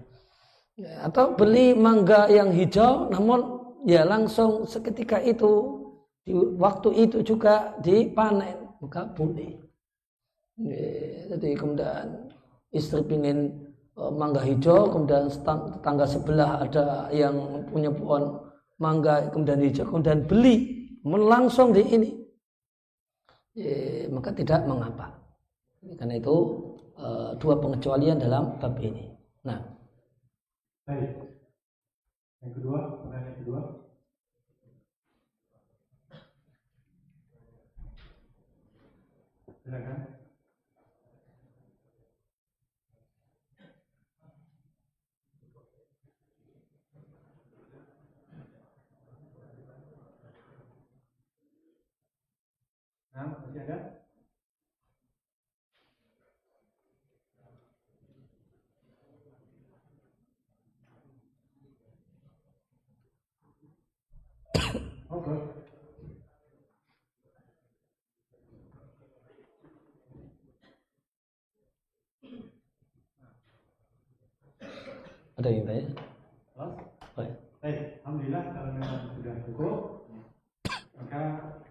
Ya, 0.76 1.08
atau 1.08 1.32
beli 1.32 1.72
mangga 1.72 2.28
yang 2.28 2.52
hijau 2.52 3.08
namun 3.08 3.64
ya 3.88 4.04
langsung 4.04 4.68
seketika 4.68 5.16
itu 5.24 5.80
di 6.20 6.36
waktu 6.36 7.06
itu 7.06 7.24
juga 7.24 7.72
dipanen 7.80 8.65
maka 8.86 9.02
boleh. 9.10 9.58
Jadi 11.28 11.58
kemudian 11.58 12.30
istri 12.72 13.02
ingin 13.12 13.66
e, 13.92 14.02
mangga 14.14 14.40
hijau 14.40 14.88
kemudian 14.88 15.28
tetangga 15.28 16.06
sebelah 16.08 16.64
ada 16.64 17.10
yang 17.12 17.66
punya 17.68 17.92
pohon 17.92 18.46
mangga 18.80 19.28
kemudian 19.34 19.60
hijau 19.60 19.84
kemudian 19.90 20.22
beli. 20.24 20.86
Langsung 21.06 21.70
di 21.70 21.82
ini. 21.86 22.10
Maka 24.10 24.30
tidak 24.34 24.66
mengapa. 24.66 25.18
Karena 25.98 26.18
itu 26.18 26.36
e, 26.98 27.06
dua 27.38 27.54
pengecualian 27.62 28.18
dalam 28.18 28.58
bab 28.58 28.74
ini. 28.82 29.06
Nah. 29.46 29.60
Baik. 30.82 31.14
Yang 32.42 32.52
kedua, 32.58 32.78
pertanyaan 33.02 33.34
kedua. 33.38 33.60
Silakan. 39.66 39.98
Nah, 39.98 40.15
Ada 75.36 75.52
yang 75.52 75.68
tanya? 75.68 75.84
Baik. 77.12 77.32
Baik, 77.60 78.00
Alhamdulillah 78.00 78.44
kalau 78.56 78.70
memang 78.72 79.12
sudah 79.20 79.34
cukup, 79.44 79.76
maka 80.96 81.22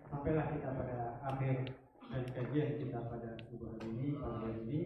sampailah 0.05 0.45
kita 0.53 0.69
pada 0.69 0.97
akhir 1.25 1.73
dari 2.13 2.29
kajian 2.29 2.77
kita 2.77 2.99
pada 3.09 3.33
subuh 3.49 3.73
hari 3.73 3.89
ini, 3.89 4.07
pada 4.21 4.37
hari 4.37 4.61
ini. 4.69 4.79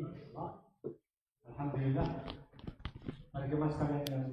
Alhamdulillah, 1.52 2.08
bagi 3.36 3.56
mas 3.60 3.76
kalian 3.76 4.24